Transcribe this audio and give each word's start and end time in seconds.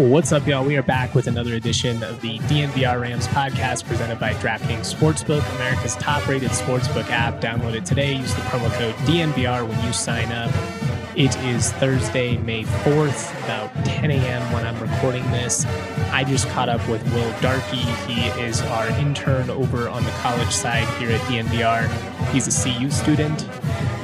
What's 0.00 0.32
up, 0.32 0.46
y'all? 0.46 0.64
We 0.64 0.78
are 0.78 0.82
back 0.82 1.14
with 1.14 1.26
another 1.26 1.52
edition 1.56 2.02
of 2.02 2.22
the 2.22 2.38
DNVR 2.38 3.02
Rams 3.02 3.28
podcast 3.28 3.84
presented 3.84 4.18
by 4.18 4.32
DraftKings 4.32 4.94
Sportsbook, 4.94 5.46
America's 5.56 5.94
top 5.96 6.26
rated 6.26 6.52
sportsbook 6.52 7.10
app. 7.10 7.38
Download 7.42 7.74
it 7.74 7.84
today. 7.84 8.14
Use 8.14 8.34
the 8.34 8.40
promo 8.40 8.72
code 8.78 8.94
DNVR 9.04 9.68
when 9.68 9.84
you 9.84 9.92
sign 9.92 10.32
up. 10.32 10.79
It 11.16 11.36
is 11.38 11.72
Thursday, 11.72 12.36
May 12.36 12.62
4th, 12.62 13.36
about 13.44 13.74
10 13.84 14.12
a.m. 14.12 14.52
when 14.52 14.64
I'm 14.64 14.78
recording 14.78 15.28
this. 15.32 15.66
I 16.12 16.22
just 16.22 16.48
caught 16.50 16.68
up 16.68 16.86
with 16.88 17.02
Will 17.12 17.32
Darkey. 17.40 17.82
He 18.06 18.28
is 18.40 18.62
our 18.62 18.86
intern 18.90 19.50
over 19.50 19.88
on 19.88 20.04
the 20.04 20.10
college 20.12 20.52
side 20.52 20.86
here 21.00 21.10
at 21.10 21.20
DNVR. 21.22 21.88
He's 22.28 22.46
a 22.46 22.62
CU 22.62 22.90
student, 22.90 23.44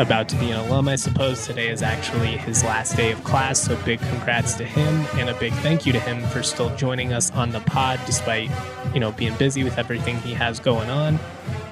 about 0.01 0.29
to 0.31 0.37
be 0.37 0.51
an 0.51 0.59
alum, 0.59 0.89
I 0.89 0.97
suppose. 0.97 1.47
Today 1.47 1.69
is 1.69 1.81
actually 1.81 2.39
his 2.39 2.65
last 2.65 2.97
day 2.97 3.13
of 3.13 3.23
class, 3.23 3.61
so 3.61 3.77
big 3.85 4.01
congrats 4.01 4.55
to 4.55 4.65
him 4.65 5.07
and 5.15 5.31
a 5.31 5.35
big 5.35 5.53
thank 5.55 5.87
you 5.87 5.93
to 5.93 6.01
him 6.01 6.21
for 6.31 6.43
still 6.43 6.75
joining 6.75 7.13
us 7.13 7.31
on 7.31 7.53
the 7.53 7.61
pod 7.61 8.01
despite, 8.05 8.51
you 8.93 8.99
know, 8.99 9.13
being 9.13 9.35
busy 9.37 9.63
with 9.63 9.79
everything 9.79 10.19
he 10.19 10.35
has 10.35 10.59
going 10.59 10.91
on. 10.91 11.21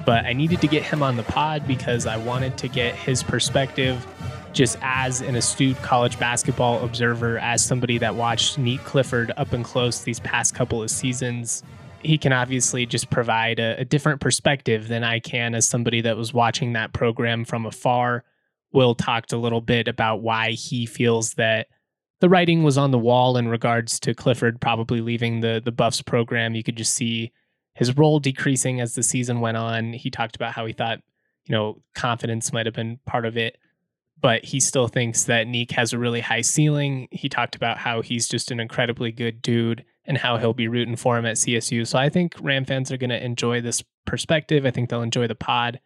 But 0.05 0.25
I 0.25 0.31
needed 0.31 0.61
to 0.61 0.67
get 0.67 0.83
him 0.83 1.03
on 1.03 1.17
the 1.17 1.23
pod 1.23 1.67
because 1.67 2.05
I 2.05 2.15
wanted 2.15 2.57
to 2.59 2.69
get 2.69 2.95
his 2.95 3.21
perspective 3.21 4.07
just 4.55 4.77
as 4.81 5.19
an 5.21 5.35
astute 5.35 5.75
college 5.81 6.17
basketball 6.17 6.81
observer, 6.83 7.37
as 7.39 7.63
somebody 7.63 7.97
that 7.97 8.15
watched 8.15 8.57
Nique 8.57 8.83
Clifford 8.85 9.33
up 9.35 9.51
and 9.51 9.65
close 9.65 10.01
these 10.01 10.21
past 10.21 10.55
couple 10.55 10.81
of 10.81 10.89
seasons, 10.89 11.61
he 12.01 12.17
can 12.17 12.31
obviously 12.31 12.85
just 12.85 13.09
provide 13.09 13.59
a, 13.59 13.81
a, 13.81 13.85
different 13.85 14.21
perspective 14.21 14.87
than 14.87 15.03
I 15.03 15.19
can 15.19 15.55
as 15.55 15.67
somebody 15.67 16.01
that 16.01 16.15
was 16.15 16.33
watching 16.33 16.73
that 16.73 16.93
program 16.93 17.43
from 17.43 17.65
afar. 17.65 18.23
Will 18.71 18.95
talked 18.95 19.33
a 19.33 19.37
little 19.37 19.61
bit 19.61 19.87
about 19.89 20.21
why 20.21 20.51
he 20.51 20.85
feels 20.85 21.33
that 21.33 21.67
the 22.21 22.29
writing 22.29 22.63
was 22.63 22.77
on 22.77 22.91
the 22.91 22.99
wall 22.99 23.37
in 23.37 23.49
regards 23.49 23.99
to 24.01 24.13
Clifford 24.13 24.61
probably 24.61 25.01
leaving 25.01 25.41
the 25.41 25.61
the 25.63 25.71
Buffs 25.71 26.01
program. 26.01 26.55
You 26.55 26.63
could 26.63 26.77
just 26.77 26.93
see 26.93 27.31
his 27.73 27.95
role 27.97 28.19
decreasing 28.19 28.79
as 28.79 28.95
the 28.95 29.03
season 29.03 29.41
went 29.41 29.57
on. 29.57 29.93
He 29.93 30.09
talked 30.09 30.35
about 30.35 30.53
how 30.53 30.65
he 30.65 30.73
thought, 30.73 30.99
you 31.45 31.53
know, 31.53 31.81
confidence 31.93 32.53
might 32.53 32.65
have 32.65 32.75
been 32.75 32.99
part 33.05 33.25
of 33.25 33.35
it 33.37 33.57
but 34.25 34.43
he 34.43 34.59
still 34.59 34.87
thinks 34.87 35.25
that 35.25 35.45
Nique 35.45 35.73
has 35.73 35.93
a 35.93 35.99
really 35.99 36.19
high 36.19 36.41
ceiling. 36.41 37.07
He 37.11 37.29
talked 37.29 37.55
about 37.55 37.77
how 37.77 38.01
he's 38.01 38.27
just 38.27 38.49
an 38.49 38.59
incredibly 38.59 39.11
good 39.11 39.39
dude 39.39 39.85
and 40.03 40.17
how 40.17 40.37
he'll 40.37 40.51
be 40.51 40.67
rooting 40.67 40.95
for 40.95 41.15
him 41.15 41.27
at 41.27 41.35
CSU. 41.35 41.85
So 41.85 41.99
I 41.99 42.09
think 42.09 42.33
Ram 42.41 42.65
fans 42.65 42.91
are 42.91 42.97
going 42.97 43.11
to 43.11 43.23
enjoy 43.23 43.61
this 43.61 43.83
perspective. 44.07 44.65
I 44.65 44.71
think 44.71 44.89
they'll 44.89 45.03
enjoy 45.03 45.27
the 45.27 45.35
pod. 45.35 45.79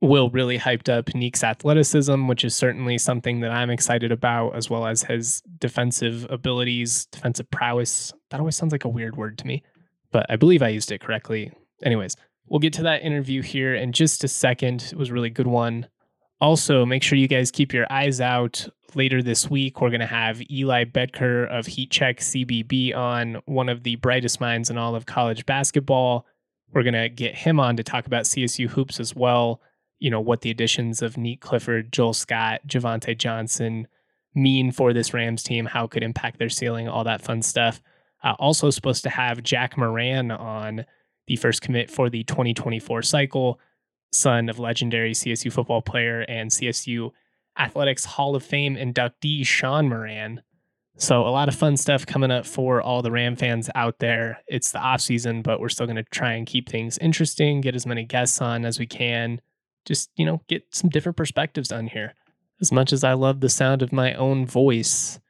Will 0.00 0.28
really 0.28 0.58
hyped 0.58 0.88
up 0.88 1.06
Nique's 1.14 1.44
athleticism, 1.44 2.26
which 2.26 2.44
is 2.44 2.56
certainly 2.56 2.98
something 2.98 3.38
that 3.42 3.52
I'm 3.52 3.70
excited 3.70 4.10
about, 4.10 4.56
as 4.56 4.68
well 4.68 4.84
as 4.84 5.04
his 5.04 5.40
defensive 5.60 6.26
abilities, 6.28 7.06
defensive 7.12 7.48
prowess. 7.52 8.12
That 8.30 8.40
always 8.40 8.56
sounds 8.56 8.72
like 8.72 8.84
a 8.84 8.88
weird 8.88 9.16
word 9.16 9.38
to 9.38 9.46
me, 9.46 9.62
but 10.10 10.26
I 10.28 10.34
believe 10.34 10.62
I 10.62 10.70
used 10.70 10.90
it 10.90 11.00
correctly. 11.00 11.52
Anyways, 11.84 12.16
we'll 12.48 12.58
get 12.58 12.72
to 12.72 12.82
that 12.82 13.02
interview 13.02 13.40
here 13.40 13.72
in 13.72 13.92
just 13.92 14.24
a 14.24 14.28
second. 14.28 14.88
It 14.90 14.98
was 14.98 15.10
a 15.10 15.14
really 15.14 15.30
good 15.30 15.46
one. 15.46 15.86
Also, 16.40 16.84
make 16.84 17.02
sure 17.02 17.16
you 17.16 17.28
guys 17.28 17.50
keep 17.50 17.72
your 17.72 17.86
eyes 17.90 18.20
out. 18.20 18.68
Later 18.94 19.22
this 19.22 19.50
week, 19.50 19.80
we're 19.80 19.90
going 19.90 20.00
to 20.00 20.06
have 20.06 20.40
Eli 20.50 20.84
Betker 20.84 21.48
of 21.48 21.66
Heat 21.66 21.90
Check 21.90 22.18
CBB 22.18 22.94
on, 22.94 23.40
one 23.46 23.68
of 23.68 23.82
the 23.82 23.96
brightest 23.96 24.40
minds 24.40 24.70
in 24.70 24.78
all 24.78 24.94
of 24.94 25.06
college 25.06 25.46
basketball. 25.46 26.26
We're 26.72 26.82
going 26.82 26.94
to 26.94 27.08
get 27.08 27.34
him 27.34 27.58
on 27.58 27.76
to 27.76 27.82
talk 27.82 28.06
about 28.06 28.24
CSU 28.24 28.68
hoops 28.68 29.00
as 29.00 29.14
well. 29.14 29.60
You 29.98 30.10
know, 30.10 30.20
what 30.20 30.42
the 30.42 30.50
additions 30.50 31.00
of 31.00 31.14
Nique 31.14 31.40
Clifford, 31.40 31.90
Joel 31.92 32.12
Scott, 32.12 32.60
Javonte 32.66 33.16
Johnson 33.16 33.88
mean 34.34 34.72
for 34.72 34.92
this 34.92 35.14
Rams 35.14 35.42
team, 35.42 35.64
how 35.64 35.84
it 35.84 35.90
could 35.90 36.02
impact 36.02 36.38
their 36.38 36.50
ceiling, 36.50 36.86
all 36.86 37.04
that 37.04 37.22
fun 37.22 37.40
stuff. 37.40 37.82
Uh, 38.22 38.34
also, 38.38 38.68
supposed 38.70 39.02
to 39.04 39.10
have 39.10 39.42
Jack 39.42 39.78
Moran 39.78 40.30
on 40.30 40.84
the 41.26 41.36
first 41.36 41.62
commit 41.62 41.90
for 41.90 42.10
the 42.10 42.24
2024 42.24 43.02
cycle 43.02 43.58
son 44.16 44.48
of 44.48 44.58
legendary 44.58 45.12
CSU 45.12 45.52
football 45.52 45.82
player 45.82 46.22
and 46.22 46.50
CSU 46.50 47.10
Athletics 47.58 48.04
Hall 48.04 48.34
of 48.34 48.42
Fame 48.42 48.76
inductee 48.76 49.46
Sean 49.46 49.88
Moran. 49.88 50.42
So 50.98 51.26
a 51.26 51.28
lot 51.28 51.48
of 51.48 51.54
fun 51.54 51.76
stuff 51.76 52.06
coming 52.06 52.30
up 52.30 52.46
for 52.46 52.80
all 52.80 53.02
the 53.02 53.10
Ram 53.10 53.36
fans 53.36 53.68
out 53.74 53.98
there. 53.98 54.42
It's 54.46 54.72
the 54.72 54.78
off 54.78 55.02
season, 55.02 55.42
but 55.42 55.60
we're 55.60 55.68
still 55.68 55.86
going 55.86 55.96
to 55.96 56.04
try 56.04 56.32
and 56.32 56.46
keep 56.46 56.68
things 56.68 56.96
interesting, 56.98 57.60
get 57.60 57.74
as 57.74 57.86
many 57.86 58.04
guests 58.04 58.40
on 58.40 58.64
as 58.64 58.78
we 58.78 58.86
can. 58.86 59.40
Just, 59.84 60.10
you 60.16 60.24
know, 60.24 60.40
get 60.48 60.64
some 60.70 60.88
different 60.88 61.16
perspectives 61.16 61.70
on 61.70 61.88
here. 61.88 62.14
As 62.60 62.72
much 62.72 62.92
as 62.92 63.04
I 63.04 63.12
love 63.12 63.40
the 63.40 63.50
sound 63.50 63.82
of 63.82 63.92
my 63.92 64.14
own 64.14 64.46
voice, 64.46 65.20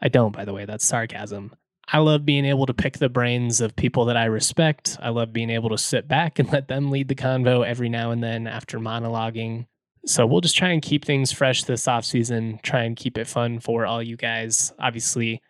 I 0.00 0.08
don't, 0.08 0.32
by 0.34 0.46
the 0.46 0.54
way, 0.54 0.64
that's 0.64 0.86
sarcasm. 0.86 1.54
I 1.92 1.98
love 1.98 2.24
being 2.24 2.44
able 2.44 2.66
to 2.66 2.74
pick 2.74 2.98
the 2.98 3.08
brains 3.08 3.60
of 3.60 3.74
people 3.74 4.04
that 4.04 4.16
I 4.16 4.26
respect. 4.26 4.96
I 5.02 5.08
love 5.08 5.32
being 5.32 5.50
able 5.50 5.70
to 5.70 5.78
sit 5.78 6.06
back 6.06 6.38
and 6.38 6.48
let 6.52 6.68
them 6.68 6.90
lead 6.90 7.08
the 7.08 7.14
convo 7.14 7.66
every 7.66 7.88
now 7.88 8.12
and 8.12 8.22
then 8.22 8.46
after 8.46 8.78
monologuing. 8.78 9.66
So 10.06 10.26
we'll 10.26 10.40
just 10.40 10.56
try 10.56 10.70
and 10.70 10.80
keep 10.80 11.04
things 11.04 11.32
fresh 11.32 11.64
this 11.64 11.88
off 11.88 12.04
season, 12.04 12.60
try 12.62 12.84
and 12.84 12.96
keep 12.96 13.18
it 13.18 13.26
fun 13.26 13.60
for 13.60 13.84
all 13.84 14.02
you 14.02 14.16
guys. 14.16 14.72
Obviously, 14.78 15.42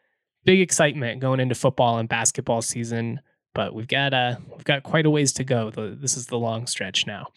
big 0.45 0.61
excitement 0.61 1.21
going 1.21 1.41
into 1.41 1.55
football 1.55 1.99
and 1.99 2.09
basketball 2.09 2.63
season, 2.63 3.21
but 3.55 3.75
we've 3.75 3.87
got 3.87 4.13
uh 4.13 4.37
we've 4.51 4.65
got 4.65 4.83
quite 4.83 5.07
a 5.07 5.11
ways 5.11 5.33
to 5.35 5.45
go. 5.45 5.71
This 5.71 6.17
is 6.17 6.27
the 6.27 6.39
long 6.39 6.67
stretch 6.67 7.07
now. 7.07 7.29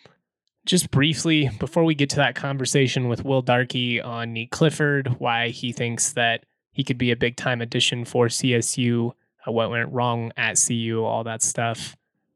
Just 0.65 0.91
briefly, 0.91 1.51
before 1.59 1.83
we 1.83 1.93
get 1.93 2.09
to 2.11 2.15
that 2.15 2.35
conversation 2.35 3.09
with 3.09 3.25
Will 3.25 3.43
Darkey 3.43 4.03
on 4.03 4.33
Nique 4.33 4.49
Clifford, 4.49 5.19
why 5.19 5.49
he 5.49 5.73
thinks 5.73 6.13
that 6.13 6.45
he 6.73 6.83
could 6.83 6.97
be 6.97 7.11
a 7.11 7.15
big 7.15 7.37
time 7.37 7.61
addition 7.61 8.03
for 8.03 8.27
CSU. 8.27 9.11
Uh, 9.47 9.51
what 9.51 9.69
went 9.69 9.91
wrong 9.91 10.31
at 10.35 10.61
CU, 10.67 11.03
all 11.03 11.23
that 11.23 11.41
stuff. 11.41 11.95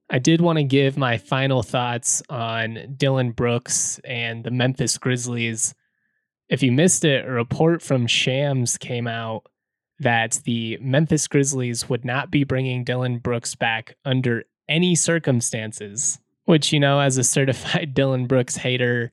I 0.10 0.20
did 0.20 0.40
want 0.40 0.58
to 0.58 0.64
give 0.64 0.98
my 0.98 1.18
final 1.18 1.64
thoughts 1.64 2.24
on 2.30 2.96
Dillon 2.96 3.32
Brooks 3.32 4.00
and 4.06 4.44
the 4.44 4.52
Memphis 4.52 4.98
Grizzlies. 4.98 5.74
If 6.48 6.64
you 6.64 6.72
missed 6.72 7.04
it, 7.04 7.28
a 7.28 7.32
report 7.32 7.82
from 7.82 8.08
Shams 8.08 8.78
came 8.78 9.08
out 9.08 9.44
that 10.00 10.40
the 10.46 10.78
Memphis 10.80 11.28
Grizzlies 11.28 11.90
would 11.90 12.06
not 12.06 12.32
be 12.32 12.46
bringing 12.46 12.86
Dillon 12.86 13.18
Brooks 13.18 13.56
back 13.56 13.96
under 14.06 14.44
any 14.70 14.96
circumstances, 14.96 16.20
which, 16.46 16.72
you 16.72 16.80
know, 16.80 17.00
as 17.00 17.18
a 17.18 17.24
certified 17.24 17.94
Dillon 17.94 18.28
Brooks 18.28 18.56
hater, 18.56 19.12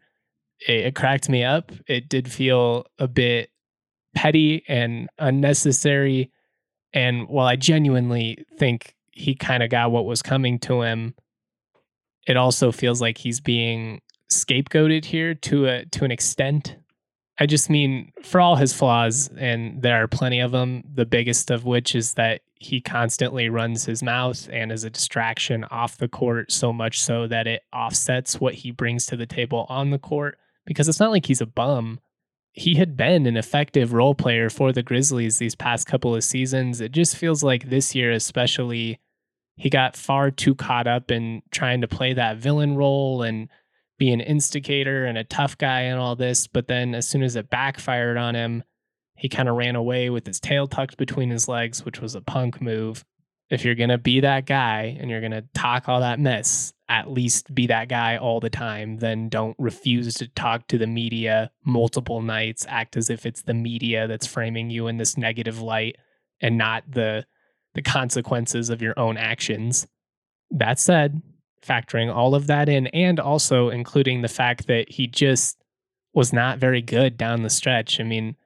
it, 0.69 0.87
it 0.87 0.95
cracked 0.95 1.29
me 1.29 1.43
up. 1.43 1.73
It 1.89 2.09
did 2.09 2.31
feel 2.31 2.87
a 2.99 3.09
bit 3.09 3.51
petty 4.15 4.65
and 4.69 5.09
unnecessary. 5.19 6.31
And 6.93 7.29
while 7.29 7.47
I 7.47 7.57
genuinely 7.57 8.45
think 8.59 8.95
he 9.11 9.35
kind 9.35 9.63
of 9.63 9.71
got 9.71 9.91
what 9.91 10.07
was 10.07 10.23
coming 10.23 10.59
to 10.61 10.83
him, 10.83 11.15
it 12.27 12.37
also 12.37 12.73
feels 12.73 13.01
like 13.01 13.19
he's 13.19 13.41
being 13.41 14.01
scapegoated 14.31 15.05
here 15.05 15.35
to 15.35 15.67
a 15.67 15.85
to 15.87 16.05
an 16.05 16.11
extent. 16.11 16.77
I 17.39 17.47
just 17.47 17.69
mean 17.69 18.13
for 18.23 18.41
all 18.41 18.57
his 18.57 18.73
flaws, 18.73 19.29
and 19.37 19.83
there 19.83 20.03
are 20.03 20.09
plenty 20.09 20.41
of 20.41 20.53
them. 20.53 20.85
The 20.95 21.05
biggest 21.05 21.51
of 21.51 21.65
which 21.65 21.95
is 21.95 22.15
that 22.15 22.43
he 22.55 22.81
constantly 22.81 23.49
runs 23.49 23.85
his 23.85 24.03
mouth 24.03 24.49
and 24.53 24.71
is 24.71 24.85
a 24.85 24.91
distraction 24.91 25.65
off 25.65 25.99
the 25.99 26.09
court, 26.09 26.53
so 26.53 26.73
much 26.73 27.03
so 27.03 27.27
that 27.27 27.47
it 27.47 27.63
offsets 27.73 28.41
what 28.41 28.55
he 28.55 28.71
brings 28.71 29.07
to 29.07 29.17
the 29.17 29.27
table 29.27 29.67
on 29.69 29.91
the 29.91 29.99
court. 29.99 30.39
Because 30.65 30.89
it's 30.89 31.01
not 31.01 31.11
like 31.11 31.27
he's 31.27 31.43
a 31.43 31.47
bum 31.47 32.01
he 32.57 32.77
had 32.77 32.97
been 32.97 33.27
an 33.27 33.37
effective 33.37 33.93
role 33.93 34.15
player 34.15 34.49
for 34.49 34.73
the 34.73 34.83
Grizzlies 34.83 35.39
these 35.39 35.57
past 35.57 35.89
couple 35.89 36.15
of 36.15 36.23
seasons. 36.23 36.81
It 36.81 36.93
just 36.93 37.17
feels 37.17 37.43
like 37.43 37.69
this 37.69 37.97
year, 37.97 38.13
especially, 38.13 39.01
he 39.57 39.69
got 39.69 39.97
far 39.97 40.31
too 40.31 40.55
caught 40.55 40.87
up 40.87 41.11
in 41.11 41.43
trying 41.51 41.81
to 41.81 41.89
play 41.89 42.13
that 42.13 42.37
villain 42.37 42.77
role 42.77 43.23
and 43.23 43.49
be 43.99 44.13
an 44.13 44.21
instigator 44.21 45.05
and 45.05 45.19
a 45.19 45.25
tough 45.25 45.59
guy 45.59 45.81
and 45.81 45.99
all 45.99 46.15
this. 46.15 46.47
But 46.47 46.69
then, 46.69 46.95
as 46.95 47.09
soon 47.09 47.25
as 47.25 47.35
it 47.35 47.51
backfired 47.51 48.17
on 48.17 48.37
him, 48.37 48.63
he 49.17 49.29
kind 49.29 49.49
of 49.49 49.57
ran 49.57 49.75
away 49.75 50.09
with 50.09 50.25
his 50.25 50.39
tail 50.39 50.69
tucked 50.69 50.97
between 50.97 51.31
his 51.31 51.49
legs, 51.49 51.85
which 51.85 52.01
was 52.01 52.15
a 52.15 52.21
punk 52.21 52.63
move. 52.63 53.05
If 53.51 53.65
you're 53.65 53.75
going 53.75 53.91
to 53.91 53.99
be 53.99 54.21
that 54.21 54.47
guy 54.47 54.97
and 54.99 55.11
you're 55.11 55.21
going 55.21 55.33
to 55.33 55.45
talk 55.55 55.89
all 55.89 56.01
that 56.01 56.19
mess, 56.19 56.73
at 56.89 57.11
least 57.11 57.55
be 57.55 57.67
that 57.67 57.89
guy 57.89 58.17
all 58.17 58.41
the 58.41 58.51
time. 58.51 58.99
Then 58.99 59.29
don't 59.29 59.57
refuse 59.59 60.15
to 60.15 60.29
talk 60.29 60.67
to 60.69 60.79
the 60.79 60.87
media 60.87 61.51
multiple 61.65 62.23
nights, 62.23 62.67
act 62.69 62.97
as 62.97 63.11
if 63.11 63.27
it's 63.27 63.43
the 63.43 63.55
media 63.55 64.07
that's 64.07 64.27
framing 64.27 64.71
you 64.71 64.87
in 64.87 64.97
this 64.97 65.17
negative 65.17 65.61
light 65.61 65.97
and 66.41 66.59
not 66.59 66.85
the 66.91 67.27
the 67.75 67.83
consequences 67.83 68.71
of 68.71 68.81
your 68.81 68.99
own 68.99 69.17
actions. 69.17 69.87
That 70.51 70.79
said, 70.79 71.21
factoring 71.65 72.15
all 72.15 72.35
of 72.35 72.47
that 72.47 72.69
in 72.69 72.87
and 72.89 73.19
also 73.19 73.69
including 73.69 74.23
the 74.23 74.29
fact 74.29 74.67
that 74.69 74.91
he 74.91 75.07
just 75.07 75.63
was 76.13 76.33
not 76.33 76.59
very 76.59 76.83
good 76.83 77.17
down 77.17 77.43
the 77.43 77.51
stretch. 77.51 77.99
I 77.99 78.05
mean, 78.05 78.37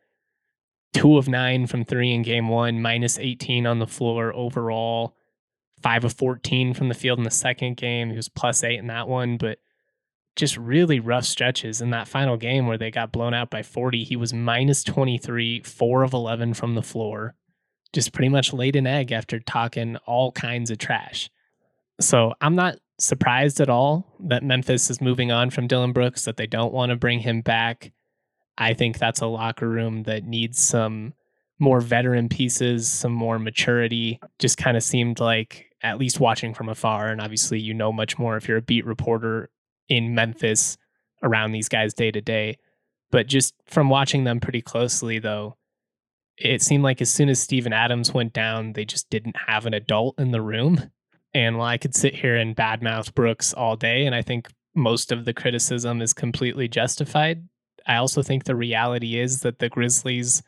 two 0.92 1.18
of 1.18 1.28
nine 1.28 1.66
from 1.66 1.84
three 1.84 2.12
in 2.12 2.22
game 2.22 2.48
one, 2.48 2.80
minus 2.80 3.18
18 3.18 3.66
on 3.66 3.78
the 3.78 3.86
floor 3.86 4.34
overall, 4.34 5.14
five 5.82 6.04
of 6.04 6.12
14 6.12 6.74
from 6.74 6.88
the 6.88 6.94
field 6.94 7.18
in 7.18 7.24
the 7.24 7.30
second 7.30 7.76
game. 7.76 8.10
He 8.10 8.16
was 8.16 8.28
plus 8.28 8.64
eight 8.64 8.78
in 8.78 8.86
that 8.88 9.08
one, 9.08 9.36
but 9.36 9.58
just 10.36 10.56
really 10.56 11.00
rough 11.00 11.24
stretches 11.24 11.80
in 11.80 11.90
that 11.90 12.08
final 12.08 12.36
game 12.36 12.66
where 12.66 12.78
they 12.78 12.90
got 12.90 13.12
blown 13.12 13.34
out 13.34 13.50
by 13.50 13.62
40. 13.62 14.04
He 14.04 14.16
was 14.16 14.32
minus 14.32 14.84
23, 14.84 15.62
four 15.62 16.04
of 16.04 16.12
11 16.12 16.54
from 16.54 16.74
the 16.74 16.82
floor, 16.82 17.34
just 17.92 18.12
pretty 18.12 18.28
much 18.28 18.52
laid 18.52 18.76
an 18.76 18.86
egg 18.86 19.10
after 19.12 19.40
talking 19.40 19.96
all 20.06 20.32
kinds 20.32 20.70
of 20.70 20.78
trash. 20.78 21.28
So 22.00 22.34
I'm 22.40 22.54
not 22.54 22.76
surprised 22.98 23.60
at 23.60 23.68
all 23.68 24.06
that 24.20 24.44
Memphis 24.44 24.90
is 24.90 25.00
moving 25.00 25.32
on 25.32 25.50
from 25.50 25.66
Dillon 25.66 25.92
Brooks, 25.92 26.24
that 26.24 26.36
they 26.36 26.46
don't 26.46 26.72
want 26.72 26.90
to 26.90 26.96
bring 26.96 27.20
him 27.20 27.40
back. 27.40 27.92
I 28.58 28.74
think 28.74 28.98
that's 28.98 29.20
a 29.20 29.26
locker 29.26 29.68
room 29.68 30.02
that 30.02 30.24
needs 30.24 30.58
some 30.58 31.14
more 31.60 31.80
veteran 31.80 32.28
pieces, 32.28 32.90
some 32.90 33.12
more 33.12 33.38
maturity. 33.38 34.20
Just 34.38 34.58
kind 34.58 34.76
of 34.76 34.82
seemed 34.82 35.20
like, 35.20 35.66
at 35.80 35.98
least 35.98 36.18
watching 36.18 36.54
from 36.54 36.68
afar, 36.68 37.08
and 37.08 37.20
obviously 37.20 37.60
you 37.60 37.72
know 37.72 37.92
much 37.92 38.18
more 38.18 38.36
if 38.36 38.48
you're 38.48 38.58
a 38.58 38.62
beat 38.62 38.84
reporter 38.84 39.48
in 39.88 40.14
Memphis 40.14 40.76
around 41.22 41.52
these 41.52 41.68
guys 41.68 41.94
day 41.94 42.10
to 42.10 42.20
day. 42.20 42.58
But 43.10 43.28
just 43.28 43.54
from 43.66 43.88
watching 43.88 44.24
them 44.24 44.40
pretty 44.40 44.60
closely, 44.60 45.20
though, 45.20 45.56
it 46.36 46.62
seemed 46.62 46.82
like 46.82 47.00
as 47.00 47.10
soon 47.10 47.28
as 47.28 47.40
Steven 47.40 47.72
Adams 47.72 48.12
went 48.12 48.32
down, 48.32 48.72
they 48.72 48.84
just 48.84 49.08
didn't 49.08 49.36
have 49.46 49.66
an 49.66 49.74
adult 49.74 50.18
in 50.18 50.32
the 50.32 50.42
room. 50.42 50.90
And 51.32 51.58
while 51.58 51.68
I 51.68 51.78
could 51.78 51.94
sit 51.94 52.14
here 52.14 52.36
and 52.36 52.56
badmouth 52.56 53.14
Brooks 53.14 53.52
all 53.52 53.76
day, 53.76 54.04
and 54.04 54.14
I 54.14 54.22
think 54.22 54.48
most 54.74 55.12
of 55.12 55.24
the 55.24 55.32
criticism 55.32 56.02
is 56.02 56.12
completely 56.12 56.68
justified, 56.68 57.48
I 57.88 57.96
also 57.96 58.22
think 58.22 58.44
the 58.44 58.54
reality 58.54 59.18
is 59.18 59.40
that 59.40 59.58
the 59.58 59.68
Grizzlies 59.68 60.42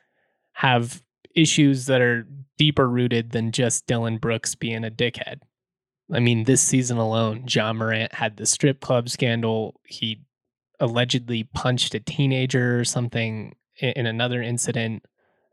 have 0.53 1.03
issues 1.35 1.87
that 1.87 2.01
are 2.01 2.27
deeper 2.59 2.89
rooted 2.89 3.31
than 3.31 3.51
just 3.51 3.87
Dillon 3.87 4.19
Brooks 4.19 4.55
being 4.55 4.85
a 4.85 4.91
dickhead. 4.91 5.41
I 6.13 6.21
mean, 6.21 6.45
this 6.45 6.61
season 6.61 6.99
alone, 6.99 7.47
Ja 7.49 7.73
Morant 7.73 8.15
had 8.15 8.37
the 8.37 8.47
strip 8.47 8.81
club 8.81 9.09
scandal. 9.09 9.81
He 9.85 10.21
allegedly 10.79 11.45
punched 11.55 11.95
a 11.95 12.01
teenager 12.01 12.79
or 12.79 12.85
something 12.85 13.55
in 13.81 14.07
another 14.07 14.43
incident. 14.43 15.07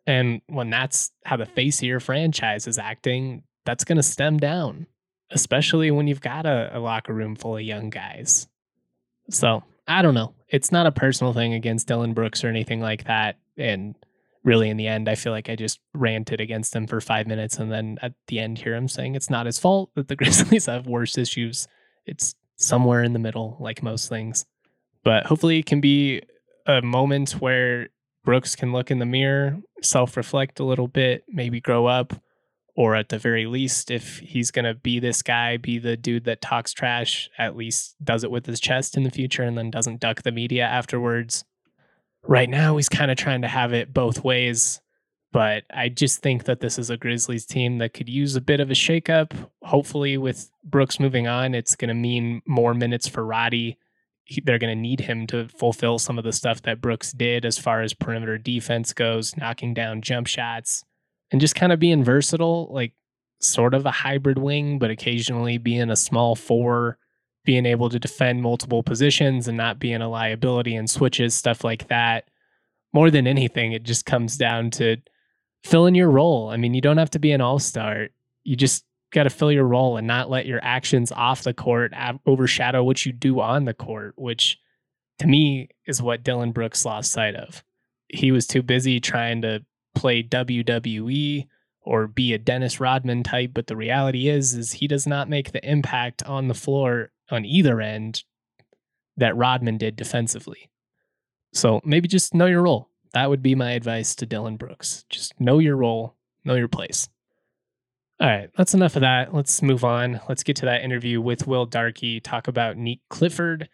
And 0.05 0.41
when 0.47 0.69
that's 0.69 1.11
how 1.25 1.37
the 1.37 1.45
face 1.45 1.79
of 1.79 1.87
your 1.87 1.99
franchise 1.99 2.67
is 2.67 2.77
acting, 2.77 3.43
that's 3.65 3.83
going 3.83 3.97
to 3.97 4.03
stem 4.03 4.37
down 4.37 4.87
especially 5.31 5.91
when 5.91 6.07
you've 6.07 6.21
got 6.21 6.45
a, 6.45 6.77
a 6.77 6.79
locker 6.79 7.13
room 7.13 7.35
full 7.35 7.57
of 7.57 7.63
young 7.63 7.89
guys. 7.89 8.47
So 9.29 9.63
I 9.87 10.01
don't 10.01 10.13
know. 10.13 10.33
It's 10.49 10.71
not 10.71 10.85
a 10.85 10.91
personal 10.91 11.33
thing 11.33 11.53
against 11.53 11.87
Dillon 11.87 12.13
Brooks 12.13 12.43
or 12.43 12.47
anything 12.47 12.81
like 12.81 13.05
that. 13.05 13.37
And 13.57 13.95
really, 14.43 14.69
in 14.69 14.77
the 14.77 14.87
end, 14.87 15.09
I 15.09 15.15
feel 15.15 15.31
like 15.31 15.49
I 15.49 15.55
just 15.55 15.79
ranted 15.93 16.41
against 16.41 16.75
him 16.75 16.87
for 16.87 16.99
five 17.01 17.27
minutes. 17.27 17.57
And 17.57 17.71
then 17.71 17.97
at 18.01 18.13
the 18.27 18.39
end, 18.39 18.57
hear 18.57 18.75
him 18.75 18.87
saying 18.87 19.15
it's 19.15 19.29
not 19.29 19.45
his 19.45 19.59
fault 19.59 19.91
that 19.95 20.07
the 20.07 20.15
Grizzlies 20.17 20.65
have 20.65 20.87
worse 20.87 21.17
issues. 21.17 21.67
It's 22.05 22.35
somewhere 22.57 23.03
in 23.03 23.13
the 23.13 23.19
middle, 23.19 23.57
like 23.59 23.83
most 23.83 24.09
things. 24.09 24.45
But 25.03 25.25
hopefully, 25.25 25.59
it 25.59 25.65
can 25.65 25.79
be 25.81 26.21
a 26.65 26.81
moment 26.81 27.31
where 27.31 27.89
Brooks 28.25 28.55
can 28.55 28.73
look 28.73 28.91
in 28.91 28.99
the 28.99 29.05
mirror, 29.05 29.57
self 29.81 30.17
reflect 30.17 30.59
a 30.59 30.65
little 30.65 30.87
bit, 30.87 31.23
maybe 31.29 31.61
grow 31.61 31.85
up, 31.85 32.13
or 32.77 32.95
at 32.95 33.09
the 33.09 33.17
very 33.17 33.47
least, 33.47 33.89
if 33.89 34.19
he's 34.19 34.51
going 34.51 34.63
to 34.63 34.75
be 34.75 34.99
this 34.99 35.23
guy, 35.23 35.57
be 35.57 35.79
the 35.79 35.97
dude 35.97 36.25
that 36.25 36.41
talks 36.41 36.71
trash, 36.73 37.27
at 37.35 37.55
least 37.55 37.95
does 38.03 38.23
it 38.23 38.29
with 38.29 38.45
his 38.45 38.59
chest 38.59 38.95
in 38.95 39.01
the 39.01 39.09
future 39.09 39.41
and 39.41 39.57
then 39.57 39.71
doesn't 39.71 39.99
duck 39.99 40.21
the 40.21 40.31
media 40.31 40.63
afterwards. 40.63 41.43
Right 42.21 42.47
now, 42.47 42.77
he's 42.77 42.87
kind 42.87 43.09
of 43.09 43.17
trying 43.17 43.41
to 43.41 43.47
have 43.47 43.73
it 43.73 43.95
both 43.95 44.23
ways. 44.23 44.79
But 45.31 45.63
I 45.73 45.89
just 45.89 46.21
think 46.21 46.43
that 46.43 46.59
this 46.59 46.77
is 46.77 46.91
a 46.91 46.97
Grizzlies 46.97 47.47
team 47.47 47.79
that 47.79 47.95
could 47.95 48.07
use 48.07 48.35
a 48.35 48.41
bit 48.41 48.59
of 48.59 48.69
a 48.69 48.75
shakeup. 48.75 49.31
Hopefully, 49.63 50.15
with 50.15 50.51
Brooks 50.63 50.99
moving 50.99 51.27
on, 51.27 51.55
it's 51.55 51.75
going 51.75 51.89
to 51.89 51.95
mean 51.95 52.43
more 52.45 52.75
minutes 52.75 53.07
for 53.07 53.25
Roddy. 53.25 53.79
They're 54.43 54.59
going 54.59 54.75
to 54.75 54.79
need 54.81 55.01
him 55.01 55.25
to 55.27 55.47
fulfill 55.47 55.97
some 55.97 56.19
of 56.19 56.23
the 56.23 56.31
stuff 56.31 56.61
that 56.61 56.79
Brooks 56.79 57.11
did 57.11 57.43
as 57.43 57.57
far 57.57 57.81
as 57.81 57.95
perimeter 57.95 58.37
defense 58.37 58.93
goes, 58.93 59.35
knocking 59.35 59.73
down 59.73 60.01
jump 60.01 60.27
shots, 60.27 60.85
and 61.31 61.41
just 61.41 61.55
kind 61.55 61.71
of 61.71 61.79
being 61.79 62.03
versatile, 62.03 62.69
like 62.71 62.93
sort 63.39 63.73
of 63.73 63.85
a 63.85 63.91
hybrid 63.91 64.37
wing, 64.37 64.79
but 64.79 64.89
occasionally 64.89 65.57
being 65.57 65.89
a 65.89 65.95
small 65.95 66.35
four, 66.35 66.97
being 67.45 67.65
able 67.65 67.89
to 67.89 67.99
defend 67.99 68.41
multiple 68.41 68.83
positions 68.83 69.47
and 69.47 69.57
not 69.57 69.79
being 69.79 70.01
a 70.01 70.09
liability 70.09 70.75
and 70.75 70.89
switches, 70.89 71.33
stuff 71.33 71.63
like 71.63 71.87
that. 71.87 72.29
More 72.93 73.11
than 73.11 73.27
anything, 73.27 73.73
it 73.73 73.83
just 73.83 74.05
comes 74.05 74.37
down 74.37 74.71
to 74.71 74.97
filling 75.63 75.95
your 75.95 76.09
role. 76.09 76.49
I 76.49 76.57
mean, 76.57 76.73
you 76.73 76.81
don't 76.81 76.97
have 76.97 77.11
to 77.11 77.19
be 77.19 77.31
an 77.31 77.41
all 77.41 77.59
star. 77.59 78.07
You 78.43 78.55
just 78.55 78.85
got 79.11 79.23
to 79.23 79.29
fill 79.29 79.51
your 79.51 79.65
role 79.65 79.97
and 79.97 80.07
not 80.07 80.29
let 80.29 80.45
your 80.45 80.59
actions 80.63 81.11
off 81.11 81.43
the 81.43 81.53
court 81.53 81.93
overshadow 82.25 82.83
what 82.83 83.05
you 83.05 83.11
do 83.11 83.39
on 83.39 83.65
the 83.65 83.73
court, 83.73 84.13
which 84.17 84.59
to 85.19 85.27
me 85.27 85.69
is 85.85 86.01
what 86.01 86.23
Dillon 86.23 86.51
Brooks 86.51 86.85
lost 86.85 87.11
sight 87.11 87.35
of. 87.35 87.63
He 88.09 88.31
was 88.31 88.47
too 88.47 88.61
busy 88.61 88.99
trying 88.99 89.41
to 89.41 89.65
play 89.97 90.23
WWE 90.23 91.47
or 91.81 92.07
be 92.07 92.33
a 92.33 92.37
Dennis 92.37 92.79
Rodman 92.79 93.23
type, 93.23 93.51
but 93.53 93.67
the 93.67 93.75
reality 93.75 94.27
is 94.27 94.53
is 94.53 94.73
he 94.73 94.87
does 94.87 95.07
not 95.07 95.29
make 95.29 95.51
the 95.51 95.69
impact 95.69 96.21
on 96.23 96.47
the 96.47 96.53
floor 96.53 97.11
on 97.29 97.45
either 97.45 97.81
end 97.81 98.23
that 99.15 99.35
Rodman 99.35 99.77
did 99.77 99.95
defensively. 99.95 100.69
So 101.53 101.81
maybe 101.83 102.07
just 102.07 102.33
know 102.33 102.45
your 102.45 102.63
role. 102.63 102.89
That 103.13 103.29
would 103.29 103.41
be 103.41 103.55
my 103.55 103.71
advice 103.71 104.15
to 104.15 104.25
Dillon 104.25 104.57
Brooks. 104.57 105.05
Just 105.09 105.39
know 105.39 105.59
your 105.59 105.77
role, 105.77 106.15
know 106.43 106.55
your 106.55 106.67
place. 106.67 107.07
All 108.19 108.27
right, 108.27 108.49
that's 108.57 108.73
enough 108.73 108.95
of 108.95 109.01
that. 109.01 109.33
Let's 109.33 109.61
move 109.61 109.83
on. 109.83 110.19
Let's 110.27 110.43
get 110.43 110.55
to 110.57 110.65
that 110.65 110.83
interview 110.83 111.21
with 111.21 111.47
Will 111.47 111.67
Darkey, 111.67 112.21
talk 112.21 112.47
about 112.47 112.75
Nique 112.75 113.01
Clifford 113.09 113.69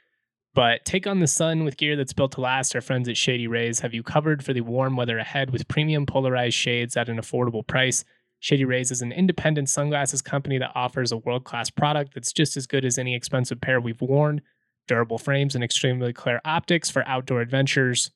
but 0.53 0.85
take 0.85 1.07
on 1.07 1.19
the 1.19 1.27
sun 1.27 1.63
with 1.63 1.77
gear 1.77 1.95
that's 1.95 2.13
built 2.13 2.33
to 2.33 2.41
last. 2.41 2.75
Our 2.75 2.81
friends 2.81 3.09
at 3.09 3.17
Shady 3.17 3.47
Rays 3.47 3.79
have 3.79 3.93
you 3.93 4.03
covered 4.03 4.43
for 4.43 4.53
the 4.53 4.61
warm 4.61 4.95
weather 4.95 5.17
ahead 5.17 5.51
with 5.51 5.67
premium 5.67 6.05
polarized 6.05 6.55
shades 6.55 6.95
at 6.95 7.09
an 7.09 7.17
affordable 7.17 7.65
price. 7.65 8.05
Shady 8.39 8.65
Rays 8.65 8.91
is 8.91 9.01
an 9.01 9.11
independent 9.11 9.69
sunglasses 9.69 10.21
company 10.21 10.57
that 10.57 10.73
offers 10.75 11.11
a 11.11 11.17
world 11.17 11.45
class 11.45 11.69
product 11.69 12.13
that's 12.13 12.33
just 12.33 12.57
as 12.57 12.67
good 12.67 12.85
as 12.85 12.97
any 12.97 13.15
expensive 13.15 13.61
pair 13.61 13.79
we've 13.79 14.01
worn. 14.01 14.41
Durable 14.87 15.17
frames 15.17 15.55
and 15.55 15.63
extremely 15.63 16.11
clear 16.11 16.41
optics 16.43 16.89
for 16.89 17.07
outdoor 17.07 17.41
adventures. 17.41 18.11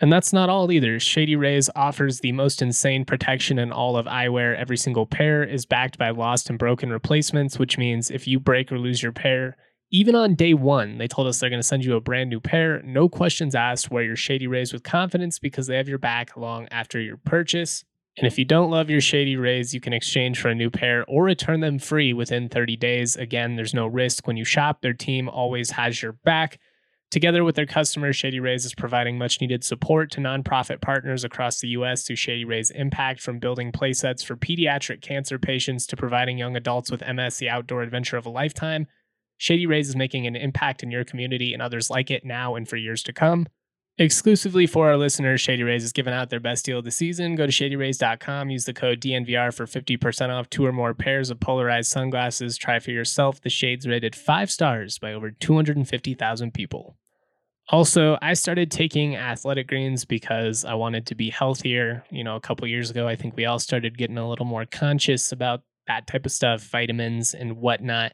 And 0.00 0.12
that's 0.12 0.32
not 0.32 0.48
all 0.48 0.72
either. 0.72 0.98
Shady 0.98 1.36
Rays 1.36 1.68
offers 1.76 2.20
the 2.20 2.32
most 2.32 2.62
insane 2.62 3.04
protection 3.04 3.58
in 3.58 3.70
all 3.70 3.96
of 3.96 4.06
eyewear. 4.06 4.56
Every 4.56 4.76
single 4.76 5.06
pair 5.06 5.44
is 5.44 5.66
backed 5.66 5.98
by 5.98 6.10
lost 6.10 6.48
and 6.48 6.58
broken 6.58 6.90
replacements, 6.90 7.58
which 7.58 7.76
means 7.76 8.10
if 8.10 8.26
you 8.26 8.40
break 8.40 8.72
or 8.72 8.78
lose 8.78 9.02
your 9.02 9.12
pair, 9.12 9.56
even 9.92 10.14
on 10.14 10.34
day 10.34 10.54
one, 10.54 10.96
they 10.96 11.06
told 11.06 11.28
us 11.28 11.38
they're 11.38 11.50
going 11.50 11.60
to 11.60 11.66
send 11.66 11.84
you 11.84 11.96
a 11.96 12.00
brand 12.00 12.30
new 12.30 12.40
pair. 12.40 12.82
No 12.82 13.10
questions 13.10 13.54
asked. 13.54 13.90
Wear 13.90 14.02
your 14.02 14.16
Shady 14.16 14.46
Rays 14.46 14.72
with 14.72 14.82
confidence 14.82 15.38
because 15.38 15.66
they 15.66 15.76
have 15.76 15.88
your 15.88 15.98
back 15.98 16.34
long 16.34 16.66
after 16.70 16.98
your 16.98 17.18
purchase. 17.18 17.84
And 18.16 18.26
if 18.26 18.38
you 18.38 18.46
don't 18.46 18.70
love 18.70 18.88
your 18.88 19.02
Shady 19.02 19.36
Rays, 19.36 19.74
you 19.74 19.80
can 19.80 19.92
exchange 19.92 20.40
for 20.40 20.48
a 20.48 20.54
new 20.54 20.70
pair 20.70 21.04
or 21.08 21.24
return 21.24 21.60
them 21.60 21.78
free 21.78 22.14
within 22.14 22.48
30 22.48 22.76
days. 22.76 23.16
Again, 23.16 23.56
there's 23.56 23.74
no 23.74 23.86
risk 23.86 24.26
when 24.26 24.38
you 24.38 24.44
shop. 24.44 24.80
Their 24.80 24.92
team 24.94 25.28
always 25.28 25.70
has 25.72 26.02
your 26.02 26.12
back. 26.12 26.58
Together 27.10 27.44
with 27.44 27.56
their 27.56 27.66
customers, 27.66 28.16
Shady 28.16 28.40
Rays 28.40 28.64
is 28.64 28.74
providing 28.74 29.18
much 29.18 29.42
needed 29.42 29.62
support 29.62 30.10
to 30.12 30.20
nonprofit 30.20 30.80
partners 30.80 31.24
across 31.24 31.60
the 31.60 31.68
U.S. 31.68 32.04
through 32.04 32.16
Shady 32.16 32.46
Rays 32.46 32.70
Impact, 32.70 33.20
from 33.20 33.38
building 33.38 33.70
playsets 33.70 34.24
for 34.24 34.36
pediatric 34.36 35.02
cancer 35.02 35.38
patients 35.38 35.86
to 35.88 35.96
providing 35.96 36.38
young 36.38 36.56
adults 36.56 36.90
with 36.90 37.06
MS 37.06 37.36
the 37.36 37.50
outdoor 37.50 37.82
adventure 37.82 38.16
of 38.16 38.24
a 38.24 38.30
lifetime. 38.30 38.86
Shady 39.42 39.66
Rays 39.66 39.88
is 39.88 39.96
making 39.96 40.28
an 40.28 40.36
impact 40.36 40.84
in 40.84 40.92
your 40.92 41.02
community 41.02 41.52
and 41.52 41.60
others 41.60 41.90
like 41.90 42.12
it 42.12 42.24
now 42.24 42.54
and 42.54 42.68
for 42.68 42.76
years 42.76 43.02
to 43.02 43.12
come. 43.12 43.48
Exclusively 43.98 44.68
for 44.68 44.86
our 44.86 44.96
listeners, 44.96 45.40
Shady 45.40 45.64
Rays 45.64 45.82
is 45.82 45.92
giving 45.92 46.14
out 46.14 46.30
their 46.30 46.38
best 46.38 46.64
deal 46.64 46.78
of 46.78 46.84
the 46.84 46.92
season. 46.92 47.34
Go 47.34 47.46
to 47.46 47.50
shadyrays.com, 47.50 48.50
use 48.50 48.66
the 48.66 48.72
code 48.72 49.00
DNVR 49.00 49.52
for 49.52 49.66
50% 49.66 50.28
off 50.28 50.48
two 50.48 50.64
or 50.64 50.70
more 50.70 50.94
pairs 50.94 51.28
of 51.28 51.40
polarized 51.40 51.90
sunglasses. 51.90 52.56
Try 52.56 52.78
for 52.78 52.92
yourself. 52.92 53.40
The 53.40 53.50
shades 53.50 53.84
rated 53.84 54.14
five 54.14 54.48
stars 54.48 55.00
by 55.00 55.12
over 55.12 55.32
250,000 55.32 56.54
people. 56.54 56.96
Also, 57.68 58.18
I 58.22 58.34
started 58.34 58.70
taking 58.70 59.16
athletic 59.16 59.66
greens 59.66 60.04
because 60.04 60.64
I 60.64 60.74
wanted 60.74 61.04
to 61.06 61.16
be 61.16 61.30
healthier. 61.30 62.04
You 62.10 62.22
know, 62.22 62.36
a 62.36 62.40
couple 62.40 62.68
years 62.68 62.90
ago, 62.90 63.08
I 63.08 63.16
think 63.16 63.34
we 63.34 63.46
all 63.46 63.58
started 63.58 63.98
getting 63.98 64.18
a 64.18 64.28
little 64.28 64.46
more 64.46 64.66
conscious 64.66 65.32
about 65.32 65.62
that 65.88 66.06
type 66.06 66.26
of 66.26 66.30
stuff, 66.30 66.62
vitamins 66.62 67.34
and 67.34 67.56
whatnot. 67.56 68.12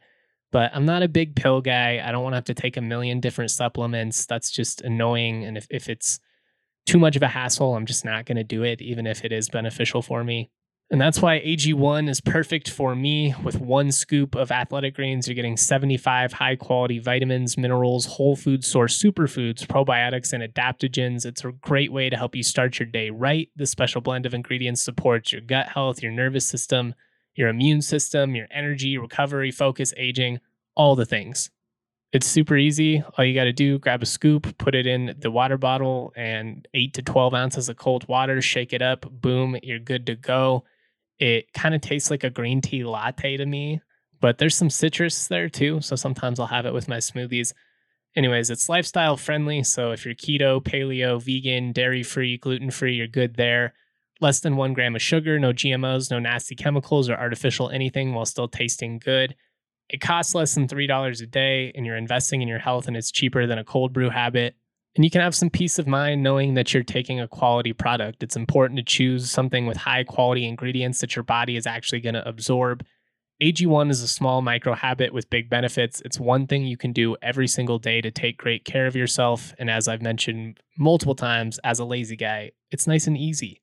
But 0.51 0.71
I'm 0.75 0.87
not 0.87 1.03
a 1.03 1.09
big 1.09 1.37
pill 1.37 1.61
guy. 1.61 2.03
I 2.05 2.11
don't 2.11 2.23
want 2.23 2.33
to 2.33 2.39
have 2.39 2.45
to 2.45 2.55
take 2.55 2.77
a 2.77 2.83
million 2.83 3.21
different 3.21 3.51
supplements. 3.51 4.25
That's 4.27 4.51
just 4.51 4.81
annoying. 4.81 5.45
And 5.45 5.59
if, 5.59 5.67
if 5.71 5.89
it's 5.89 6.21
too 6.87 6.99
much 6.99 7.17
of 7.17 7.23
a 7.23 7.29
hassle, 7.29 7.75
I'm 7.75 7.85
just 7.85 8.05
not 8.05 8.25
going 8.25 8.37
to 8.37 8.45
do 8.45 8.63
it, 8.63 8.81
even 8.81 9.07
if 9.07 9.25
it 9.25 9.33
is 9.33 9.51
beneficial 9.51 10.01
for 10.01 10.25
me. 10.25 10.51
And 10.91 10.99
that's 10.99 11.21
why 11.21 11.41
AG1 11.41 12.09
is 12.09 12.23
perfect 12.23 12.71
for 12.71 12.97
me. 12.97 13.35
With 13.45 13.61
one 13.61 13.93
scoop 13.93 14.35
of 14.35 14.51
athletic 14.51 14.95
greens, 14.95 15.29
you're 15.29 15.35
getting 15.35 15.59
75 15.59 16.33
high 16.33 16.57
quality 16.57 16.99
vitamins, 16.99 17.59
minerals, 17.59 18.07
whole 18.07 18.37
food 18.37 18.65
source 18.65 19.01
superfoods, 19.01 19.67
probiotics, 19.67 20.33
and 20.33 20.43
adaptogens. 20.43 21.27
It's 21.27 21.45
a 21.45 21.53
great 21.53 21.93
way 21.93 22.09
to 22.09 22.17
help 22.17 22.35
you 22.35 22.43
start 22.43 22.79
your 22.79 22.87
day 22.87 23.11
right. 23.11 23.51
The 23.55 23.67
special 23.67 24.01
blend 24.01 24.25
of 24.25 24.33
ingredients 24.33 24.83
supports 24.83 25.31
your 25.31 25.43
gut 25.43 25.69
health, 25.69 26.03
your 26.03 26.13
nervous 26.13 26.49
system, 26.49 26.95
your 27.39 27.49
immune 27.49 27.81
system, 27.81 28.35
your 28.35 28.49
energy, 28.51 28.99
recovery, 28.99 29.53
focus, 29.53 29.95
aging, 29.97 30.41
all 30.75 30.97
the 30.97 31.07
things. 31.07 31.51
It's 32.13 32.27
super 32.27 32.57
easy. 32.57 33.05
All 33.17 33.25
you 33.25 33.33
got 33.33 33.45
to 33.45 33.53
do, 33.53 33.79
grab 33.79 34.03
a 34.03 34.07
scoop, 34.07 34.59
put 34.59 34.75
it 34.75 34.89
in 34.89 35.15
the 35.21 35.31
water 35.31 35.57
bottle, 35.57 36.13
and 36.17 36.67
eight 36.75 36.95
to 36.95 37.03
12 37.03 37.35
ounces 37.35 37.69
of 37.69 37.77
cold 37.77 38.09
water, 38.09 38.43
shake 38.43 38.73
it 38.73 38.83
up, 38.83 39.07
boom, 39.09 39.57
you're 39.63 39.79
good 39.79 40.05
to 40.07 40.17
go. 40.17 40.65
It 41.21 41.53
kind 41.53 41.77
of 41.77 41.81
tastes 41.81 42.11
like 42.11 42.25
a 42.25 42.31
green 42.31 42.61
tea 42.61 42.83
latte 42.83 43.37
to 43.37 43.47
me, 43.47 43.83
but 44.21 44.39
there's 44.39 44.57
some 44.57 44.71
citrus 44.71 45.29
there 45.29 45.49
too. 45.49 45.81
So 45.81 45.95
sometimes 45.95 46.41
I'll 46.41 46.47
have 46.49 46.67
it 46.67 46.75
with 46.75 46.89
my 46.89 46.97
smoothies. 46.97 47.53
Anyways, 48.17 48.51
it's 48.51 48.69
lifestyle 48.69 49.17
friendly. 49.17 49.63
So 49.63 49.93
if 49.93 50.05
you're 50.05 50.15
keto, 50.17 50.61
paleo, 50.61 51.23
vegan, 51.23 51.71
dairy 51.71 52.03
free, 52.03 52.37
gluten 52.37 52.73
free, 52.73 52.95
you're 52.95 53.07
good 53.07 53.37
there. 53.37 53.75
Less 54.21 54.41
than 54.41 54.57
one 54.57 54.73
gram 54.73 54.97
of 54.97 55.03
sugar, 55.03 55.39
no 55.39 55.53
GMOs, 55.53 56.11
no 56.11 56.19
nasty 56.19 56.55
chemicals 56.55 57.09
or 57.09 57.15
artificial 57.15 57.71
anything 57.71 58.15
while 58.15 58.27
still 58.27 58.49
tasting 58.49 58.99
good. 58.99 59.37
It 59.89 60.01
costs 60.01 60.35
less 60.35 60.55
than 60.55 60.69
$3 60.69 61.23
a 61.23 61.27
day, 61.27 61.73
and 61.75 61.87
you're 61.87 61.97
investing 61.97 62.43
in 62.43 62.49
your 62.49 62.59
health, 62.59 62.89
and 62.89 62.97
it's 62.97 63.11
cheaper 63.11 63.47
than 63.47 63.59
a 63.59 63.65
cold 63.65 63.93
brew 63.93 64.11
habit. 64.11 64.55
And 64.97 65.05
you 65.05 65.11
can 65.11 65.21
have 65.21 65.35
some 65.35 65.51
peace 65.51 65.79
of 65.79 65.87
mind 65.87 66.23
knowing 66.23 66.55
that 66.55 66.75
you're 66.75 66.83
taking 66.83 67.21
a 67.21 67.29
quality 67.29 67.73
product. 67.73 68.23
It's 68.23 68.37
important 68.37 68.79
to 68.79 68.83
choose 68.83 69.31
something 69.31 69.67
with 69.67 69.77
high 69.77 70.03
quality 70.03 70.45
ingredients 70.45 71.01
that 71.01 71.15
your 71.15 71.23
body 71.23 71.57
is 71.57 71.67
actually 71.67 72.01
going 72.01 72.15
to 72.15 72.29
absorb. 72.29 72.85
AG1 73.41 73.91
is 73.91 74.03
a 74.03 74.09
small 74.09 74.43
micro 74.43 74.75
habit 74.75 75.15
with 75.15 75.31
big 75.31 75.49
benefits. 75.49 76.03
It's 76.05 76.19
one 76.19 76.49
thing 76.49 76.65
you 76.65 76.77
can 76.77 76.93
do 76.93 77.17
every 77.23 77.47
single 77.47 77.79
day 77.79 78.01
to 78.01 78.11
take 78.11 78.37
great 78.37 78.65
care 78.65 78.89
of 78.89 78.97
yourself. 78.97 79.55
And 79.61 79.71
as 79.71 79.87
I've 79.87 80.03
mentioned 80.03 80.59
multiple 80.77 81.15
times, 81.15 81.61
as 81.63 81.79
a 81.79 81.85
lazy 81.85 82.17
guy, 82.17 82.51
it's 82.73 82.89
nice 82.89 83.07
and 83.07 83.17
easy. 83.17 83.63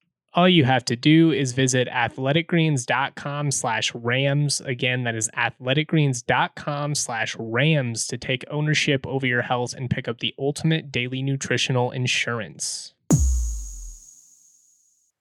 all 0.33 0.47
you 0.47 0.63
have 0.63 0.85
to 0.85 0.95
do 0.95 1.31
is 1.31 1.51
visit 1.51 1.87
athleticgreens.com 1.89 3.51
slash 3.51 3.93
rams. 3.93 4.61
Again 4.61 5.03
that 5.03 5.15
is 5.15 5.29
athleticgreens.com 5.37 6.95
slash 6.95 7.35
rams 7.37 8.07
to 8.07 8.17
take 8.17 8.45
ownership 8.49 9.05
over 9.05 9.25
your 9.25 9.41
health 9.41 9.73
and 9.73 9.89
pick 9.89 10.07
up 10.07 10.19
the 10.19 10.33
ultimate 10.39 10.91
daily 10.91 11.21
nutritional 11.21 11.91
insurance. 11.91 12.93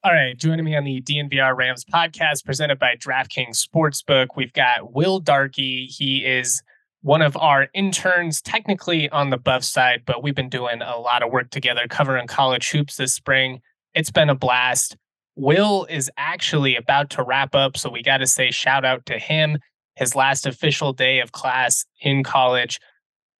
All 0.02 0.12
right 0.12 0.38
joining 0.38 0.64
me 0.64 0.76
on 0.76 0.84
the 0.84 1.02
dnvr 1.02 1.56
rams 1.56 1.84
podcast 1.84 2.44
presented 2.44 2.78
by 2.78 2.94
draftkings 2.94 3.66
sportsbook 3.66 4.28
we've 4.36 4.52
got 4.52 4.94
will 4.94 5.20
darkey. 5.20 5.86
He 5.88 6.24
is 6.24 6.62
one 7.02 7.22
of 7.22 7.36
our 7.36 7.68
interns 7.74 8.40
technically 8.40 9.08
on 9.10 9.30
the 9.30 9.36
buff 9.36 9.64
side 9.64 10.02
but 10.06 10.22
we've 10.22 10.36
been 10.36 10.48
doing 10.48 10.80
a 10.82 10.96
lot 10.98 11.24
of 11.24 11.32
work 11.32 11.50
together 11.50 11.86
covering 11.88 12.28
college 12.28 12.70
hoops 12.70 12.96
this 12.96 13.12
spring 13.12 13.60
it's 13.94 14.10
been 14.10 14.30
a 14.30 14.34
blast. 14.34 14.96
Will 15.36 15.86
is 15.88 16.10
actually 16.16 16.76
about 16.76 17.10
to 17.10 17.22
wrap 17.22 17.54
up, 17.54 17.76
so 17.76 17.90
we 17.90 18.02
got 18.02 18.18
to 18.18 18.26
say 18.26 18.50
shout 18.50 18.84
out 18.84 19.06
to 19.06 19.18
him. 19.18 19.58
His 19.96 20.14
last 20.14 20.46
official 20.46 20.92
day 20.92 21.20
of 21.20 21.32
class 21.32 21.84
in 22.00 22.22
college. 22.22 22.78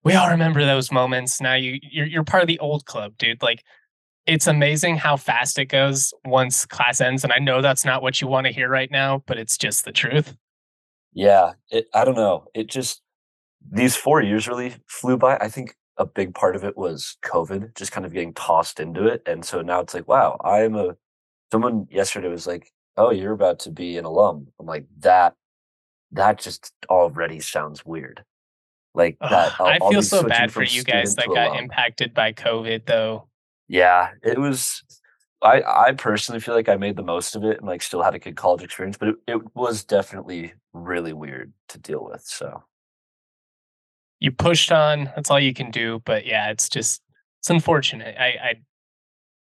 We 0.02 0.14
all 0.14 0.30
remember 0.30 0.64
those 0.64 0.90
moments. 0.90 1.40
Now 1.40 1.54
you 1.54 1.78
you're, 1.82 2.06
you're 2.06 2.24
part 2.24 2.42
of 2.42 2.48
the 2.48 2.58
old 2.58 2.86
club, 2.86 3.14
dude. 3.18 3.42
Like 3.42 3.62
it's 4.26 4.46
amazing 4.46 4.96
how 4.96 5.16
fast 5.16 5.58
it 5.58 5.66
goes 5.66 6.12
once 6.24 6.66
class 6.66 7.00
ends, 7.00 7.24
and 7.24 7.32
I 7.32 7.38
know 7.38 7.60
that's 7.62 7.84
not 7.84 8.02
what 8.02 8.20
you 8.20 8.28
want 8.28 8.46
to 8.46 8.52
hear 8.52 8.68
right 8.68 8.90
now, 8.90 9.22
but 9.26 9.38
it's 9.38 9.58
just 9.58 9.84
the 9.84 9.92
truth. 9.92 10.36
Yeah, 11.12 11.52
it, 11.70 11.86
I 11.92 12.04
don't 12.04 12.16
know. 12.16 12.46
It 12.54 12.68
just 12.68 13.02
these 13.70 13.96
four 13.96 14.22
years 14.22 14.48
really 14.48 14.74
flew 14.86 15.16
by. 15.16 15.36
I 15.36 15.48
think 15.48 15.74
a 16.00 16.06
big 16.06 16.34
part 16.34 16.56
of 16.56 16.64
it 16.64 16.78
was 16.78 17.18
COVID, 17.22 17.76
just 17.76 17.92
kind 17.92 18.06
of 18.06 18.14
getting 18.14 18.32
tossed 18.32 18.80
into 18.80 19.06
it. 19.06 19.22
And 19.26 19.44
so 19.44 19.60
now 19.60 19.80
it's 19.80 19.92
like, 19.92 20.08
wow, 20.08 20.40
I'm 20.42 20.74
a 20.74 20.96
someone 21.52 21.86
yesterday 21.90 22.28
was 22.28 22.46
like, 22.46 22.72
Oh, 22.96 23.10
you're 23.10 23.32
about 23.32 23.60
to 23.60 23.70
be 23.70 23.98
an 23.98 24.04
alum. 24.04 24.48
I'm 24.58 24.66
like, 24.66 24.86
that 25.00 25.34
that 26.12 26.38
just 26.38 26.72
already 26.88 27.38
sounds 27.38 27.84
weird. 27.84 28.24
Like 28.94 29.18
that. 29.20 29.60
I 29.60 29.78
feel 29.90 30.02
so 30.02 30.24
bad 30.24 30.50
for 30.50 30.64
you 30.64 30.82
guys 30.82 31.14
that 31.14 31.28
got 31.28 31.50
alum. 31.50 31.64
impacted 31.64 32.14
by 32.14 32.32
COVID 32.32 32.86
though. 32.86 33.28
Yeah, 33.68 34.10
it 34.22 34.38
was 34.38 34.82
I 35.42 35.62
I 35.62 35.92
personally 35.92 36.40
feel 36.40 36.54
like 36.54 36.68
I 36.70 36.76
made 36.76 36.96
the 36.96 37.02
most 37.02 37.36
of 37.36 37.44
it 37.44 37.58
and 37.58 37.66
like 37.66 37.82
still 37.82 38.02
had 38.02 38.14
a 38.14 38.18
good 38.18 38.36
college 38.36 38.62
experience, 38.62 38.96
but 38.96 39.08
it, 39.10 39.16
it 39.28 39.54
was 39.54 39.84
definitely 39.84 40.54
really 40.72 41.12
weird 41.12 41.52
to 41.68 41.78
deal 41.78 42.02
with. 42.04 42.22
So 42.22 42.64
you 44.20 44.30
pushed 44.30 44.70
on. 44.70 45.10
That's 45.16 45.30
all 45.30 45.40
you 45.40 45.54
can 45.54 45.70
do. 45.70 46.02
But 46.04 46.26
yeah, 46.26 46.50
it's 46.50 46.68
just 46.68 47.02
it's 47.40 47.50
unfortunate. 47.50 48.14
I, 48.18 48.24
I 48.24 48.54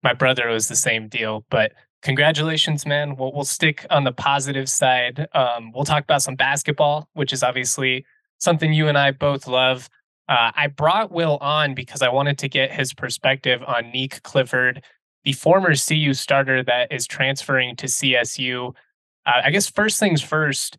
my 0.03 0.13
brother 0.13 0.47
was 0.47 0.67
the 0.67 0.75
same 0.75 1.07
deal, 1.07 1.45
but 1.49 1.73
congratulations, 2.01 2.85
man. 2.85 3.15
We'll 3.15 3.33
we'll 3.33 3.43
stick 3.43 3.85
on 3.89 4.05
the 4.05 4.13
positive 4.13 4.69
side. 4.69 5.27
Um, 5.33 5.71
we'll 5.73 5.85
talk 5.85 6.03
about 6.03 6.23
some 6.23 6.35
basketball, 6.35 7.09
which 7.13 7.33
is 7.33 7.43
obviously 7.43 8.05
something 8.39 8.73
you 8.73 8.87
and 8.87 8.97
I 8.97 9.11
both 9.11 9.45
love. 9.47 9.89
Uh, 10.27 10.51
I 10.55 10.67
brought 10.67 11.11
Will 11.11 11.37
on 11.41 11.75
because 11.75 12.01
I 12.01 12.09
wanted 12.09 12.37
to 12.39 12.47
get 12.47 12.71
his 12.71 12.93
perspective 12.93 13.61
on 13.67 13.91
Nique 13.91 14.23
Clifford, 14.23 14.83
the 15.25 15.33
former 15.33 15.75
CU 15.75 16.13
starter 16.13 16.63
that 16.63 16.91
is 16.91 17.05
transferring 17.05 17.75
to 17.75 17.87
CSU. 17.87 18.73
Uh, 19.25 19.41
I 19.43 19.51
guess 19.51 19.69
first 19.69 19.99
things 19.99 20.21
first, 20.21 20.77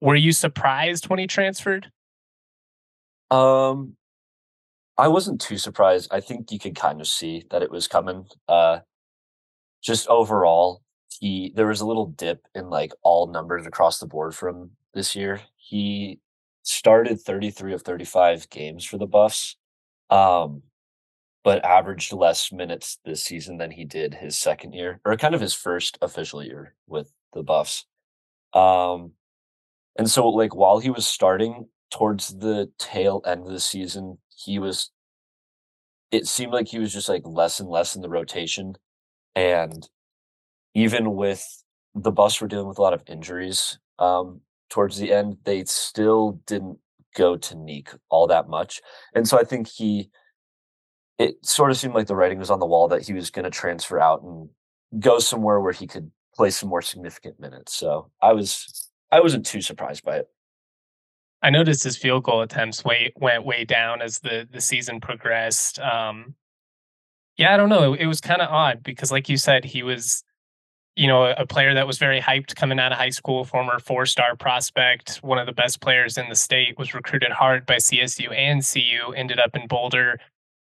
were 0.00 0.16
you 0.16 0.32
surprised 0.32 1.08
when 1.08 1.18
he 1.18 1.26
transferred? 1.26 1.92
Um, 3.30 3.96
I 4.98 5.08
wasn't 5.08 5.40
too 5.40 5.58
surprised. 5.58 6.08
I 6.12 6.20
think 6.20 6.50
you 6.50 6.58
could 6.58 6.74
kind 6.74 7.00
of 7.00 7.06
see 7.06 7.44
that 7.50 7.62
it 7.62 7.70
was 7.70 7.86
coming. 7.88 8.26
Uh, 8.48 8.80
just 9.82 10.08
overall, 10.08 10.82
he 11.20 11.52
there 11.54 11.66
was 11.66 11.80
a 11.80 11.86
little 11.86 12.06
dip 12.06 12.46
in 12.54 12.70
like 12.70 12.92
all 13.02 13.26
numbers 13.26 13.66
across 13.66 13.98
the 13.98 14.06
board 14.06 14.34
from 14.34 14.70
this 14.94 15.14
year. 15.14 15.40
He 15.56 16.20
started 16.62 17.20
33 17.20 17.74
of 17.74 17.82
35 17.82 18.48
games 18.50 18.84
for 18.84 18.98
the 18.98 19.06
Buffs, 19.06 19.56
um, 20.10 20.62
but 21.44 21.64
averaged 21.64 22.12
less 22.12 22.52
minutes 22.52 22.98
this 23.04 23.22
season 23.22 23.58
than 23.58 23.70
he 23.70 23.84
did 23.84 24.14
his 24.14 24.38
second 24.38 24.72
year, 24.72 25.00
or 25.04 25.16
kind 25.16 25.34
of 25.34 25.40
his 25.40 25.54
first 25.54 25.98
official 26.02 26.42
year 26.42 26.74
with 26.86 27.12
the 27.34 27.42
Buffs. 27.42 27.86
Um, 28.54 29.12
and 29.98 30.10
so, 30.10 30.28
like, 30.28 30.54
while 30.54 30.78
he 30.78 30.90
was 30.90 31.06
starting, 31.06 31.68
towards 31.90 32.36
the 32.38 32.70
tail 32.78 33.22
end 33.26 33.46
of 33.46 33.52
the 33.52 33.60
season, 33.60 34.18
he 34.36 34.58
was 34.58 34.90
it 36.12 36.26
seemed 36.26 36.52
like 36.52 36.68
he 36.68 36.78
was 36.78 36.92
just 36.92 37.08
like 37.08 37.22
less 37.24 37.58
and 37.60 37.68
less 37.68 37.96
in 37.96 38.02
the 38.02 38.08
rotation. 38.08 38.76
And 39.34 39.88
even 40.74 41.14
with 41.14 41.44
the 41.94 42.12
Buffs 42.12 42.40
were 42.40 42.48
dealing 42.48 42.68
with 42.68 42.78
a 42.78 42.82
lot 42.82 42.94
of 42.94 43.02
injuries 43.06 43.78
um, 43.98 44.40
towards 44.70 44.98
the 44.98 45.12
end, 45.12 45.38
they 45.44 45.64
still 45.64 46.40
didn't 46.46 46.78
go 47.16 47.36
to 47.36 47.54
Nique 47.54 47.96
all 48.08 48.26
that 48.28 48.48
much. 48.48 48.80
And 49.14 49.26
so 49.26 49.38
I 49.38 49.44
think 49.44 49.68
he 49.68 50.10
it 51.18 51.44
sort 51.44 51.70
of 51.70 51.78
seemed 51.78 51.94
like 51.94 52.06
the 52.06 52.14
writing 52.14 52.38
was 52.38 52.50
on 52.50 52.60
the 52.60 52.66
wall 52.66 52.88
that 52.88 53.02
he 53.02 53.14
was 53.14 53.30
going 53.30 53.44
to 53.44 53.50
transfer 53.50 53.98
out 53.98 54.22
and 54.22 54.50
go 55.00 55.18
somewhere 55.18 55.60
where 55.60 55.72
he 55.72 55.86
could 55.86 56.10
play 56.34 56.50
some 56.50 56.68
more 56.68 56.82
significant 56.82 57.40
minutes. 57.40 57.74
So 57.74 58.10
I 58.20 58.32
was 58.32 58.90
I 59.10 59.20
wasn't 59.20 59.46
too 59.46 59.62
surprised 59.62 60.04
by 60.04 60.18
it. 60.18 60.28
I 61.42 61.50
noticed 61.50 61.84
his 61.84 61.96
field 61.96 62.24
goal 62.24 62.42
attempts 62.42 62.84
way 62.84 63.12
went 63.16 63.44
way 63.44 63.64
down 63.64 64.02
as 64.02 64.20
the 64.20 64.48
the 64.50 64.60
season 64.60 65.00
progressed. 65.00 65.78
Um, 65.78 66.34
yeah, 67.36 67.52
I 67.52 67.56
don't 67.56 67.68
know. 67.68 67.92
It, 67.92 68.02
it 68.02 68.06
was 68.06 68.20
kind 68.20 68.40
of 68.40 68.50
odd 68.50 68.82
because, 68.82 69.12
like 69.12 69.28
you 69.28 69.36
said, 69.36 69.64
he 69.64 69.82
was, 69.82 70.24
you 70.94 71.06
know, 71.06 71.24
a, 71.24 71.32
a 71.38 71.46
player 71.46 71.74
that 71.74 71.86
was 71.86 71.98
very 71.98 72.20
hyped 72.20 72.54
coming 72.56 72.78
out 72.80 72.92
of 72.92 72.98
high 72.98 73.10
school, 73.10 73.44
former 73.44 73.78
four 73.78 74.06
star 74.06 74.34
prospect, 74.36 75.18
one 75.18 75.38
of 75.38 75.46
the 75.46 75.52
best 75.52 75.80
players 75.80 76.16
in 76.16 76.28
the 76.28 76.34
state, 76.34 76.78
was 76.78 76.94
recruited 76.94 77.30
hard 77.32 77.66
by 77.66 77.76
CSU 77.76 78.34
and 78.34 78.64
CU, 78.64 79.12
ended 79.12 79.38
up 79.38 79.54
in 79.54 79.66
Boulder, 79.66 80.18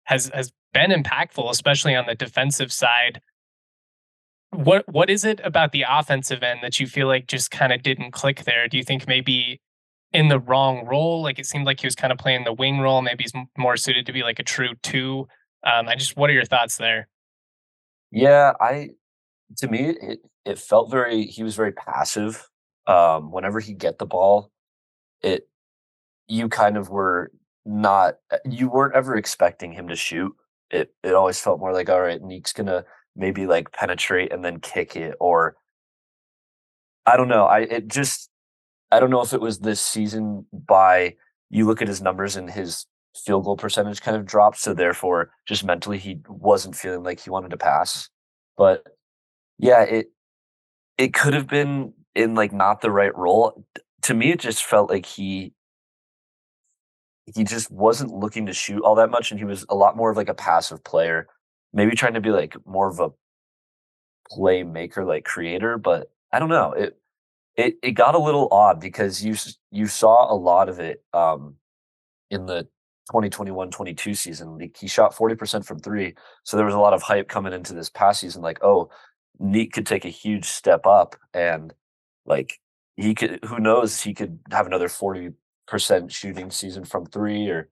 has 0.03 0.29
has 0.33 0.51
been 0.73 0.91
impactful, 0.91 1.49
especially 1.49 1.95
on 1.95 2.05
the 2.05 2.15
defensive 2.15 2.71
side. 2.71 3.21
What 4.51 4.87
what 4.87 5.09
is 5.09 5.25
it 5.25 5.41
about 5.43 5.71
the 5.71 5.85
offensive 5.89 6.43
end 6.43 6.59
that 6.61 6.79
you 6.79 6.85
feel 6.85 7.07
like 7.07 7.25
just 7.27 7.49
kind 7.49 7.73
of 7.73 7.81
didn't 7.81 8.11
click 8.11 8.43
there? 8.43 8.67
Do 8.67 8.77
you 8.77 8.83
think 8.83 9.07
maybe 9.07 9.59
in 10.13 10.27
the 10.27 10.39
wrong 10.39 10.85
role? 10.85 11.21
Like 11.21 11.39
it 11.39 11.45
seemed 11.45 11.65
like 11.65 11.79
he 11.79 11.87
was 11.87 11.95
kind 11.95 12.11
of 12.11 12.17
playing 12.19 12.43
the 12.43 12.53
wing 12.53 12.79
role. 12.79 13.01
Maybe 13.01 13.23
he's 13.23 13.33
more 13.57 13.77
suited 13.77 14.05
to 14.05 14.13
be 14.13 14.23
like 14.23 14.39
a 14.39 14.43
true 14.43 14.73
two. 14.81 15.27
Um, 15.63 15.87
I 15.87 15.95
just 15.95 16.17
what 16.17 16.29
are 16.29 16.33
your 16.33 16.45
thoughts 16.45 16.77
there? 16.77 17.07
Yeah, 18.11 18.53
I 18.59 18.89
to 19.57 19.67
me 19.67 19.95
it 20.01 20.19
it 20.45 20.59
felt 20.59 20.91
very 20.91 21.25
he 21.25 21.43
was 21.43 21.55
very 21.55 21.71
passive. 21.71 22.47
Um, 22.87 23.31
whenever 23.31 23.59
he 23.59 23.73
get 23.73 23.99
the 23.99 24.05
ball, 24.05 24.51
it 25.21 25.47
you 26.27 26.49
kind 26.49 26.77
of 26.77 26.89
were 26.89 27.31
not 27.65 28.15
uh, 28.31 28.37
you 28.45 28.69
weren't 28.69 28.95
ever 28.95 29.15
expecting 29.15 29.71
him 29.71 29.87
to 29.87 29.95
shoot. 29.95 30.33
It 30.71 30.93
it 31.03 31.13
always 31.13 31.39
felt 31.39 31.59
more 31.59 31.73
like 31.73 31.89
all 31.89 32.01
right, 32.01 32.21
Nique's 32.21 32.53
gonna 32.53 32.85
maybe 33.15 33.45
like 33.45 33.71
penetrate 33.71 34.33
and 34.33 34.43
then 34.43 34.59
kick 34.59 34.95
it 34.95 35.15
or 35.19 35.55
I 37.05 37.17
don't 37.17 37.27
know. 37.27 37.45
I 37.45 37.59
it 37.59 37.87
just 37.87 38.30
I 38.91 38.99
don't 38.99 39.09
know 39.09 39.21
if 39.21 39.33
it 39.33 39.41
was 39.41 39.59
this 39.59 39.81
season 39.81 40.45
by 40.51 41.15
you 41.49 41.65
look 41.65 41.81
at 41.81 41.87
his 41.87 42.01
numbers 42.01 42.35
and 42.35 42.49
his 42.49 42.85
field 43.15 43.45
goal 43.45 43.57
percentage 43.57 44.01
kind 44.01 44.17
of 44.17 44.25
dropped, 44.25 44.57
so 44.57 44.73
therefore 44.73 45.31
just 45.47 45.63
mentally 45.63 45.97
he 45.97 46.19
wasn't 46.27 46.75
feeling 46.75 47.03
like 47.03 47.19
he 47.19 47.29
wanted 47.29 47.51
to 47.51 47.57
pass. 47.57 48.09
But 48.57 48.83
yeah, 49.57 49.83
it 49.83 50.11
it 50.97 51.13
could 51.13 51.33
have 51.33 51.47
been 51.47 51.93
in 52.15 52.35
like 52.35 52.53
not 52.53 52.81
the 52.81 52.91
right 52.91 53.15
role. 53.17 53.65
To 54.03 54.13
me, 54.13 54.31
it 54.31 54.39
just 54.39 54.63
felt 54.63 54.89
like 54.89 55.05
he 55.05 55.53
he 57.35 57.43
just 57.43 57.71
wasn't 57.71 58.13
looking 58.13 58.45
to 58.47 58.53
shoot 58.53 58.81
all 58.81 58.95
that 58.95 59.11
much, 59.11 59.31
and 59.31 59.39
he 59.39 59.45
was 59.45 59.65
a 59.69 59.75
lot 59.75 59.95
more 59.97 60.11
of 60.11 60.17
like 60.17 60.29
a 60.29 60.33
passive 60.33 60.83
player, 60.83 61.27
maybe 61.73 61.95
trying 61.95 62.13
to 62.15 62.21
be 62.21 62.31
like 62.31 62.55
more 62.65 62.89
of 62.89 62.99
a 62.99 63.09
playmaker, 64.31 65.05
like 65.05 65.25
creator. 65.25 65.77
But 65.77 66.11
I 66.31 66.39
don't 66.39 66.49
know. 66.49 66.73
It 66.73 67.00
it 67.55 67.75
it 67.83 67.91
got 67.91 68.15
a 68.15 68.19
little 68.19 68.47
odd 68.51 68.79
because 68.79 69.23
you 69.23 69.35
you 69.71 69.87
saw 69.87 70.31
a 70.31 70.35
lot 70.35 70.69
of 70.69 70.79
it 70.79 71.03
um, 71.13 71.55
in 72.29 72.45
the 72.45 72.67
2021-22 73.11 74.15
season. 74.15 74.57
Like 74.57 74.77
he 74.77 74.87
shot 74.87 75.15
40% 75.15 75.65
from 75.65 75.79
three. 75.79 76.15
So 76.43 76.57
there 76.57 76.65
was 76.65 76.75
a 76.75 76.79
lot 76.79 76.93
of 76.93 77.01
hype 77.01 77.27
coming 77.27 77.53
into 77.53 77.73
this 77.73 77.89
past 77.89 78.21
season, 78.21 78.41
like, 78.41 78.59
oh, 78.63 78.89
Nique 79.41 79.73
could 79.73 79.85
take 79.85 80.05
a 80.05 80.09
huge 80.09 80.45
step 80.45 80.85
up 80.85 81.15
and 81.33 81.73
like 82.25 82.59
he 82.95 83.15
could 83.15 83.39
who 83.45 83.59
knows, 83.59 84.01
he 84.01 84.13
could 84.13 84.39
have 84.51 84.67
another 84.67 84.87
40% 84.87 85.33
shooting 86.09 86.51
season 86.51 86.85
from 86.85 87.05
three 87.05 87.49
or 87.49 87.69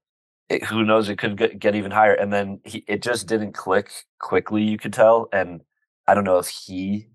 it, 0.50 0.64
who 0.66 0.84
knows, 0.84 1.10
it 1.10 1.20
could 1.20 1.38
get, 1.38 1.60
get 1.60 1.76
even 1.76 1.92
higher. 1.92 2.14
And 2.14 2.34
then 2.34 2.60
he, 2.64 2.84
it 2.88 3.04
just 3.04 3.28
didn't 3.28 3.54
click 3.54 3.92
quickly, 4.20 4.64
you 4.64 4.80
could 4.80 4.94
tell. 4.94 5.30
And 5.32 5.62
I 6.08 6.16
don't 6.16 6.24
know 6.24 6.40
if 6.40 6.48
he 6.48 7.10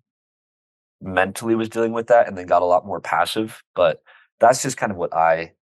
mentally 1.01 1.55
was 1.55 1.69
dealing 1.69 1.93
with 1.93 2.07
that 2.09 2.27
and 2.27 2.37
then 2.37 2.47
got 2.47 2.63
a 2.63 2.67
lot 2.67 2.87
more 2.87 3.01
passive, 3.01 3.63
but 3.75 4.03
that's 4.41 4.63
just 4.63 4.77
kind 4.77 4.93
of 4.93 4.99
what 4.99 5.15
I 5.15 5.53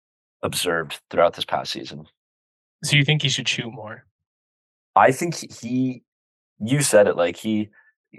observed 0.43 1.01
throughout 1.11 1.35
this 1.35 1.45
past 1.45 1.73
season. 1.73 2.07
So 2.85 2.97
you 2.97 3.05
think 3.05 3.23
he 3.23 3.29
should 3.29 3.49
shoot 3.49 3.71
more? 3.71 4.07
I 4.95 5.13
think 5.13 5.37
he, 5.61 6.03
you 6.59 6.83
said 6.83 7.07
it, 7.07 7.17
like 7.17 7.37
he, 7.37 7.71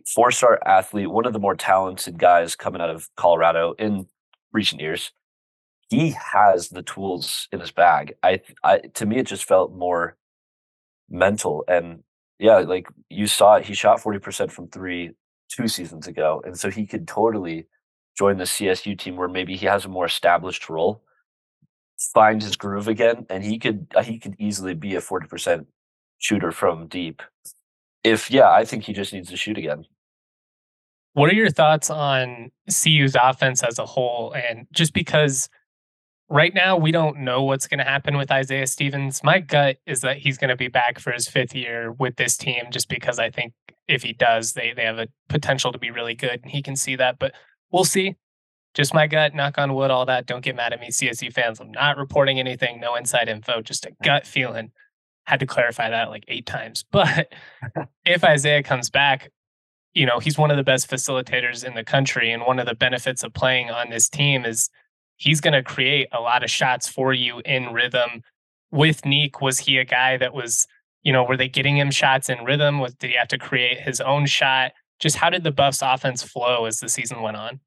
four 0.07 0.31
star 0.31 0.59
athlete, 0.65 1.11
one 1.11 1.25
of 1.25 1.33
the 1.33 1.39
more 1.39 1.55
talented 1.55 2.17
guys 2.17 2.55
coming 2.55 2.81
out 2.81 2.89
of 2.89 3.09
Colorado 3.15 3.75
in 3.77 4.07
recent 4.51 4.81
years. 4.81 5.11
He 5.89 6.15
has 6.33 6.69
the 6.69 6.81
tools 6.81 7.47
in 7.51 7.59
his 7.59 7.71
bag. 7.71 8.15
I, 8.23 8.41
I, 8.63 8.79
to 8.95 9.05
me, 9.05 9.17
it 9.17 9.27
just 9.27 9.43
felt 9.43 9.73
more 9.73 10.17
mental 11.09 11.63
and 11.67 12.03
yeah, 12.39 12.57
like 12.57 12.87
you 13.09 13.27
saw 13.27 13.55
it. 13.55 13.65
He 13.65 13.73
shot 13.73 14.01
40% 14.01 14.51
from 14.51 14.67
three 14.67 15.11
two 15.55 15.67
seasons 15.67 16.07
ago. 16.07 16.41
And 16.45 16.57
so 16.57 16.69
he 16.69 16.85
could 16.85 17.07
totally 17.07 17.67
join 18.17 18.37
the 18.37 18.43
CSU 18.43 18.97
team 18.97 19.15
where 19.15 19.27
maybe 19.27 19.55
he 19.55 19.65
has 19.65 19.85
a 19.85 19.89
more 19.89 20.05
established 20.05 20.69
role 20.69 21.03
find 22.13 22.41
his 22.41 22.55
groove 22.55 22.87
again, 22.87 23.25
and 23.29 23.43
he 23.43 23.59
could 23.59 23.87
uh, 23.95 24.03
he 24.03 24.19
could 24.19 24.35
easily 24.39 24.73
be 24.73 24.95
a 24.95 25.01
forty 25.01 25.27
percent 25.27 25.67
shooter 26.19 26.51
from 26.51 26.87
deep. 26.87 27.21
If 28.03 28.29
yeah, 28.29 28.51
I 28.51 28.65
think 28.65 28.83
he 28.83 28.93
just 28.93 29.13
needs 29.13 29.29
to 29.29 29.37
shoot 29.37 29.57
again. 29.57 29.85
What 31.13 31.29
are 31.29 31.35
your 31.35 31.51
thoughts 31.51 31.89
on 31.89 32.51
CU's 32.67 33.15
offense 33.21 33.63
as 33.63 33.77
a 33.77 33.85
whole? 33.85 34.33
And 34.33 34.65
just 34.71 34.93
because 34.93 35.47
right 36.33 36.53
now 36.55 36.75
we 36.75 36.91
don't 36.91 37.19
know 37.19 37.43
what's 37.43 37.67
going 37.67 37.77
to 37.77 37.83
happen 37.83 38.17
with 38.17 38.31
Isaiah 38.31 38.65
Stevens, 38.65 39.23
my 39.23 39.39
gut 39.39 39.77
is 39.85 40.01
that 40.01 40.17
he's 40.17 40.39
going 40.39 40.49
to 40.49 40.55
be 40.55 40.67
back 40.67 40.97
for 40.97 41.11
his 41.11 41.27
fifth 41.27 41.55
year 41.55 41.91
with 41.91 42.15
this 42.15 42.35
team. 42.35 42.65
Just 42.71 42.89
because 42.89 43.19
I 43.19 43.29
think 43.29 43.53
if 43.87 44.01
he 44.01 44.13
does, 44.13 44.53
they 44.53 44.73
they 44.75 44.83
have 44.83 44.97
a 44.97 45.07
potential 45.29 45.71
to 45.71 45.77
be 45.77 45.91
really 45.91 46.15
good, 46.15 46.41
and 46.41 46.51
he 46.51 46.61
can 46.61 46.75
see 46.75 46.95
that. 46.95 47.19
But 47.19 47.33
we'll 47.71 47.85
see 47.85 48.15
just 48.73 48.93
my 48.93 49.05
gut, 49.05 49.35
knock 49.35 49.59
on 49.59 49.75
wood, 49.75 49.91
all 49.91 50.07
that. 50.07 50.25
Don't 50.25 50.43
get 50.43 50.55
mad 50.55 50.73
at 50.73 50.79
me, 50.79 50.87
CSU 50.87 51.31
fans. 51.31 51.59
I'm 51.59 51.71
not 51.71 51.97
reporting 51.97 52.39
anything, 52.39 52.79
no 52.79 52.95
inside 52.95 53.29
info, 53.29 53.61
just 53.61 53.85
a 53.85 53.91
gut 54.03 54.25
feeling. 54.25 54.71
Had 55.25 55.39
to 55.41 55.45
clarify 55.45 55.91
that 55.91 56.09
like 56.09 56.25
eight 56.27 56.47
times. 56.47 56.83
But 56.91 57.31
if 58.05 58.23
Isaiah 58.23 58.63
comes 58.63 58.89
back, 58.89 59.31
you 59.93 60.07
know, 60.07 60.17
he's 60.17 60.39
one 60.39 60.49
of 60.49 60.57
the 60.57 60.63
best 60.63 60.89
facilitators 60.89 61.63
in 61.63 61.75
the 61.75 61.83
country. 61.83 62.31
And 62.31 62.43
one 62.43 62.57
of 62.57 62.65
the 62.65 62.73
benefits 62.73 63.23
of 63.23 63.33
playing 63.33 63.69
on 63.69 63.91
this 63.91 64.09
team 64.09 64.43
is 64.43 64.71
he's 65.23 65.41
going 65.41 65.53
to 65.53 65.63
create 65.63 66.07
a 66.11 66.19
lot 66.19 66.43
of 66.43 66.49
shots 66.49 66.87
for 66.87 67.13
you 67.13 67.41
in 67.45 67.73
rhythm. 67.73 68.23
With 68.71 69.03
Nique, 69.03 69.41
was 69.41 69.59
he 69.59 69.77
a 69.77 69.85
guy 69.85 70.17
that 70.17 70.33
was, 70.33 70.65
you 71.03 71.13
know, 71.13 71.23
were 71.23 71.37
they 71.37 71.47
getting 71.47 71.77
him 71.77 71.91
shots 71.91 72.29
in 72.29 72.43
rhythm? 72.43 72.79
Was 72.79 72.95
did 72.95 73.11
he 73.11 73.15
have 73.15 73.27
to 73.29 73.37
create 73.37 73.79
his 73.79 74.01
own 74.01 74.25
shot? 74.25 74.71
Just 74.99 75.17
how 75.17 75.29
did 75.29 75.43
the 75.43 75.51
Buffs 75.51 75.81
offense 75.81 76.23
flow 76.23 76.65
as 76.65 76.79
the 76.79 76.89
season 76.89 77.21
went 77.21 77.37
on? 77.37 77.59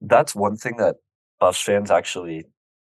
that's 0.00 0.34
one 0.34 0.56
thing 0.56 0.76
that 0.76 0.96
Buffs 1.40 1.60
fans 1.62 1.90
actually 1.90 2.46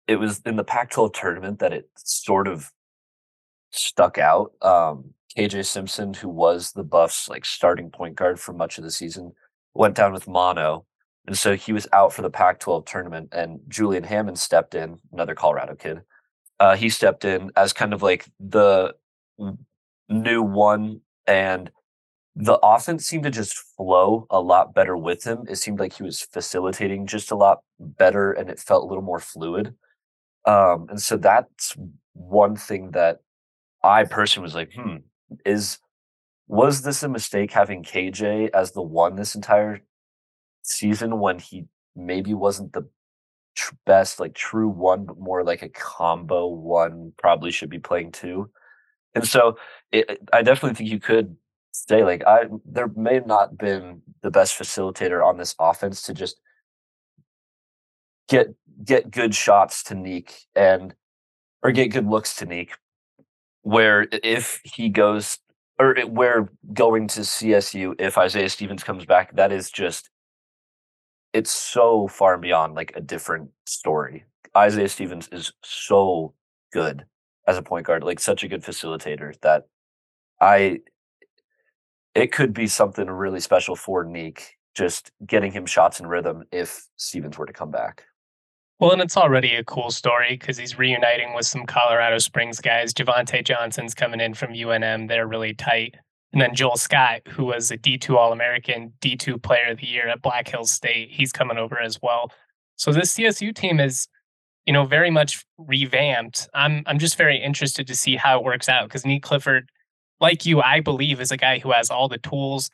it 0.07 0.17
was 0.17 0.39
in 0.45 0.55
the 0.55 0.63
Pac-12 0.63 1.13
tournament 1.13 1.59
that 1.59 1.73
it 1.73 1.89
sort 1.95 2.47
of 2.47 2.71
stuck 3.71 4.19
out. 4.19 4.51
Um, 4.61 5.15
KJ 5.35 5.65
Simpson, 5.65 6.13
who 6.13 6.29
was 6.29 6.73
the 6.73 6.83
Buffs 6.83 7.27
like 7.27 7.43
starting 7.43 7.89
point 7.89 8.15
guard 8.15 8.39
for 8.39 8.53
much 8.53 8.77
of 8.77 8.83
the 8.83 8.91
season, 8.91 9.31
went 9.73 9.95
down 9.95 10.13
with 10.13 10.27
mono, 10.27 10.85
and 11.27 11.37
so 11.37 11.55
he 11.55 11.73
was 11.73 11.87
out 11.91 12.13
for 12.13 12.21
the 12.21 12.29
Pac-12 12.29 12.85
tournament. 12.85 13.29
And 13.31 13.59
Julian 13.67 14.03
Hammond 14.03 14.37
stepped 14.37 14.75
in, 14.75 14.99
another 15.11 15.35
Colorado 15.35 15.75
kid. 15.75 16.01
Uh, 16.59 16.75
he 16.75 16.89
stepped 16.89 17.25
in 17.25 17.51
as 17.55 17.73
kind 17.73 17.93
of 17.93 18.01
like 18.01 18.25
the 18.39 18.95
new 20.07 20.41
one, 20.41 21.01
and 21.27 21.71
the 22.35 22.59
offense 22.61 23.05
seemed 23.05 23.23
to 23.23 23.31
just 23.31 23.57
flow 23.57 24.27
a 24.29 24.39
lot 24.39 24.73
better 24.73 24.95
with 24.95 25.23
him. 25.23 25.45
It 25.49 25.55
seemed 25.55 25.79
like 25.79 25.93
he 25.93 26.03
was 26.03 26.21
facilitating 26.21 27.07
just 27.07 27.31
a 27.31 27.35
lot 27.35 27.61
better 27.79 28.33
and 28.33 28.49
it 28.49 28.59
felt 28.59 28.83
a 28.83 28.87
little 28.87 29.03
more 29.03 29.19
fluid. 29.19 29.73
Um, 30.45 30.87
and 30.89 31.01
so 31.01 31.15
that's 31.15 31.75
one 32.13 32.57
thing 32.57 32.91
that 32.91 33.21
I 33.83 34.03
personally 34.03 34.45
was 34.45 34.55
like, 34.55 34.73
hmm, 34.73 34.97
is 35.45 35.79
was 36.47 36.81
this 36.81 37.03
a 37.03 37.09
mistake 37.09 37.51
having 37.51 37.83
KJ 37.83 38.49
as 38.53 38.71
the 38.71 38.81
one 38.81 39.15
this 39.15 39.33
entire 39.33 39.81
season 40.65 41.19
when 41.19 41.39
he 41.39 41.65
maybe 41.95 42.33
wasn't 42.33 42.73
the 42.73 42.87
tr- 43.55 43.75
best, 43.85 44.19
like 44.19 44.33
true 44.33 44.67
one, 44.67 45.05
but 45.05 45.17
more 45.17 45.43
like 45.43 45.61
a 45.61 45.69
combo 45.69 46.47
one, 46.47 47.13
probably 47.17 47.51
should 47.51 47.69
be 47.69 47.79
playing 47.79 48.11
two. 48.11 48.49
And 49.13 49.27
so 49.27 49.57
it, 49.91 50.19
I 50.33 50.41
definitely 50.41 50.75
think 50.75 50.89
you 50.89 50.99
could 50.99 51.37
say 51.71 52.03
like 52.03 52.23
I 52.25 52.45
there 52.65 52.87
may 52.95 53.15
have 53.15 53.27
not 53.27 53.57
been 53.57 54.01
the 54.21 54.31
best 54.31 54.57
facilitator 54.57 55.25
on 55.25 55.37
this 55.37 55.55
offense 55.59 56.01
to 56.03 56.13
just 56.13 56.39
get 58.27 58.53
get 58.83 59.11
good 59.11 59.35
shots 59.35 59.83
to 59.83 59.95
Nique 59.95 60.45
and 60.55 60.93
or 61.63 61.71
get 61.71 61.87
good 61.87 62.07
looks 62.07 62.35
to 62.37 62.45
Nique. 62.45 62.71
Where 63.61 64.07
if 64.11 64.61
he 64.63 64.89
goes 64.89 65.39
or 65.79 65.95
where 66.07 66.49
going 66.73 67.07
to 67.09 67.21
CSU 67.21 67.95
if 67.99 68.17
Isaiah 68.17 68.49
Stevens 68.49 68.83
comes 68.83 69.05
back, 69.05 69.35
that 69.35 69.51
is 69.51 69.71
just 69.71 70.09
it's 71.35 71.51
so 71.51 72.07
far 72.07 72.37
beyond 72.37 72.75
like 72.75 72.93
a 72.95 73.01
different 73.01 73.49
story. 73.65 74.23
Isaiah 74.55 74.87
Stevens 74.87 75.27
is 75.33 75.51
so 75.63 76.33
good 76.71 77.03
as 77.45 77.57
a 77.57 77.61
point 77.61 77.85
guard, 77.85 78.05
like 78.05 78.21
such 78.21 78.45
a 78.45 78.47
good 78.47 78.63
facilitator 78.63 79.37
that 79.41 79.67
I 80.39 80.79
it 82.15 82.31
could 82.31 82.53
be 82.53 82.67
something 82.67 83.07
really 83.07 83.41
special 83.41 83.75
for 83.75 84.05
Nique, 84.05 84.43
just 84.75 85.11
getting 85.25 85.51
him 85.51 85.65
shots 85.65 85.99
in 85.99 86.07
rhythm 86.07 86.45
if 86.53 86.87
Stevens 86.95 87.37
were 87.37 87.45
to 87.45 87.51
come 87.51 87.69
back. 87.69 88.05
Well, 88.79 88.93
and 88.93 89.01
it's 89.01 89.17
already 89.17 89.55
a 89.55 89.63
cool 89.65 89.91
story 89.91 90.37
because 90.39 90.57
he's 90.57 90.77
reuniting 90.77 91.33
with 91.33 91.45
some 91.45 91.65
Colorado 91.65 92.17
Springs 92.17 92.61
guys. 92.61 92.93
Javonte 92.93 93.43
Johnson's 93.43 93.93
coming 93.93 94.21
in 94.21 94.33
from 94.33 94.53
UNM. 94.53 95.09
They're 95.09 95.27
really 95.27 95.53
tight. 95.53 95.95
And 96.33 96.41
then 96.41 96.53
Joel 96.53 96.77
Scott, 96.77 97.21
who 97.29 97.45
was 97.45 97.71
a 97.71 97.77
D2 97.77 98.15
All 98.15 98.33
American, 98.33 98.93
D2 99.01 99.41
Player 99.41 99.71
of 99.71 99.77
the 99.79 99.87
Year 99.87 100.07
at 100.09 100.21
Black 100.21 100.47
Hills 100.47 100.71
State, 100.71 101.09
he's 101.11 101.31
coming 101.31 101.57
over 101.57 101.79
as 101.79 102.01
well. 102.01 102.31
So 102.75 102.91
this 102.91 103.13
CSU 103.13 103.55
team 103.55 103.79
is, 103.79 104.07
you 104.65 104.73
know, 104.73 104.85
very 104.85 105.09
much 105.09 105.45
revamped. 105.57 106.49
I'm 106.53 106.83
I'm 106.85 106.99
just 106.99 107.17
very 107.17 107.37
interested 107.37 107.87
to 107.87 107.95
see 107.95 108.17
how 108.17 108.37
it 108.37 108.43
works 108.43 108.67
out 108.67 108.87
because 108.87 109.03
Nique 109.03 109.21
Clifford 109.21 109.69
like 110.19 110.45
you, 110.45 110.61
I 110.61 110.79
believe 110.79 111.19
is 111.19 111.31
a 111.31 111.37
guy 111.37 111.59
who 111.59 111.71
has 111.71 111.89
all 111.89 112.07
the 112.07 112.17
tools. 112.17 112.69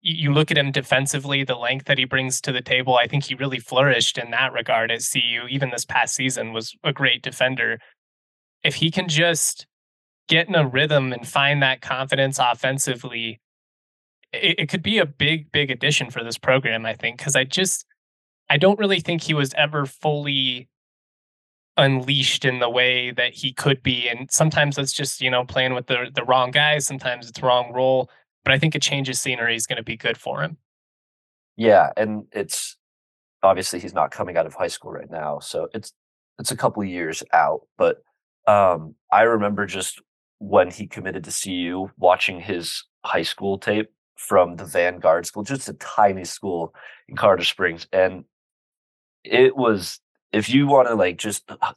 You, 0.00 0.14
you 0.14 0.32
look 0.32 0.50
at 0.50 0.58
him 0.58 0.72
defensively, 0.72 1.44
the 1.44 1.56
length 1.56 1.86
that 1.86 1.98
he 1.98 2.04
brings 2.04 2.40
to 2.42 2.52
the 2.52 2.60
table. 2.60 2.96
I 2.96 3.06
think 3.06 3.24
he 3.24 3.34
really 3.34 3.58
flourished 3.58 4.18
in 4.18 4.30
that 4.30 4.52
regard 4.52 4.90
at 4.90 5.02
CU. 5.12 5.46
Even 5.48 5.70
this 5.70 5.84
past 5.84 6.14
season 6.14 6.52
was 6.52 6.74
a 6.84 6.92
great 6.92 7.22
defender. 7.22 7.78
If 8.62 8.76
he 8.76 8.90
can 8.90 9.08
just 9.08 9.66
get 10.28 10.48
in 10.48 10.54
a 10.54 10.66
rhythm 10.66 11.12
and 11.12 11.26
find 11.26 11.62
that 11.62 11.80
confidence 11.80 12.38
offensively, 12.38 13.40
it, 14.32 14.60
it 14.60 14.68
could 14.68 14.82
be 14.82 14.98
a 14.98 15.06
big, 15.06 15.50
big 15.52 15.70
addition 15.70 16.10
for 16.10 16.24
this 16.24 16.38
program. 16.38 16.86
I 16.86 16.94
think 16.94 17.18
because 17.18 17.36
I 17.36 17.44
just 17.44 17.86
I 18.48 18.56
don't 18.56 18.78
really 18.78 19.00
think 19.00 19.22
he 19.22 19.34
was 19.34 19.52
ever 19.54 19.86
fully 19.86 20.68
unleashed 21.76 22.44
in 22.44 22.58
the 22.58 22.70
way 22.70 23.10
that 23.10 23.34
he 23.34 23.52
could 23.52 23.82
be. 23.82 24.08
And 24.08 24.30
sometimes 24.30 24.76
that's 24.76 24.92
just, 24.92 25.20
you 25.20 25.30
know, 25.30 25.44
playing 25.44 25.74
with 25.74 25.86
the 25.86 26.10
the 26.14 26.24
wrong 26.24 26.50
guys. 26.50 26.86
Sometimes 26.86 27.28
it's 27.28 27.42
wrong 27.42 27.72
role. 27.72 28.10
But 28.44 28.54
I 28.54 28.58
think 28.58 28.74
a 28.74 28.78
change 28.78 29.08
of 29.08 29.16
scenery 29.16 29.56
is 29.56 29.66
going 29.66 29.78
to 29.78 29.82
be 29.82 29.96
good 29.96 30.16
for 30.16 30.42
him. 30.42 30.56
Yeah, 31.56 31.90
and 31.96 32.26
it's 32.32 32.76
obviously 33.42 33.80
he's 33.80 33.94
not 33.94 34.10
coming 34.10 34.36
out 34.36 34.46
of 34.46 34.54
high 34.54 34.68
school 34.68 34.92
right 34.92 35.10
now, 35.10 35.38
so 35.40 35.68
it's 35.74 35.92
it's 36.38 36.50
a 36.50 36.56
couple 36.56 36.84
years 36.84 37.22
out. 37.32 37.62
But 37.76 38.02
um, 38.46 38.94
I 39.10 39.22
remember 39.22 39.66
just 39.66 40.00
when 40.38 40.70
he 40.70 40.86
committed 40.86 41.24
to 41.24 41.30
CU, 41.30 41.90
watching 41.96 42.40
his 42.40 42.84
high 43.04 43.22
school 43.22 43.58
tape 43.58 43.90
from 44.16 44.56
the 44.56 44.64
Vanguard 44.64 45.26
School, 45.26 45.42
just 45.42 45.68
a 45.68 45.74
tiny 45.74 46.24
school 46.24 46.74
in 47.08 47.16
Colorado 47.16 47.42
Springs, 47.44 47.86
and 47.92 48.24
it 49.24 49.56
was 49.56 50.00
if 50.32 50.48
you 50.48 50.66
want 50.66 50.88
to 50.88 50.94
like 50.94 51.18
just 51.18 51.44
uh, 51.48 51.72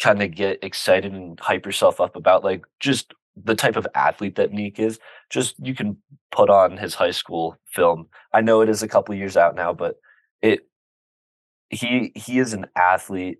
kind 0.00 0.22
of 0.22 0.34
get 0.34 0.62
excited 0.62 1.12
and 1.12 1.38
hype 1.40 1.66
yourself 1.66 2.00
up 2.00 2.16
about 2.16 2.44
like 2.44 2.64
just 2.80 3.14
the 3.44 3.54
type 3.54 3.76
of 3.76 3.86
athlete 3.94 4.36
that 4.36 4.52
Nique 4.52 4.78
is, 4.78 4.98
just 5.30 5.54
you 5.58 5.74
can 5.74 5.96
put 6.32 6.48
on 6.50 6.76
his 6.76 6.94
high 6.94 7.10
school 7.10 7.56
film. 7.66 8.08
I 8.32 8.40
know 8.40 8.60
it 8.62 8.68
is 8.68 8.82
a 8.82 8.88
couple 8.88 9.14
years 9.14 9.36
out 9.36 9.54
now, 9.54 9.72
but 9.72 9.96
it 10.42 10.60
he 11.70 12.12
he 12.14 12.38
is 12.38 12.52
an 12.52 12.66
athlete. 12.76 13.38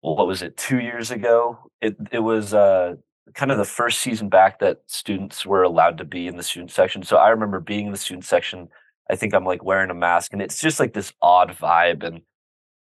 what 0.00 0.26
was 0.26 0.42
it? 0.42 0.56
Two 0.56 0.80
years 0.80 1.10
ago, 1.10 1.58
it 1.80 1.96
it 2.12 2.20
was 2.20 2.54
uh, 2.54 2.96
kind 3.34 3.50
of 3.50 3.58
the 3.58 3.64
first 3.64 4.00
season 4.00 4.28
back 4.28 4.58
that 4.60 4.82
students 4.86 5.46
were 5.46 5.62
allowed 5.62 5.98
to 5.98 6.04
be 6.04 6.26
in 6.26 6.36
the 6.36 6.42
student 6.42 6.70
section. 6.70 7.02
So 7.02 7.16
I 7.16 7.28
remember 7.28 7.60
being 7.60 7.86
in 7.86 7.92
the 7.92 7.98
student 7.98 8.24
section. 8.24 8.68
I 9.10 9.16
think 9.16 9.34
I'm 9.34 9.44
like 9.44 9.64
wearing 9.64 9.90
a 9.90 9.94
mask, 9.94 10.32
and 10.32 10.42
it's 10.42 10.60
just 10.60 10.78
like 10.78 10.92
this 10.92 11.12
odd 11.22 11.56
vibe, 11.56 12.02
and 12.02 12.20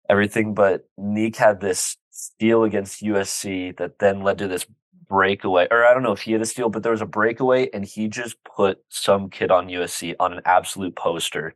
everything. 0.10 0.54
But 0.54 0.88
Nique 1.00 1.38
had 1.38 1.60
this 1.60 1.98
steal 2.12 2.64
against 2.64 3.02
USC 3.02 3.76
that 3.78 4.00
then 4.00 4.22
led 4.22 4.38
to 4.40 4.48
this 4.48 4.66
breakaway. 5.08 5.68
Or 5.70 5.86
I 5.86 5.94
don't 5.94 6.04
know 6.04 6.12
if 6.12 6.22
he 6.22 6.32
had 6.32 6.42
a 6.42 6.46
steal, 6.46 6.70
but 6.70 6.84
there 6.84 6.92
was 6.92 7.02
a 7.02 7.06
breakaway 7.06 7.70
and 7.74 7.86
he 7.86 8.08
just 8.08 8.38
put 8.44 8.80
some 8.90 9.30
kid 9.30 9.52
on 9.52 9.68
USC 9.68 10.16
on 10.20 10.34
an 10.34 10.42
absolute 10.46 10.96
poster. 10.96 11.56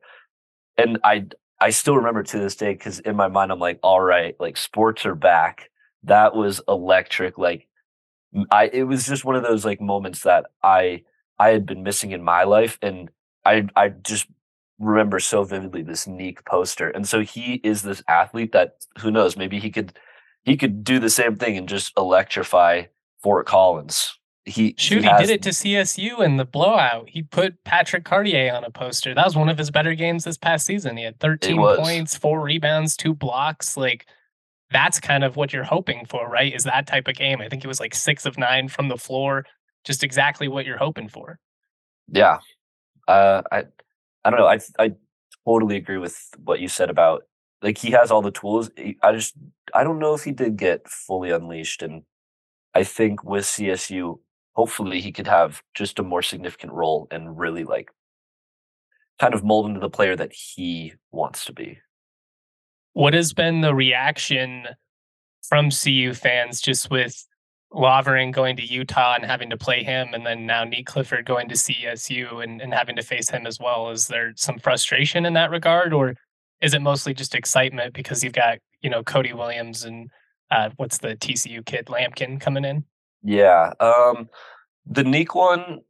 And 0.77 0.99
I 1.03 1.25
I 1.59 1.71
still 1.71 1.95
remember 1.95 2.21
to 2.21 2.39
this 2.39 2.55
day 2.55 2.73
because 2.73 2.99
in 2.99 3.15
my 3.15 3.27
mind 3.27 3.51
I'm 3.51 3.59
like, 3.59 3.79
all 3.81 4.01
right, 4.01 4.35
like 4.39 4.57
sports 4.57 5.05
are 5.05 5.15
back. 5.15 5.69
That 6.03 6.35
was 6.35 6.61
electric. 6.67 7.37
Like 7.37 7.66
I 8.51 8.69
it 8.71 8.83
was 8.83 9.05
just 9.05 9.25
one 9.25 9.35
of 9.35 9.43
those 9.43 9.65
like 9.65 9.81
moments 9.81 10.23
that 10.23 10.45
I 10.63 11.03
I 11.39 11.49
had 11.49 11.65
been 11.65 11.83
missing 11.83 12.11
in 12.11 12.23
my 12.23 12.43
life 12.43 12.77
and 12.81 13.09
I 13.45 13.67
I 13.75 13.89
just 13.89 14.27
remember 14.79 15.19
so 15.19 15.43
vividly 15.43 15.81
this 15.81 16.05
Nique 16.05 16.45
poster. 16.45 16.89
And 16.89 17.07
so 17.07 17.21
he 17.21 17.55
is 17.63 17.81
this 17.81 18.03
athlete 18.07 18.51
that 18.51 18.77
who 18.99 19.11
knows, 19.11 19.37
maybe 19.37 19.59
he 19.59 19.69
could 19.69 19.93
he 20.43 20.55
could 20.55 20.83
do 20.83 20.99
the 20.99 21.09
same 21.09 21.35
thing 21.35 21.57
and 21.57 21.67
just 21.67 21.93
electrify 21.97 22.83
Fort 23.21 23.45
Collins. 23.45 24.17
He 24.45 24.75
shoot, 24.77 25.03
he, 25.03 25.09
he 25.09 25.17
did 25.17 25.29
it 25.29 25.41
to 25.41 25.49
CSU 25.49 26.21
in 26.21 26.37
the 26.37 26.45
blowout. 26.45 27.09
He 27.09 27.21
put 27.21 27.65
Patrick 27.65 28.05
Cartier 28.05 28.53
on 28.53 28.63
a 28.63 28.69
poster. 28.69 29.13
That 29.13 29.25
was 29.25 29.35
one 29.35 29.49
of 29.49 29.57
his 29.57 29.71
better 29.71 29.93
games 29.93 30.23
this 30.23 30.37
past 30.37 30.65
season. 30.65 30.95
He 30.95 31.03
had 31.03 31.19
13 31.19 31.57
points, 31.57 32.15
four 32.15 32.39
rebounds, 32.39 32.95
two 32.95 33.13
blocks. 33.13 33.75
Like 33.75 34.05
that's 34.71 34.99
kind 34.99 35.23
of 35.23 35.35
what 35.35 35.53
you're 35.53 35.63
hoping 35.63 36.05
for, 36.05 36.27
right? 36.29 36.53
Is 36.53 36.63
that 36.63 36.87
type 36.87 37.07
of 37.07 37.15
game. 37.15 37.41
I 37.41 37.49
think 37.49 37.63
it 37.63 37.67
was 37.67 37.79
like 37.79 37.95
six 37.95 38.25
of 38.25 38.37
nine 38.37 38.67
from 38.67 38.89
the 38.89 38.97
floor. 38.97 39.45
Just 39.85 40.03
exactly 40.03 40.47
what 40.47 40.65
you're 40.65 40.77
hoping 40.77 41.07
for. 41.07 41.39
Yeah. 42.09 42.39
Uh, 43.07 43.41
I 43.51 43.63
I 44.25 44.29
don't 44.29 44.39
know. 44.39 44.47
I 44.47 44.59
I 44.79 44.93
totally 45.45 45.77
agree 45.77 45.97
with 45.97 46.17
what 46.43 46.59
you 46.59 46.67
said 46.67 46.89
about 46.89 47.23
like 47.61 47.77
he 47.77 47.91
has 47.91 48.11
all 48.11 48.21
the 48.21 48.31
tools. 48.31 48.69
I 49.01 49.11
just 49.13 49.33
I 49.73 49.83
don't 49.83 49.99
know 49.99 50.13
if 50.13 50.23
he 50.23 50.31
did 50.31 50.57
get 50.57 50.87
fully 50.87 51.31
unleashed, 51.31 51.81
and 51.81 52.03
I 52.73 52.83
think 52.83 53.23
with 53.23 53.45
CSU, 53.45 54.19
hopefully 54.53 55.01
he 55.01 55.11
could 55.11 55.27
have 55.27 55.61
just 55.73 55.99
a 55.99 56.03
more 56.03 56.21
significant 56.21 56.73
role 56.73 57.07
and 57.11 57.37
really 57.39 57.63
like 57.63 57.89
kind 59.19 59.33
of 59.33 59.43
mold 59.43 59.67
into 59.67 59.79
the 59.79 59.89
player 59.89 60.15
that 60.15 60.33
he 60.33 60.93
wants 61.11 61.45
to 61.45 61.53
be. 61.53 61.79
What 62.97 63.13
has 63.13 63.31
been 63.31 63.61
the 63.61 63.75
reaction 63.75 64.65
from 65.47 65.69
CU 65.69 66.15
fans 66.15 66.59
just 66.59 66.89
with 66.89 67.27
Lovering 67.71 68.31
going 68.31 68.57
to 68.57 68.65
Utah 68.65 69.13
and 69.13 69.23
having 69.23 69.51
to 69.51 69.55
play 69.55 69.83
him, 69.83 70.15
and 70.15 70.25
then 70.25 70.47
now 70.47 70.63
Nique 70.63 70.87
Clifford 70.87 71.23
going 71.23 71.47
to 71.49 71.53
CSU 71.53 72.43
and, 72.43 72.59
and 72.59 72.73
having 72.73 72.95
to 72.95 73.03
face 73.03 73.29
him 73.29 73.45
as 73.45 73.59
well. 73.59 73.91
Is 73.91 74.07
there 74.07 74.33
some 74.35 74.57
frustration 74.57 75.27
in 75.27 75.33
that 75.33 75.51
regard, 75.51 75.93
or 75.93 76.15
is 76.59 76.73
it 76.73 76.81
mostly 76.81 77.13
just 77.13 77.35
excitement 77.35 77.93
because 77.93 78.23
you've 78.23 78.33
got 78.33 78.57
you 78.81 78.89
know 78.89 79.03
Cody 79.03 79.31
Williams 79.31 79.83
and 79.83 80.09
uh, 80.49 80.71
what's 80.77 80.97
the 80.97 81.15
TCU 81.15 81.63
kid 81.63 81.85
Lampkin 81.85 82.41
coming 82.41 82.65
in? 82.65 82.83
Yeah, 83.21 83.73
um, 83.79 84.27
the 84.87 85.03
Nique 85.03 85.35
one 85.35 85.81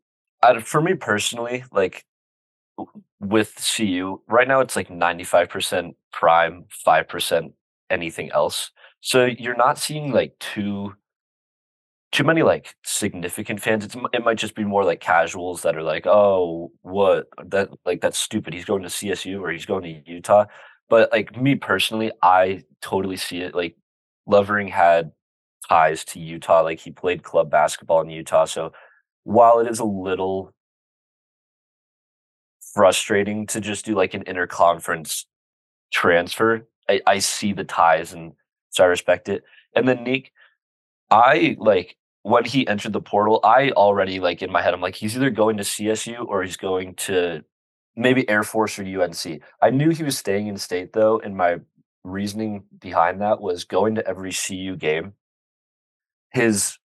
uh, 0.43 0.59
for 0.59 0.81
me 0.81 0.93
personally, 0.93 1.63
like 1.71 2.03
with 3.19 3.55
CU 3.75 4.21
right 4.27 4.47
now, 4.47 4.59
it's 4.61 4.75
like 4.75 4.89
ninety 4.89 5.23
five 5.23 5.49
percent 5.49 5.95
prime, 6.11 6.65
five 6.69 7.07
percent 7.07 7.53
anything 7.89 8.31
else. 8.31 8.71
So 9.01 9.25
you're 9.25 9.55
not 9.55 9.77
seeing 9.77 10.11
like 10.11 10.37
too 10.39 10.93
too 12.11 12.23
many 12.23 12.41
like 12.41 12.75
significant 12.83 13.61
fans. 13.61 13.85
It's 13.85 13.95
it 14.13 14.23
might 14.23 14.37
just 14.37 14.55
be 14.55 14.63
more 14.63 14.83
like 14.83 14.99
casuals 15.01 15.61
that 15.63 15.75
are 15.75 15.83
like, 15.83 16.07
oh, 16.07 16.71
what 16.81 17.27
that 17.45 17.69
like 17.85 18.01
that's 18.01 18.17
stupid. 18.19 18.53
He's 18.53 18.65
going 18.65 18.83
to 18.83 18.89
CSU 18.89 19.41
or 19.41 19.51
he's 19.51 19.65
going 19.65 19.83
to 19.83 20.11
Utah. 20.11 20.45
But 20.89 21.11
like 21.11 21.35
me 21.35 21.55
personally, 21.55 22.11
I 22.21 22.63
totally 22.81 23.17
see 23.17 23.39
it. 23.41 23.55
Like 23.55 23.75
Lovering 24.25 24.67
had 24.69 25.11
ties 25.69 26.05
to 26.05 26.19
Utah. 26.19 26.61
Like 26.61 26.79
he 26.79 26.91
played 26.91 27.23
club 27.23 27.51
basketball 27.51 28.01
in 28.01 28.09
Utah. 28.09 28.45
So 28.45 28.71
while 29.23 29.59
it 29.59 29.67
is 29.67 29.79
a 29.79 29.85
little 29.85 30.53
frustrating 32.77 33.47
to 33.47 33.59
just 33.59 33.85
do 33.85 33.95
like 33.95 34.13
an 34.13 34.23
interconference 34.25 35.25
transfer, 35.91 36.67
I, 36.87 37.01
I 37.07 37.17
see 37.17 37.51
the 37.51 37.63
ties 37.63 38.13
and 38.13 38.33
so 38.69 38.83
I 38.83 38.87
respect 38.87 39.29
it. 39.29 39.43
And 39.75 39.87
then 39.87 40.05
Nique, 40.05 40.27
I 41.09 41.55
like 41.57 41.97
when 42.21 42.45
he 42.45 42.67
entered 42.67 42.93
the 42.93 43.01
portal, 43.01 43.39
I 43.43 43.71
already 43.71 44.19
like 44.19 44.43
in 44.43 44.51
my 44.51 44.61
head, 44.61 44.75
I'm 44.75 44.81
like, 44.81 44.93
he's 44.93 45.15
either 45.15 45.31
going 45.31 45.57
to 45.57 45.63
CSU 45.63 46.23
or 46.27 46.43
he's 46.43 46.57
going 46.57 46.93
to 46.95 47.43
maybe 47.95 48.29
Air 48.29 48.43
Force 48.43 48.77
or 48.77 48.83
UNC. 48.83 49.41
I 49.59 49.71
knew 49.71 49.89
he 49.89 50.03
was 50.03 50.19
staying 50.19 50.45
in 50.45 50.57
state 50.57 50.93
though, 50.93 51.19
and 51.19 51.35
my 51.35 51.57
reasoning 52.03 52.63
behind 52.79 53.21
that 53.21 53.41
was 53.41 53.63
going 53.63 53.95
to 53.95 54.07
every 54.07 54.31
CU 54.31 54.75
game. 54.75 55.13
His 56.31 56.77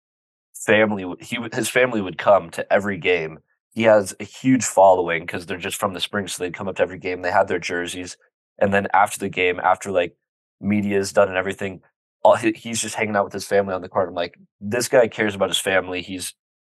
family, 0.55 1.05
he 1.21 1.39
his 1.53 1.69
family 1.69 2.01
would 2.01 2.17
come 2.17 2.51
to 2.51 2.73
every 2.73 2.97
game. 2.97 3.41
He 3.73 3.85
has 3.85 4.15
a 4.19 4.25
huge 4.25 4.65
following 4.65 5.23
because 5.25 5.47
they're 5.47 5.57
just 5.57 5.77
from 5.77 5.95
the 5.95 6.01
Springs, 6.01 6.35
so 6.35 6.43
they'd 6.43 6.55
come 6.55 6.69
up 6.69 6.77
to 6.77 6.83
every 6.83 6.99
game. 6.99 7.23
They 7.23 7.31
had 7.31 7.49
their 7.49 7.59
jerseys, 7.59 8.17
and 8.59 8.75
then 8.75 8.89
after 8.93 9.19
the 9.19 9.29
game, 9.29 9.61
after 9.61 9.91
like 9.91 10.17
media 10.61 10.99
is 10.99 11.13
done 11.13 11.29
and 11.29 11.37
everything, 11.37 11.81
all, 12.23 12.37
he's 12.37 12.81
just 12.81 12.95
hanging 12.97 13.17
out 13.17 13.25
with 13.25 13.33
his 13.33 13.47
family 13.47 13.75
on 13.75 13.83
the 13.83 13.89
court. 13.89 14.09
I'm 14.09 14.15
like, 14.15 14.39
this 14.61 14.89
guy 14.89 15.09
cares 15.09 15.35
about 15.35 15.49
his 15.49 15.59
family. 15.59 16.03
He's 16.03 16.35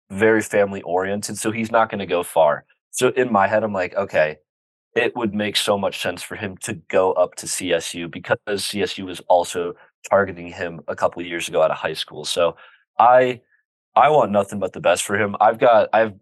very 0.09 0.41
family 0.41 0.81
oriented, 0.83 1.37
so 1.37 1.51
he's 1.51 1.71
not 1.71 1.89
going 1.89 1.99
to 1.99 2.05
go 2.05 2.23
far. 2.23 2.65
So 2.91 3.09
in 3.09 3.31
my 3.31 3.47
head, 3.47 3.63
I'm 3.63 3.73
like, 3.73 3.95
okay, 3.95 4.37
it 4.95 5.15
would 5.15 5.33
make 5.33 5.55
so 5.55 5.77
much 5.77 6.01
sense 6.01 6.21
for 6.21 6.35
him 6.35 6.57
to 6.57 6.73
go 6.89 7.13
up 7.13 7.35
to 7.35 7.45
CSU 7.45 8.11
because 8.11 8.37
CSU 8.47 9.05
was 9.05 9.21
also 9.29 9.73
targeting 10.09 10.47
him 10.47 10.81
a 10.87 10.95
couple 10.95 11.21
years 11.23 11.47
ago 11.47 11.61
out 11.61 11.71
of 11.71 11.77
high 11.77 11.93
school. 11.93 12.25
So 12.25 12.55
I 12.99 13.41
I 13.95 14.09
want 14.09 14.31
nothing 14.31 14.59
but 14.59 14.73
the 14.73 14.79
best 14.81 15.03
for 15.03 15.17
him. 15.17 15.35
I've 15.39 15.59
got 15.59 15.89
I've 15.93 16.13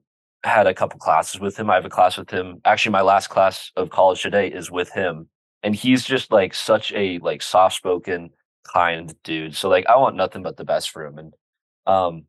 had 0.43 0.67
a 0.67 0.73
couple 0.73 0.99
classes 0.99 1.39
with 1.39 1.57
him. 1.57 1.69
I 1.69 1.75
have 1.75 1.85
a 1.85 1.89
class 1.89 2.17
with 2.17 2.29
him. 2.29 2.61
Actually, 2.65 2.93
my 2.93 3.01
last 3.01 3.29
class 3.29 3.71
of 3.75 3.89
college 3.89 4.21
today 4.21 4.47
is 4.47 4.71
with 4.71 4.91
him. 4.91 5.27
And 5.63 5.75
he's 5.75 6.05
just 6.05 6.31
like 6.31 6.53
such 6.53 6.93
a 6.93 7.19
like 7.19 7.41
soft 7.41 7.75
spoken, 7.75 8.29
kind 8.63 9.13
dude. 9.23 9.55
So 9.55 9.69
like 9.69 9.85
I 9.87 9.97
want 9.97 10.15
nothing 10.15 10.41
but 10.41 10.57
the 10.57 10.63
best 10.63 10.91
for 10.91 11.05
him. 11.05 11.17
And 11.17 11.33
um 11.85 12.25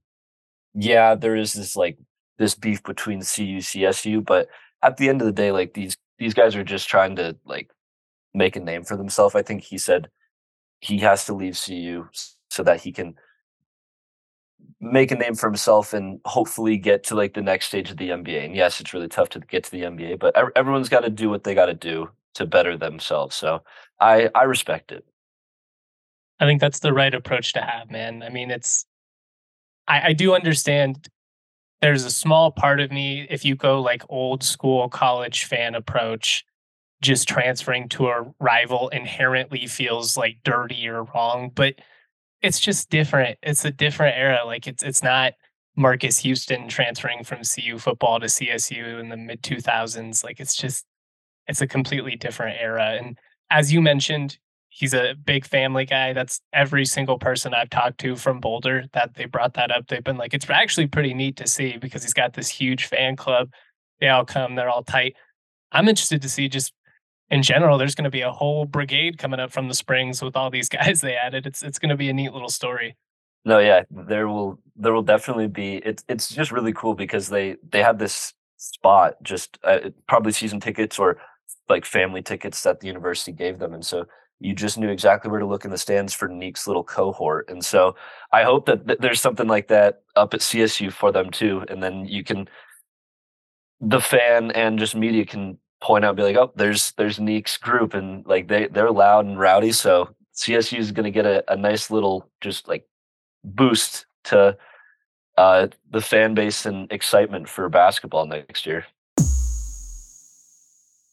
yeah, 0.74 1.14
there 1.14 1.36
is 1.36 1.52
this 1.52 1.76
like 1.76 1.98
this 2.38 2.54
beef 2.54 2.82
between 2.82 3.20
CU 3.20 3.58
CSU, 3.58 4.24
but 4.24 4.48
at 4.82 4.96
the 4.96 5.08
end 5.08 5.20
of 5.20 5.26
the 5.26 5.32
day, 5.32 5.52
like 5.52 5.74
these 5.74 5.96
these 6.18 6.34
guys 6.34 6.56
are 6.56 6.64
just 6.64 6.88
trying 6.88 7.16
to 7.16 7.36
like 7.44 7.70
make 8.34 8.56
a 8.56 8.60
name 8.60 8.84
for 8.84 8.96
themselves. 8.96 9.34
I 9.34 9.42
think 9.42 9.62
he 9.62 9.78
said 9.78 10.08
he 10.80 10.98
has 10.98 11.26
to 11.26 11.34
leave 11.34 11.60
CU 11.64 12.06
so 12.50 12.62
that 12.64 12.80
he 12.80 12.92
can 12.92 13.14
make 14.80 15.10
a 15.10 15.14
name 15.14 15.34
for 15.34 15.46
himself 15.48 15.92
and 15.92 16.20
hopefully 16.24 16.76
get 16.78 17.04
to 17.04 17.14
like 17.14 17.34
the 17.34 17.42
next 17.42 17.66
stage 17.66 17.90
of 17.90 17.98
the 17.98 18.08
NBA. 18.10 18.46
And 18.46 18.56
yes, 18.56 18.80
it's 18.80 18.94
really 18.94 19.08
tough 19.08 19.28
to 19.30 19.40
get 19.40 19.64
to 19.64 19.70
the 19.70 19.82
NBA, 19.82 20.18
but 20.18 20.34
everyone's 20.56 20.88
got 20.88 21.00
to 21.00 21.10
do 21.10 21.28
what 21.28 21.44
they 21.44 21.54
got 21.54 21.66
to 21.66 21.74
do 21.74 22.10
to 22.34 22.46
better 22.46 22.76
themselves. 22.76 23.36
So 23.36 23.62
I 24.00 24.30
I 24.34 24.44
respect 24.44 24.92
it. 24.92 25.04
I 26.38 26.46
think 26.46 26.60
that's 26.60 26.80
the 26.80 26.94
right 26.94 27.14
approach 27.14 27.52
to 27.52 27.60
have, 27.60 27.90
man. 27.90 28.22
I 28.22 28.30
mean, 28.30 28.50
it's 28.50 28.86
I, 29.86 30.08
I 30.08 30.12
do 30.14 30.34
understand 30.34 31.08
there's 31.82 32.04
a 32.04 32.10
small 32.10 32.50
part 32.50 32.80
of 32.80 32.90
me, 32.90 33.26
if 33.30 33.44
you 33.44 33.54
go 33.54 33.80
like 33.80 34.02
old 34.08 34.42
school 34.42 34.88
college 34.88 35.44
fan 35.44 35.74
approach, 35.74 36.44
just 37.02 37.28
transferring 37.28 37.88
to 37.90 38.08
a 38.08 38.32
rival 38.38 38.88
inherently 38.90 39.66
feels 39.66 40.16
like 40.16 40.38
dirty 40.44 40.86
or 40.88 41.04
wrong. 41.04 41.50
But 41.54 41.76
it's 42.42 42.60
just 42.60 42.90
different. 42.90 43.38
It's 43.42 43.64
a 43.64 43.70
different 43.70 44.16
era. 44.16 44.40
Like 44.44 44.66
it's 44.66 44.82
it's 44.82 45.02
not 45.02 45.34
Marcus 45.76 46.18
Houston 46.18 46.68
transferring 46.68 47.24
from 47.24 47.38
CU 47.42 47.78
football 47.78 48.20
to 48.20 48.26
CSU 48.26 49.00
in 49.00 49.08
the 49.08 49.16
mid 49.16 49.42
2000s. 49.42 50.24
Like 50.24 50.40
it's 50.40 50.56
just 50.56 50.84
it's 51.46 51.60
a 51.60 51.66
completely 51.66 52.16
different 52.16 52.56
era. 52.60 52.96
And 52.98 53.18
as 53.50 53.72
you 53.72 53.82
mentioned, 53.82 54.38
he's 54.68 54.94
a 54.94 55.14
big 55.24 55.44
family 55.44 55.84
guy. 55.84 56.12
That's 56.12 56.40
every 56.52 56.84
single 56.84 57.18
person 57.18 57.52
I've 57.52 57.70
talked 57.70 57.98
to 58.00 58.16
from 58.16 58.40
Boulder 58.40 58.84
that 58.92 59.14
they 59.14 59.24
brought 59.24 59.54
that 59.54 59.70
up. 59.70 59.88
They've 59.88 60.02
been 60.02 60.16
like, 60.16 60.32
it's 60.32 60.48
actually 60.48 60.86
pretty 60.86 61.12
neat 61.12 61.36
to 61.36 61.46
see 61.46 61.76
because 61.76 62.02
he's 62.02 62.14
got 62.14 62.34
this 62.34 62.48
huge 62.48 62.84
fan 62.84 63.16
club. 63.16 63.50
They 64.00 64.08
all 64.08 64.24
come, 64.24 64.54
they're 64.54 64.70
all 64.70 64.84
tight. 64.84 65.16
I'm 65.72 65.88
interested 65.88 66.22
to 66.22 66.28
see 66.28 66.48
just 66.48 66.72
in 67.30 67.42
general, 67.42 67.78
there's 67.78 67.94
going 67.94 68.04
to 68.04 68.10
be 68.10 68.22
a 68.22 68.32
whole 68.32 68.64
brigade 68.64 69.18
coming 69.18 69.40
up 69.40 69.52
from 69.52 69.68
the 69.68 69.74
Springs 69.74 70.22
with 70.22 70.36
all 70.36 70.50
these 70.50 70.68
guys 70.78 71.00
they 71.00 71.16
added. 71.16 71.46
It's 71.46 71.62
it's 71.62 71.78
going 71.78 71.90
to 71.90 71.96
be 71.96 72.08
a 72.08 72.12
neat 72.12 72.32
little 72.32 72.48
story. 72.48 72.96
No, 73.44 73.58
yeah, 73.58 73.82
there 73.90 74.28
will 74.28 74.60
there 74.76 74.92
will 74.92 75.02
definitely 75.02 75.48
be. 75.48 75.76
It's 75.76 76.04
it's 76.08 76.28
just 76.28 76.52
really 76.52 76.72
cool 76.72 76.94
because 76.94 77.28
they 77.28 77.56
they 77.70 77.82
have 77.82 77.98
this 77.98 78.34
spot 78.56 79.14
just 79.22 79.58
uh, 79.64 79.90
probably 80.06 80.32
season 80.32 80.60
tickets 80.60 80.98
or 80.98 81.18
like 81.68 81.84
family 81.84 82.20
tickets 82.20 82.62
that 82.64 82.80
the 82.80 82.86
university 82.86 83.32
gave 83.32 83.58
them, 83.58 83.72
and 83.72 83.84
so 83.84 84.04
you 84.40 84.54
just 84.54 84.78
knew 84.78 84.88
exactly 84.88 85.30
where 85.30 85.40
to 85.40 85.46
look 85.46 85.64
in 85.64 85.70
the 85.70 85.78
stands 85.78 86.14
for 86.14 86.26
Nique's 86.26 86.66
little 86.66 86.82
cohort. 86.82 87.48
And 87.50 87.62
so 87.62 87.94
I 88.32 88.42
hope 88.42 88.64
that 88.66 88.86
th- 88.86 88.98
there's 88.98 89.20
something 89.20 89.46
like 89.46 89.68
that 89.68 90.02
up 90.16 90.32
at 90.32 90.40
CSU 90.40 90.90
for 90.90 91.12
them 91.12 91.30
too, 91.30 91.64
and 91.68 91.82
then 91.82 92.06
you 92.06 92.24
can 92.24 92.48
the 93.80 94.00
fan 94.00 94.50
and 94.50 94.78
just 94.78 94.94
media 94.94 95.24
can 95.24 95.58
point 95.80 96.04
out, 96.04 96.16
be 96.16 96.22
like, 96.22 96.36
oh, 96.36 96.52
there's 96.56 96.92
there's 96.92 97.18
Nique's 97.18 97.56
group, 97.56 97.94
and 97.94 98.26
like 98.26 98.48
they 98.48 98.66
they're 98.66 98.90
loud 98.90 99.26
and 99.26 99.38
rowdy. 99.38 99.72
So 99.72 100.14
CSU 100.34 100.78
is 100.78 100.92
going 100.92 101.04
to 101.04 101.10
get 101.10 101.26
a, 101.26 101.44
a 101.52 101.56
nice 101.56 101.90
little 101.90 102.28
just 102.40 102.68
like 102.68 102.86
boost 103.44 104.06
to 104.24 104.56
uh, 105.36 105.68
the 105.90 106.00
fan 106.00 106.34
base 106.34 106.66
and 106.66 106.90
excitement 106.92 107.48
for 107.48 107.68
basketball 107.68 108.26
next 108.26 108.66
year. 108.66 108.86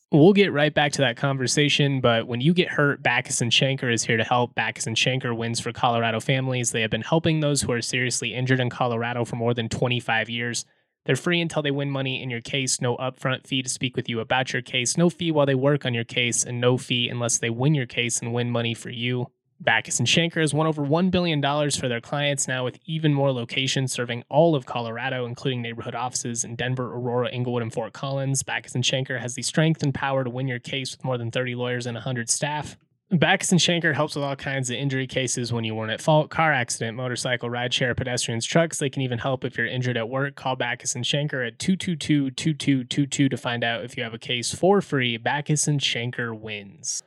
We'll 0.09 0.31
get 0.31 0.53
right 0.53 0.73
back 0.73 0.93
to 0.93 1.01
that 1.01 1.17
conversation, 1.17 1.99
but 1.99 2.27
when 2.27 2.39
you 2.39 2.53
get 2.53 2.69
hurt, 2.69 3.03
Bachus 3.03 3.41
and 3.41 3.51
Schanker 3.51 3.93
is 3.93 4.03
here 4.03 4.15
to 4.15 4.23
help. 4.23 4.55
Bachus 4.55 4.87
and 4.87 4.95
Schanker 4.95 5.35
wins 5.35 5.59
for 5.59 5.73
Colorado 5.73 6.21
families. 6.21 6.71
They 6.71 6.79
have 6.79 6.89
been 6.91 7.01
helping 7.01 7.41
those 7.41 7.61
who 7.61 7.73
are 7.73 7.81
seriously 7.81 8.33
injured 8.33 8.61
in 8.61 8.69
Colorado 8.69 9.25
for 9.25 9.35
more 9.35 9.53
than 9.53 9.67
25 9.67 10.29
years. 10.29 10.65
They're 11.07 11.15
free 11.15 11.39
until 11.39 11.61
they 11.61 11.71
win 11.71 11.89
money 11.89 12.21
in 12.21 12.29
your 12.29 12.41
case, 12.41 12.81
no 12.81 12.97
upfront 12.97 13.47
fee 13.47 13.63
to 13.63 13.69
speak 13.69 13.95
with 13.95 14.09
you 14.09 14.19
about 14.19 14.51
your 14.51 14.61
case, 14.61 14.97
no 14.97 15.09
fee 15.09 15.31
while 15.31 15.45
they 15.45 15.55
work 15.55 15.85
on 15.85 15.93
your 15.93 16.03
case, 16.03 16.43
and 16.43 16.59
no 16.59 16.77
fee 16.77 17.07
unless 17.07 17.37
they 17.37 17.49
win 17.49 17.73
your 17.73 17.85
case 17.85 18.19
and 18.19 18.33
win 18.33 18.51
money 18.51 18.73
for 18.73 18.89
you. 18.89 19.27
Bachus 19.63 19.99
and 19.99 20.07
Schanker 20.07 20.41
has 20.41 20.53
won 20.53 20.67
over 20.67 20.83
$1 20.83 21.09
billion 21.09 21.41
for 21.71 21.87
their 21.87 22.01
clients 22.01 22.45
now 22.45 22.65
with 22.65 22.77
even 22.85 23.13
more 23.13 23.31
locations 23.31 23.93
serving 23.93 24.25
all 24.27 24.53
of 24.53 24.65
Colorado, 24.65 25.25
including 25.25 25.61
neighborhood 25.61 25.95
offices 25.95 26.43
in 26.43 26.57
Denver, 26.57 26.93
Aurora, 26.93 27.29
Englewood, 27.29 27.63
and 27.63 27.73
Fort 27.73 27.93
Collins. 27.93 28.43
Bachus 28.43 28.75
and 28.75 28.83
Schanker 28.83 29.21
has 29.21 29.33
the 29.33 29.41
strength 29.41 29.81
and 29.83 29.93
power 29.93 30.25
to 30.25 30.29
win 30.29 30.49
your 30.49 30.59
case 30.59 30.91
with 30.91 31.05
more 31.05 31.17
than 31.17 31.31
30 31.31 31.55
lawyers 31.55 31.85
and 31.85 31.95
100 31.95 32.29
staff. 32.29 32.75
Bachus 33.11 33.51
and 33.51 33.61
Schanker 33.61 33.95
helps 33.95 34.15
with 34.15 34.25
all 34.25 34.35
kinds 34.35 34.69
of 34.69 34.75
injury 34.75 35.07
cases 35.07 35.53
when 35.53 35.63
you 35.63 35.73
weren't 35.73 35.93
at 35.93 36.01
fault, 36.01 36.29
car 36.29 36.51
accident, 36.51 36.97
motorcycle, 36.97 37.49
rideshare, 37.49 37.95
pedestrians, 37.95 38.45
trucks. 38.45 38.79
They 38.79 38.89
can 38.89 39.01
even 39.01 39.17
help 39.17 39.45
if 39.45 39.57
you're 39.57 39.65
injured 39.65 39.95
at 39.95 40.09
work. 40.09 40.35
Call 40.35 40.57
Bachus 40.57 40.93
and 40.93 41.05
Schanker 41.05 41.47
at 41.47 41.57
222-2222 41.57 43.29
to 43.29 43.37
find 43.37 43.63
out 43.63 43.85
if 43.85 43.95
you 43.95 44.03
have 44.03 44.13
a 44.13 44.19
case 44.19 44.53
for 44.53 44.81
free. 44.81 45.17
Bachus 45.17 45.69
and 45.69 45.79
Schanker 45.79 46.37
wins. 46.37 47.01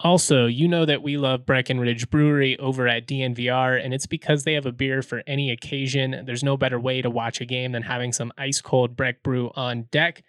Also, 0.00 0.44
you 0.44 0.68
know 0.68 0.84
that 0.84 1.02
we 1.02 1.16
love 1.16 1.46
Breckenridge 1.46 2.10
Brewery 2.10 2.58
over 2.58 2.86
at 2.86 3.06
DNVR, 3.06 3.82
and 3.82 3.94
it's 3.94 4.04
because 4.04 4.44
they 4.44 4.52
have 4.52 4.66
a 4.66 4.72
beer 4.72 5.00
for 5.00 5.22
any 5.26 5.50
occasion. 5.50 6.22
There's 6.26 6.44
no 6.44 6.58
better 6.58 6.78
way 6.78 7.00
to 7.00 7.08
watch 7.08 7.40
a 7.40 7.46
game 7.46 7.72
than 7.72 7.82
having 7.82 8.12
some 8.12 8.30
ice 8.36 8.60
cold 8.60 8.94
Breck 8.94 9.22
Brew 9.22 9.50
on 9.56 9.84
deck. 9.90 10.22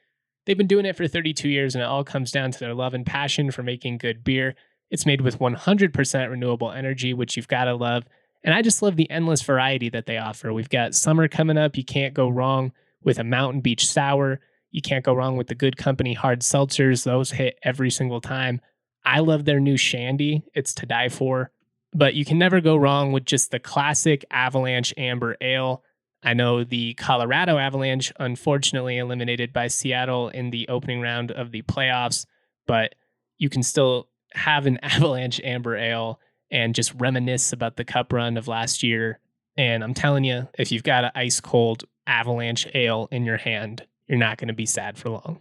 They've 0.45 0.57
been 0.57 0.67
doing 0.67 0.85
it 0.85 0.95
for 0.95 1.05
32 1.05 1.49
years, 1.49 1.75
and 1.75 1.81
it 1.81 1.87
all 1.87 2.05
comes 2.05 2.31
down 2.31 2.51
to 2.51 2.59
their 2.59 2.73
love 2.73 2.93
and 2.93 3.05
passion 3.05 3.51
for 3.51 3.61
making 3.61 3.97
good 3.97 4.23
beer. 4.23 4.55
It's 4.89 5.05
made 5.05 5.21
with 5.21 5.39
100% 5.39 6.29
renewable 6.29 6.71
energy, 6.71 7.13
which 7.13 7.35
you've 7.35 7.47
got 7.47 7.65
to 7.65 7.75
love. 7.75 8.05
And 8.43 8.53
I 8.53 8.61
just 8.61 8.81
love 8.81 8.95
the 8.95 9.09
endless 9.09 9.41
variety 9.41 9.89
that 9.89 10.05
they 10.05 10.17
offer. 10.17 10.53
We've 10.53 10.69
got 10.69 10.95
summer 10.95 11.27
coming 11.27 11.57
up. 11.57 11.77
You 11.77 11.83
can't 11.83 12.13
go 12.13 12.29
wrong 12.29 12.71
with 13.03 13.19
a 13.19 13.23
Mountain 13.23 13.61
Beach 13.61 13.87
Sour. 13.87 14.39
You 14.71 14.81
can't 14.81 15.03
go 15.03 15.13
wrong 15.13 15.37
with 15.37 15.47
the 15.47 15.55
Good 15.55 15.77
Company 15.77 16.13
hard 16.13 16.41
seltzers. 16.41 17.03
Those 17.03 17.31
hit 17.31 17.57
every 17.63 17.89
single 17.89 18.21
time. 18.21 18.61
I 19.03 19.19
love 19.19 19.45
their 19.45 19.59
new 19.59 19.77
Shandy. 19.77 20.43
It's 20.53 20.73
to 20.75 20.85
die 20.85 21.09
for. 21.09 21.51
But 21.93 22.13
you 22.13 22.25
can 22.25 22.37
never 22.37 22.61
go 22.61 22.75
wrong 22.75 23.11
with 23.11 23.25
just 23.25 23.51
the 23.51 23.59
classic 23.59 24.25
Avalanche 24.29 24.93
Amber 24.97 25.35
Ale. 25.41 25.83
I 26.23 26.33
know 26.33 26.63
the 26.63 26.93
Colorado 26.95 27.57
Avalanche 27.57 28.11
unfortunately 28.19 28.97
eliminated 28.97 29.53
by 29.53 29.67
Seattle 29.67 30.29
in 30.29 30.49
the 30.49 30.67
opening 30.67 30.99
round 31.01 31.31
of 31.31 31.51
the 31.51 31.61
playoffs, 31.61 32.25
but 32.65 32.95
you 33.37 33.49
can 33.49 33.63
still 33.63 34.09
have 34.37 34.65
an 34.65 34.79
Avalanche 34.83 35.41
Amber 35.43 35.75
Ale 35.75 36.19
and 36.49 36.73
just 36.73 36.93
reminisce 36.95 37.51
about 37.51 37.75
the 37.75 37.83
cup 37.83 38.13
run 38.13 38.37
of 38.37 38.47
last 38.47 38.83
year. 38.83 39.19
And 39.57 39.83
I'm 39.83 39.93
telling 39.93 40.23
you, 40.23 40.47
if 40.57 40.71
you've 40.71 40.83
got 40.83 41.03
an 41.03 41.11
ice 41.15 41.39
cold 41.39 41.83
Avalanche 42.05 42.67
Ale 42.73 43.09
in 43.11 43.25
your 43.25 43.37
hand, 43.37 43.85
you're 44.07 44.17
not 44.17 44.37
going 44.37 44.47
to 44.47 44.53
be 44.53 44.65
sad 44.65 44.97
for 44.97 45.09
long. 45.09 45.39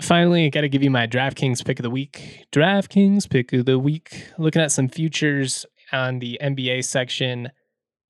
Finally, 0.00 0.44
I 0.44 0.48
got 0.50 0.60
to 0.60 0.68
give 0.68 0.82
you 0.82 0.90
my 0.90 1.06
DraftKings 1.06 1.64
pick 1.64 1.78
of 1.78 1.82
the 1.82 1.90
week. 1.90 2.46
DraftKings 2.52 3.30
pick 3.30 3.52
of 3.54 3.64
the 3.64 3.78
week. 3.78 4.26
Looking 4.36 4.60
at 4.60 4.72
some 4.72 4.88
futures 4.88 5.64
on 5.90 6.18
the 6.18 6.38
NBA 6.42 6.84
section. 6.84 7.50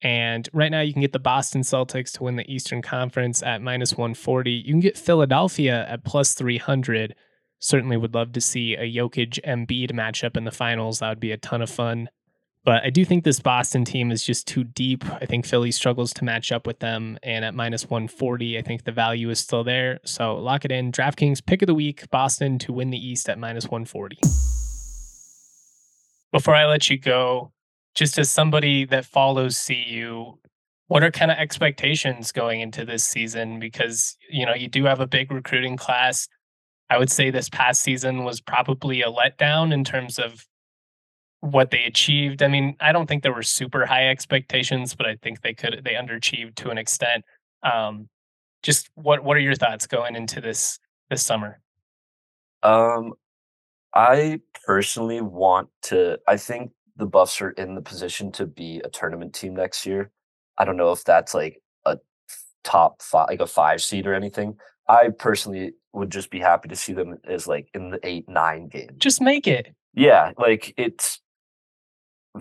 And 0.02 0.48
right 0.52 0.70
now, 0.70 0.80
you 0.80 0.92
can 0.92 1.02
get 1.02 1.12
the 1.12 1.20
Boston 1.20 1.62
Celtics 1.62 2.12
to 2.12 2.24
win 2.24 2.36
the 2.36 2.52
Eastern 2.52 2.82
Conference 2.82 3.42
at 3.42 3.62
minus 3.62 3.92
140. 3.92 4.50
You 4.50 4.72
can 4.72 4.80
get 4.80 4.98
Philadelphia 4.98 5.86
at 5.88 6.04
plus 6.04 6.34
300 6.34 7.14
certainly 7.58 7.96
would 7.96 8.14
love 8.14 8.32
to 8.32 8.40
see 8.40 8.74
a 8.74 8.82
Jokic 8.82 9.40
Embiid 9.44 9.92
matchup 9.92 10.36
in 10.36 10.44
the 10.44 10.50
finals. 10.50 10.98
That 10.98 11.08
would 11.10 11.20
be 11.20 11.32
a 11.32 11.36
ton 11.36 11.62
of 11.62 11.70
fun. 11.70 12.08
But 12.64 12.82
I 12.82 12.90
do 12.90 13.04
think 13.04 13.22
this 13.22 13.38
Boston 13.38 13.84
team 13.84 14.10
is 14.10 14.24
just 14.24 14.48
too 14.48 14.64
deep. 14.64 15.04
I 15.04 15.24
think 15.24 15.46
Philly 15.46 15.70
struggles 15.70 16.12
to 16.14 16.24
match 16.24 16.50
up 16.50 16.66
with 16.66 16.80
them. 16.80 17.16
And 17.22 17.44
at 17.44 17.54
minus 17.54 17.84
140, 17.88 18.58
I 18.58 18.62
think 18.62 18.82
the 18.82 18.90
value 18.90 19.30
is 19.30 19.38
still 19.38 19.62
there. 19.62 20.00
So 20.04 20.34
lock 20.34 20.64
it 20.64 20.72
in. 20.72 20.90
DraftKings 20.90 21.46
pick 21.46 21.62
of 21.62 21.68
the 21.68 21.74
week 21.74 22.10
Boston 22.10 22.58
to 22.58 22.72
win 22.72 22.90
the 22.90 22.98
East 22.98 23.28
at 23.28 23.38
minus 23.38 23.66
140. 23.66 24.18
Before 26.32 26.56
I 26.56 26.66
let 26.66 26.90
you 26.90 26.98
go, 26.98 27.52
just 27.94 28.18
as 28.18 28.30
somebody 28.30 28.84
that 28.86 29.04
follows 29.04 29.64
CU, 29.64 30.36
what 30.88 31.04
are 31.04 31.12
kind 31.12 31.30
of 31.30 31.38
expectations 31.38 32.32
going 32.32 32.60
into 32.60 32.84
this 32.84 33.04
season? 33.04 33.60
Because, 33.60 34.16
you 34.28 34.44
know, 34.44 34.54
you 34.54 34.66
do 34.66 34.84
have 34.86 34.98
a 34.98 35.06
big 35.06 35.30
recruiting 35.30 35.76
class. 35.76 36.26
I 36.88 36.98
would 36.98 37.10
say 37.10 37.30
this 37.30 37.48
past 37.48 37.82
season 37.82 38.24
was 38.24 38.40
probably 38.40 39.02
a 39.02 39.10
letdown 39.10 39.72
in 39.72 39.84
terms 39.84 40.18
of 40.18 40.46
what 41.40 41.70
they 41.70 41.84
achieved. 41.84 42.42
I 42.42 42.48
mean, 42.48 42.76
I 42.80 42.92
don't 42.92 43.06
think 43.06 43.22
there 43.22 43.32
were 43.32 43.42
super 43.42 43.86
high 43.86 44.08
expectations, 44.08 44.94
but 44.94 45.06
I 45.06 45.16
think 45.16 45.42
they 45.42 45.54
could 45.54 45.80
they 45.84 45.94
underachieved 45.94 46.56
to 46.56 46.70
an 46.70 46.78
extent. 46.78 47.24
Um, 47.62 48.08
just 48.62 48.90
what 48.94 49.22
what 49.22 49.36
are 49.36 49.40
your 49.40 49.54
thoughts 49.54 49.86
going 49.86 50.16
into 50.16 50.40
this 50.40 50.78
this 51.10 51.22
summer? 51.22 51.60
Um, 52.62 53.14
I 53.94 54.40
personally 54.66 55.20
want 55.20 55.68
to. 55.84 56.18
I 56.26 56.36
think 56.36 56.72
the 56.96 57.06
Buffs 57.06 57.40
are 57.40 57.50
in 57.50 57.74
the 57.74 57.82
position 57.82 58.32
to 58.32 58.46
be 58.46 58.80
a 58.84 58.88
tournament 58.88 59.34
team 59.34 59.54
next 59.54 59.86
year. 59.86 60.10
I 60.58 60.64
don't 60.64 60.76
know 60.76 60.92
if 60.92 61.04
that's 61.04 61.34
like 61.34 61.62
a 61.84 61.98
top 62.64 63.02
five, 63.02 63.26
like 63.28 63.40
a 63.40 63.46
five 63.46 63.82
seed 63.82 64.06
or 64.06 64.14
anything. 64.14 64.56
I 64.88 65.08
personally 65.10 65.72
would 65.92 66.10
just 66.10 66.30
be 66.30 66.38
happy 66.38 66.68
to 66.68 66.76
see 66.76 66.92
them 66.92 67.18
as 67.26 67.46
like 67.46 67.68
in 67.74 67.90
the 67.90 68.00
eight 68.02 68.28
nine 68.28 68.68
game. 68.68 68.90
Just 68.98 69.20
make 69.20 69.46
it. 69.46 69.74
Yeah, 69.94 70.32
like 70.38 70.74
it's 70.76 71.20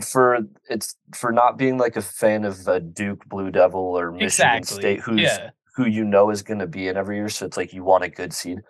for 0.02 0.40
it's 0.70 0.96
for 1.14 1.32
not 1.32 1.58
being 1.58 1.78
like 1.78 1.96
a 1.96 2.02
fan 2.02 2.44
of 2.44 2.68
a 2.68 2.80
Duke 2.80 3.26
Blue 3.26 3.52
Devil 3.52 3.80
or 3.80 4.12
Michigan 4.12 4.58
exactly. 4.58 4.82
State, 4.82 5.00
who's 5.02 5.22
yeah. 5.22 5.52
who 5.76 5.86
you 5.86 6.04
know 6.04 6.30
is 6.30 6.42
going 6.42 6.60
to 6.60 6.68
be 6.68 6.88
in 6.88 6.98
every 6.98 7.18
year. 7.18 7.30
So 7.30 7.46
it's 7.46 7.58
like 7.58 7.74
you 7.74 7.84
want 7.84 8.04
a 8.04 8.10
good 8.10 8.34
seed. 8.34 8.62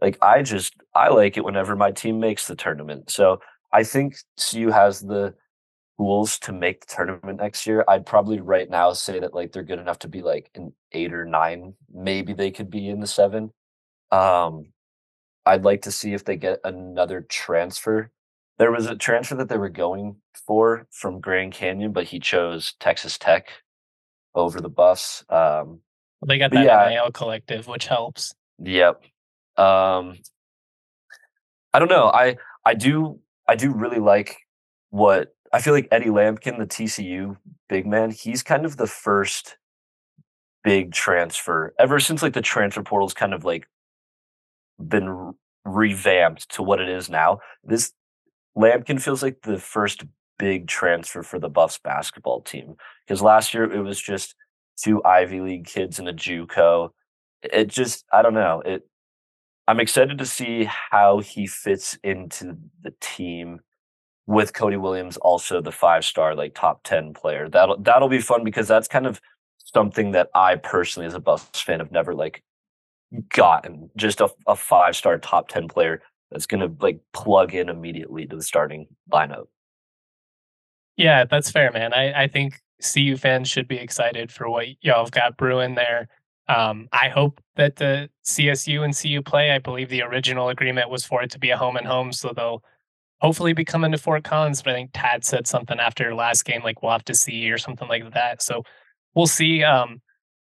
Like 0.00 0.18
I 0.20 0.42
just 0.42 0.74
I 0.94 1.08
like 1.08 1.36
it 1.36 1.44
whenever 1.44 1.76
my 1.76 1.92
team 1.92 2.18
makes 2.18 2.46
the 2.46 2.56
tournament. 2.56 3.10
So 3.10 3.40
I 3.72 3.84
think 3.84 4.16
CU 4.38 4.70
has 4.70 5.00
the 5.00 5.34
schools 5.94 6.38
to 6.40 6.52
make 6.52 6.80
the 6.80 6.94
tournament 6.94 7.40
next 7.40 7.66
year, 7.66 7.84
I'd 7.86 8.06
probably 8.06 8.40
right 8.40 8.68
now 8.68 8.92
say 8.92 9.20
that 9.20 9.34
like 9.34 9.52
they're 9.52 9.62
good 9.62 9.78
enough 9.78 10.00
to 10.00 10.08
be 10.08 10.22
like 10.22 10.50
an 10.54 10.72
eight 10.92 11.12
or 11.12 11.24
nine. 11.24 11.74
Maybe 11.92 12.32
they 12.32 12.50
could 12.50 12.70
be 12.70 12.88
in 12.88 13.00
the 13.00 13.06
seven. 13.06 13.52
Um, 14.10 14.66
I'd 15.46 15.64
like 15.64 15.82
to 15.82 15.92
see 15.92 16.14
if 16.14 16.24
they 16.24 16.36
get 16.36 16.60
another 16.64 17.20
transfer. 17.28 18.10
There 18.58 18.72
was 18.72 18.86
a 18.86 18.96
transfer 18.96 19.34
that 19.36 19.48
they 19.48 19.58
were 19.58 19.68
going 19.68 20.16
for 20.46 20.86
from 20.90 21.20
Grand 21.20 21.52
Canyon, 21.52 21.92
but 21.92 22.04
he 22.04 22.18
chose 22.18 22.74
Texas 22.80 23.18
Tech 23.18 23.48
over 24.34 24.60
the 24.60 24.68
Buffs. 24.68 25.24
Um, 25.28 25.80
they 26.26 26.38
got 26.38 26.52
that 26.52 26.64
yeah, 26.64 26.88
NIL 26.88 27.12
collective, 27.12 27.66
which 27.66 27.86
helps. 27.86 28.34
Yep. 28.58 29.02
Um, 29.56 30.18
I 31.72 31.78
don't 31.78 31.90
know. 31.90 32.06
I 32.06 32.36
I 32.64 32.74
do 32.74 33.20
I 33.46 33.56
do 33.56 33.72
really 33.72 33.98
like 33.98 34.38
what 34.90 35.34
I 35.52 35.60
feel 35.60 35.74
like 35.74 35.88
Eddie 35.90 36.06
Lampkin, 36.06 36.58
the 36.58 36.66
TCU 36.66 37.36
big 37.68 37.86
man, 37.86 38.10
he's 38.10 38.42
kind 38.42 38.64
of 38.64 38.76
the 38.76 38.86
first 38.86 39.56
big 40.62 40.92
transfer 40.92 41.74
ever 41.78 42.00
since 42.00 42.22
like 42.22 42.32
the 42.32 42.40
transfer 42.40 42.82
portal's 42.82 43.14
kind 43.14 43.34
of 43.34 43.44
like 43.44 43.66
been 44.88 45.34
revamped 45.64 46.48
to 46.50 46.62
what 46.62 46.80
it 46.80 46.88
is 46.88 47.08
now. 47.08 47.38
This 47.62 47.92
Lampkin 48.56 49.00
feels 49.00 49.22
like 49.22 49.42
the 49.42 49.58
first 49.58 50.04
big 50.38 50.66
transfer 50.66 51.22
for 51.22 51.38
the 51.38 51.48
Buffs 51.48 51.78
basketball 51.78 52.40
team 52.40 52.76
because 53.06 53.22
last 53.22 53.54
year 53.54 53.70
it 53.70 53.80
was 53.80 54.00
just 54.00 54.34
two 54.82 55.02
Ivy 55.04 55.40
League 55.40 55.66
kids 55.66 55.98
and 55.98 56.08
a 56.08 56.12
JUCO. 56.12 56.90
It 57.42 57.68
just 57.68 58.04
I 58.12 58.22
don't 58.22 58.34
know. 58.34 58.62
It 58.64 58.88
I'm 59.66 59.80
excited 59.80 60.18
to 60.18 60.26
see 60.26 60.64
how 60.64 61.20
he 61.20 61.46
fits 61.46 61.98
into 62.02 62.56
the 62.82 62.94
team 63.00 63.60
with 64.26 64.54
Cody 64.54 64.76
Williams, 64.76 65.16
also 65.18 65.60
the 65.60 65.72
five 65.72 66.04
star, 66.04 66.34
like 66.34 66.54
top 66.54 66.82
10 66.84 67.14
player. 67.14 67.48
That'll 67.48 67.78
that'll 67.78 68.08
be 68.08 68.20
fun 68.20 68.44
because 68.44 68.68
that's 68.68 68.88
kind 68.88 69.06
of 69.06 69.20
something 69.58 70.12
that 70.12 70.28
I 70.34 70.56
personally, 70.56 71.06
as 71.06 71.14
a 71.14 71.20
Buffs 71.20 71.60
fan, 71.60 71.80
have 71.80 71.92
never 71.92 72.14
like 72.14 72.42
gotten. 73.28 73.90
Just 73.96 74.20
a, 74.20 74.30
a 74.46 74.56
five 74.56 74.96
star 74.96 75.18
top 75.18 75.48
10 75.48 75.68
player 75.68 76.02
that's 76.30 76.46
gonna 76.46 76.70
like 76.80 77.00
plug 77.12 77.54
in 77.54 77.68
immediately 77.68 78.26
to 78.26 78.36
the 78.36 78.42
starting 78.42 78.86
lineup. 79.12 79.46
Yeah, 80.96 81.24
that's 81.24 81.50
fair, 81.50 81.70
man. 81.72 81.92
I, 81.92 82.24
I 82.24 82.28
think 82.28 82.60
CU 82.80 83.16
fans 83.16 83.48
should 83.48 83.68
be 83.68 83.76
excited 83.76 84.30
for 84.30 84.48
what 84.48 84.66
y'all 84.80 85.04
have 85.04 85.10
got 85.10 85.36
brewing 85.36 85.74
there. 85.74 86.08
Um, 86.48 86.88
I 86.92 87.08
hope 87.08 87.40
that 87.56 87.76
the 87.76 88.10
CSU 88.24 88.84
and 88.84 88.96
CU 88.96 89.22
play. 89.22 89.50
I 89.52 89.58
believe 89.58 89.88
the 89.88 90.02
original 90.02 90.50
agreement 90.50 90.90
was 90.90 91.04
for 91.04 91.22
it 91.22 91.30
to 91.30 91.38
be 91.38 91.50
a 91.50 91.56
home 91.56 91.76
and 91.76 91.86
home, 91.86 92.12
so 92.12 92.32
they'll 92.34 92.62
hopefully 93.20 93.52
be 93.52 93.64
coming 93.64 93.92
to 93.92 93.98
Fort 93.98 94.24
Collins. 94.24 94.62
But 94.62 94.72
I 94.72 94.76
think 94.76 94.90
Tad 94.94 95.24
said 95.24 95.46
something 95.46 95.78
after 95.78 96.14
last 96.14 96.44
game, 96.44 96.62
like 96.62 96.82
we'll 96.82 96.92
have 96.92 97.04
to 97.06 97.14
see 97.14 97.50
or 97.50 97.58
something 97.58 97.88
like 97.88 98.12
that. 98.14 98.42
So 98.42 98.62
we'll 99.14 99.26
see. 99.26 99.62
Um, 99.62 100.00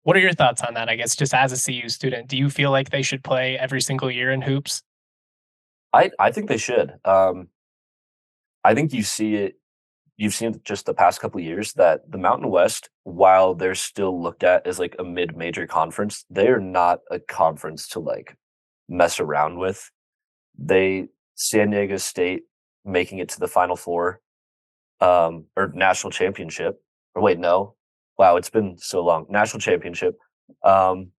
what 0.04 0.16
are 0.16 0.22
your 0.22 0.34
thoughts 0.34 0.62
on 0.62 0.74
that? 0.76 0.90
I 0.90 0.96
guess 0.96 1.16
just 1.16 1.34
as 1.34 1.52
a 1.52 1.72
CU 1.72 1.90
student, 1.90 2.28
do 2.28 2.38
you 2.38 2.50
feel 2.50 2.72
like 2.72 2.90
they 2.90 3.02
should 3.02 3.24
play 3.24 3.58
every 3.58 3.82
single 3.82 4.10
year 4.10 4.32
in 4.32 4.42
hoops? 4.42 4.82
I 5.94 6.12
I 6.20 6.32
think 6.32 6.50
they 6.50 6.58
should. 6.58 6.94
Um, 7.04 7.50
I 8.64 8.74
think 8.74 8.94
you 8.94 9.04
see 9.04 9.36
it 9.36 9.56
you've 10.18 10.34
seen 10.34 10.60
just 10.64 10.86
the 10.86 10.94
past 10.94 11.22
couple 11.22 11.40
years 11.40 11.74
that 11.74 12.12
the 12.12 12.18
Mountain 12.18 12.50
West, 12.50 12.90
while 13.04 13.54
they're 13.54 13.76
still 13.76 14.22
looked 14.22 14.44
at 14.44 14.66
as 14.66 14.80
like 14.80 14.96
a 15.00 15.04
mid-major 15.04 15.68
conference, 15.68 16.26
they 16.30 16.48
are 16.48 16.60
not 16.60 17.00
a 17.12 17.20
conference 17.20 17.88
to 17.90 18.00
like 18.00 18.36
mess 18.90 19.20
around 19.20 19.60
with. 19.60 19.90
They 20.58 21.08
San 21.36 21.70
Diego 21.70 21.98
State 21.98 22.44
making 22.88 23.20
it 23.20 23.30
to 23.30 23.40
the 23.40 23.48
Final 23.48 23.76
Four, 23.76 24.22
um, 25.02 25.46
or 25.56 25.72
national 25.74 26.12
championship. 26.12 26.82
Or 27.16 27.22
wait, 27.22 27.40
no, 27.40 27.76
wow, 28.18 28.38
it's 28.38 28.50
been 28.50 28.78
so 28.78 29.04
long. 29.04 29.26
National 29.30 29.60
championship. 29.60 30.18
Um, 30.64 31.12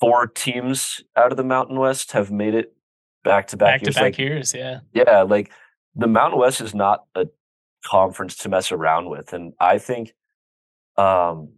four 0.00 0.26
teams 0.26 1.02
out 1.16 1.30
of 1.30 1.36
the 1.36 1.44
Mountain 1.44 1.78
West 1.78 2.12
have 2.12 2.30
made 2.30 2.54
it 2.54 2.74
back 3.24 3.48
to 3.48 3.56
back 3.56 3.82
years. 3.82 3.94
Back 3.94 4.02
like, 4.02 4.18
years, 4.18 4.54
yeah. 4.54 4.80
Yeah, 4.92 5.22
like 5.22 5.50
the 5.94 6.06
Mountain 6.06 6.38
West 6.38 6.60
is 6.60 6.74
not 6.74 7.04
a 7.14 7.26
conference 7.84 8.36
to 8.36 8.48
mess 8.48 8.72
around 8.72 9.08
with. 9.08 9.32
And 9.32 9.52
I 9.60 9.78
think 9.78 10.14
um, 10.96 11.50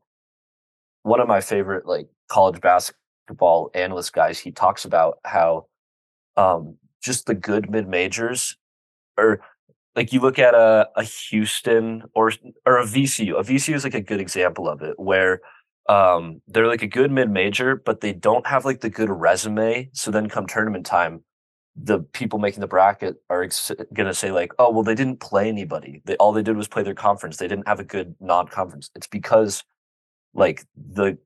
one 1.02 1.20
of 1.20 1.28
my 1.28 1.40
favorite 1.40 1.86
like 1.86 2.08
college 2.28 2.60
basketball 2.60 3.70
analyst 3.74 4.12
guys, 4.12 4.38
he 4.38 4.50
talks 4.50 4.84
about 4.84 5.18
how 5.24 5.66
um, 6.36 6.76
just 7.02 7.26
the 7.26 7.34
good 7.34 7.70
mid 7.70 7.88
majors 7.88 8.56
or 9.18 9.40
like 9.96 10.12
you 10.12 10.20
look 10.20 10.38
at 10.38 10.54
a, 10.54 10.88
a 10.96 11.02
Houston 11.02 12.04
or 12.14 12.32
or 12.64 12.78
a 12.78 12.84
VCU. 12.84 13.38
A 13.38 13.42
VCU 13.42 13.74
is 13.74 13.84
like 13.84 13.94
a 13.94 14.00
good 14.00 14.20
example 14.20 14.68
of 14.68 14.80
it 14.80 14.98
where 14.98 15.40
um, 15.88 16.40
they're 16.46 16.66
like 16.66 16.82
a 16.82 16.86
good 16.86 17.10
mid 17.10 17.30
major, 17.30 17.76
but 17.76 18.00
they 18.00 18.12
don't 18.12 18.46
have 18.46 18.64
like 18.64 18.80
the 18.80 18.90
good 18.90 19.10
resume. 19.10 19.90
So 19.92 20.10
then 20.10 20.28
come 20.28 20.46
tournament 20.46 20.86
time, 20.86 21.24
the 21.74 22.00
people 22.00 22.38
making 22.38 22.60
the 22.60 22.66
bracket 22.66 23.16
are 23.30 23.42
ex- 23.42 23.72
going 23.92 24.06
to 24.06 24.14
say 24.14 24.30
like, 24.30 24.52
oh, 24.58 24.70
well, 24.70 24.82
they 24.82 24.94
didn't 24.94 25.20
play 25.20 25.48
anybody. 25.48 26.02
They 26.04 26.16
all 26.16 26.32
they 26.32 26.42
did 26.42 26.56
was 26.56 26.68
play 26.68 26.82
their 26.82 26.94
conference. 26.94 27.36
They 27.36 27.48
didn't 27.48 27.68
have 27.68 27.80
a 27.80 27.84
good 27.84 28.14
non-conference. 28.20 28.90
It's 28.94 29.06
because 29.06 29.64
like 30.34 30.64
the 30.76 31.18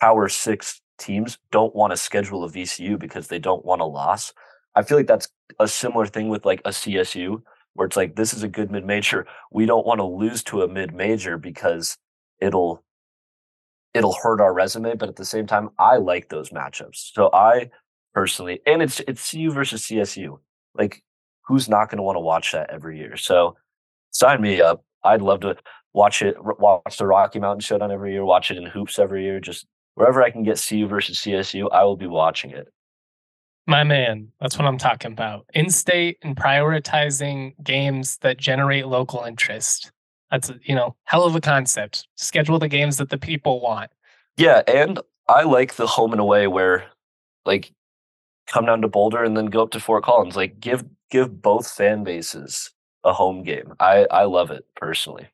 Power 0.00 0.28
Six 0.28 0.80
teams 0.98 1.38
don't 1.52 1.74
want 1.74 1.92
to 1.92 1.96
schedule 1.96 2.44
a 2.44 2.50
VCU 2.50 2.98
because 2.98 3.28
they 3.28 3.38
don't 3.38 3.64
want 3.64 3.80
a 3.80 3.86
loss. 3.86 4.32
I 4.74 4.82
feel 4.82 4.96
like 4.96 5.06
that's 5.06 5.28
a 5.58 5.68
similar 5.68 6.06
thing 6.06 6.28
with 6.28 6.44
like 6.44 6.60
a 6.64 6.70
CSU 6.70 7.42
where 7.74 7.86
it's 7.86 7.96
like 7.96 8.16
this 8.16 8.34
is 8.34 8.42
a 8.42 8.48
good 8.48 8.70
mid 8.70 8.84
major. 8.84 9.26
We 9.50 9.66
don't 9.66 9.86
want 9.86 9.98
to 9.98 10.04
lose 10.04 10.42
to 10.44 10.62
a 10.62 10.68
mid 10.68 10.94
major 10.94 11.38
because 11.38 11.96
it'll 12.40 12.84
it'll 13.94 14.14
hurt 14.14 14.40
our 14.40 14.52
resume. 14.52 14.94
But 14.94 15.08
at 15.08 15.16
the 15.16 15.24
same 15.24 15.46
time, 15.46 15.70
I 15.78 15.96
like 15.96 16.28
those 16.28 16.50
matchups. 16.50 17.12
So 17.12 17.30
I 17.32 17.70
personally, 18.14 18.60
and 18.66 18.82
it's 18.82 19.00
it's 19.00 19.30
CU 19.30 19.50
versus 19.50 19.82
CSU. 19.82 20.38
Like, 20.74 21.02
who's 21.46 21.68
not 21.68 21.90
going 21.90 21.98
to 21.98 22.02
want 22.02 22.16
to 22.16 22.20
watch 22.20 22.52
that 22.52 22.70
every 22.70 22.98
year? 22.98 23.16
So, 23.16 23.56
sign 24.10 24.40
me 24.40 24.60
up. 24.60 24.84
I'd 25.04 25.22
love 25.22 25.40
to 25.40 25.56
watch 25.92 26.22
it. 26.22 26.36
Watch 26.38 26.98
the 26.98 27.06
Rocky 27.06 27.40
Mountain 27.40 27.60
Showdown 27.60 27.90
every 27.90 28.12
year. 28.12 28.24
Watch 28.24 28.50
it 28.50 28.56
in 28.56 28.66
hoops 28.66 28.98
every 28.98 29.24
year. 29.24 29.40
Just 29.40 29.66
wherever 29.94 30.22
I 30.22 30.30
can 30.30 30.42
get 30.42 30.64
CU 30.64 30.86
versus 30.86 31.18
CSU, 31.18 31.68
I 31.72 31.84
will 31.84 31.96
be 31.96 32.06
watching 32.06 32.50
it. 32.50 32.68
My 33.70 33.84
man, 33.84 34.32
that's 34.40 34.58
what 34.58 34.66
I'm 34.66 34.78
talking 34.78 35.12
about. 35.12 35.46
In 35.54 35.70
state 35.70 36.18
and 36.22 36.34
prioritizing 36.34 37.54
games 37.62 38.18
that 38.18 38.36
generate 38.36 38.88
local 38.88 39.22
interest. 39.22 39.92
That's 40.28 40.50
you 40.64 40.74
know, 40.74 40.96
hell 41.04 41.22
of 41.22 41.36
a 41.36 41.40
concept. 41.40 42.08
Schedule 42.16 42.58
the 42.58 42.66
games 42.66 42.96
that 42.96 43.10
the 43.10 43.16
people 43.16 43.60
want. 43.60 43.92
Yeah, 44.36 44.62
and 44.66 44.98
I 45.28 45.44
like 45.44 45.76
the 45.76 45.86
home 45.86 46.10
and 46.10 46.20
away 46.20 46.48
where 46.48 46.86
like 47.46 47.70
come 48.48 48.66
down 48.66 48.82
to 48.82 48.88
Boulder 48.88 49.22
and 49.22 49.36
then 49.36 49.46
go 49.46 49.62
up 49.62 49.70
to 49.70 49.78
Fort 49.78 50.02
Collins. 50.02 50.34
Like 50.34 50.58
give 50.58 50.84
give 51.08 51.40
both 51.40 51.70
fan 51.70 52.02
bases 52.02 52.72
a 53.04 53.12
home 53.12 53.44
game. 53.44 53.74
I 53.78 54.04
I 54.10 54.24
love 54.24 54.50
it 54.50 54.64
personally. 54.74 55.28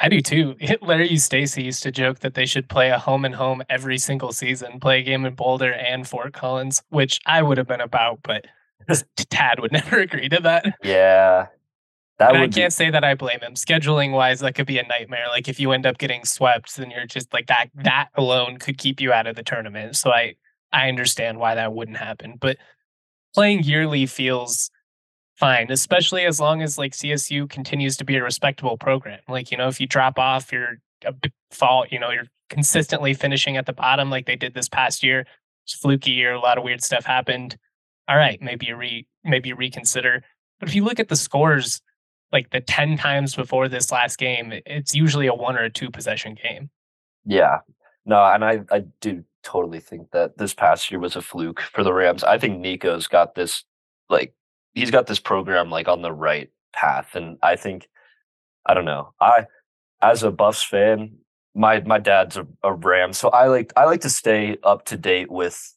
I 0.00 0.08
do 0.08 0.20
too. 0.20 0.56
Larry 0.82 1.08
Eustachy 1.08 1.64
used 1.64 1.82
to 1.82 1.90
joke 1.90 2.20
that 2.20 2.34
they 2.34 2.46
should 2.46 2.68
play 2.68 2.90
a 2.90 2.98
home 2.98 3.24
and 3.24 3.34
home 3.34 3.62
every 3.68 3.98
single 3.98 4.32
season, 4.32 4.80
play 4.80 5.00
a 5.00 5.02
game 5.02 5.24
in 5.24 5.34
Boulder 5.34 5.72
and 5.72 6.06
Fort 6.06 6.32
Collins, 6.32 6.82
which 6.90 7.20
I 7.26 7.42
would 7.42 7.58
have 7.58 7.66
been 7.66 7.80
about, 7.80 8.20
but 8.22 8.46
Tad 9.30 9.60
would 9.60 9.72
never 9.72 9.98
agree 9.98 10.28
to 10.28 10.40
that. 10.40 10.64
Yeah. 10.82 11.46
That 12.18 12.34
I 12.34 12.48
can't 12.48 12.54
be... 12.54 12.70
say 12.70 12.90
that 12.90 13.04
I 13.04 13.14
blame 13.14 13.40
him. 13.40 13.54
Scheduling 13.54 14.12
wise, 14.12 14.40
that 14.40 14.54
could 14.54 14.66
be 14.66 14.78
a 14.78 14.86
nightmare. 14.86 15.26
Like 15.28 15.48
if 15.48 15.60
you 15.60 15.72
end 15.72 15.84
up 15.84 15.98
getting 15.98 16.24
swept, 16.24 16.76
then 16.76 16.90
you're 16.90 17.06
just 17.06 17.32
like 17.32 17.46
that. 17.48 17.68
That 17.74 18.08
alone 18.14 18.56
could 18.56 18.78
keep 18.78 19.00
you 19.00 19.12
out 19.12 19.26
of 19.26 19.36
the 19.36 19.42
tournament. 19.42 19.96
So 19.96 20.10
I 20.10 20.36
I 20.72 20.88
understand 20.88 21.38
why 21.38 21.54
that 21.54 21.74
wouldn't 21.74 21.98
happen. 21.98 22.36
But 22.40 22.56
playing 23.34 23.64
yearly 23.64 24.06
feels 24.06 24.70
fine, 25.36 25.70
especially 25.70 26.24
as 26.24 26.40
long 26.40 26.62
as 26.62 26.78
like 26.78 26.92
CSU 26.92 27.48
continues 27.48 27.96
to 27.98 28.04
be 28.04 28.16
a 28.16 28.22
respectable 28.22 28.76
program. 28.76 29.20
Like, 29.28 29.50
you 29.50 29.56
know, 29.56 29.68
if 29.68 29.80
you 29.80 29.86
drop 29.86 30.18
off, 30.18 30.50
you're 30.50 30.78
a 31.04 31.14
fault, 31.50 31.88
you 31.90 31.98
know, 31.98 32.10
you're 32.10 32.26
consistently 32.48 33.14
finishing 33.14 33.56
at 33.56 33.66
the 33.66 33.72
bottom 33.72 34.10
like 34.10 34.26
they 34.26 34.36
did 34.36 34.54
this 34.54 34.68
past 34.68 35.02
year. 35.02 35.26
It's 35.64 35.74
fluky 35.74 36.12
year, 36.12 36.32
a 36.32 36.40
lot 36.40 36.58
of 36.58 36.64
weird 36.64 36.82
stuff 36.82 37.04
happened. 37.04 37.56
All 38.08 38.16
right, 38.16 38.40
maybe 38.40 38.66
you 38.66 38.76
re 38.76 39.06
maybe 39.24 39.48
you 39.48 39.56
reconsider. 39.56 40.22
But 40.60 40.68
if 40.68 40.74
you 40.74 40.84
look 40.84 41.00
at 41.00 41.08
the 41.08 41.16
scores, 41.16 41.82
like 42.32 42.50
the 42.50 42.60
10 42.60 42.96
times 42.96 43.34
before 43.34 43.68
this 43.68 43.90
last 43.90 44.18
game, 44.18 44.52
it's 44.64 44.94
usually 44.94 45.26
a 45.26 45.34
one 45.34 45.56
or 45.56 45.64
a 45.64 45.70
two 45.70 45.90
possession 45.90 46.36
game. 46.40 46.70
Yeah. 47.24 47.58
No, 48.04 48.24
and 48.24 48.44
I 48.44 48.60
I 48.70 48.84
do 49.00 49.24
totally 49.42 49.80
think 49.80 50.12
that 50.12 50.38
this 50.38 50.54
past 50.54 50.90
year 50.90 51.00
was 51.00 51.16
a 51.16 51.22
fluke 51.22 51.60
for 51.60 51.82
the 51.82 51.92
Rams. 51.92 52.22
I 52.24 52.38
think 52.38 52.60
Nico's 52.60 53.08
got 53.08 53.34
this 53.34 53.64
like 54.08 54.32
he's 54.76 54.92
got 54.92 55.08
this 55.08 55.18
program 55.18 55.70
like 55.70 55.88
on 55.88 56.02
the 56.02 56.12
right 56.12 56.50
path, 56.72 57.16
and 57.16 57.38
I 57.42 57.56
think 57.56 57.88
I 58.64 58.74
don't 58.74 58.84
know. 58.84 59.12
I 59.20 59.46
as 60.00 60.22
a 60.22 60.30
Buffs 60.30 60.62
fan, 60.62 61.16
my 61.54 61.80
my 61.80 61.98
dad's 61.98 62.36
a, 62.36 62.46
a 62.62 62.72
Ram, 62.72 63.12
so 63.12 63.30
I 63.30 63.48
like 63.48 63.72
I 63.76 63.86
like 63.86 64.02
to 64.02 64.10
stay 64.10 64.58
up 64.62 64.84
to 64.86 64.96
date 64.96 65.32
with 65.32 65.74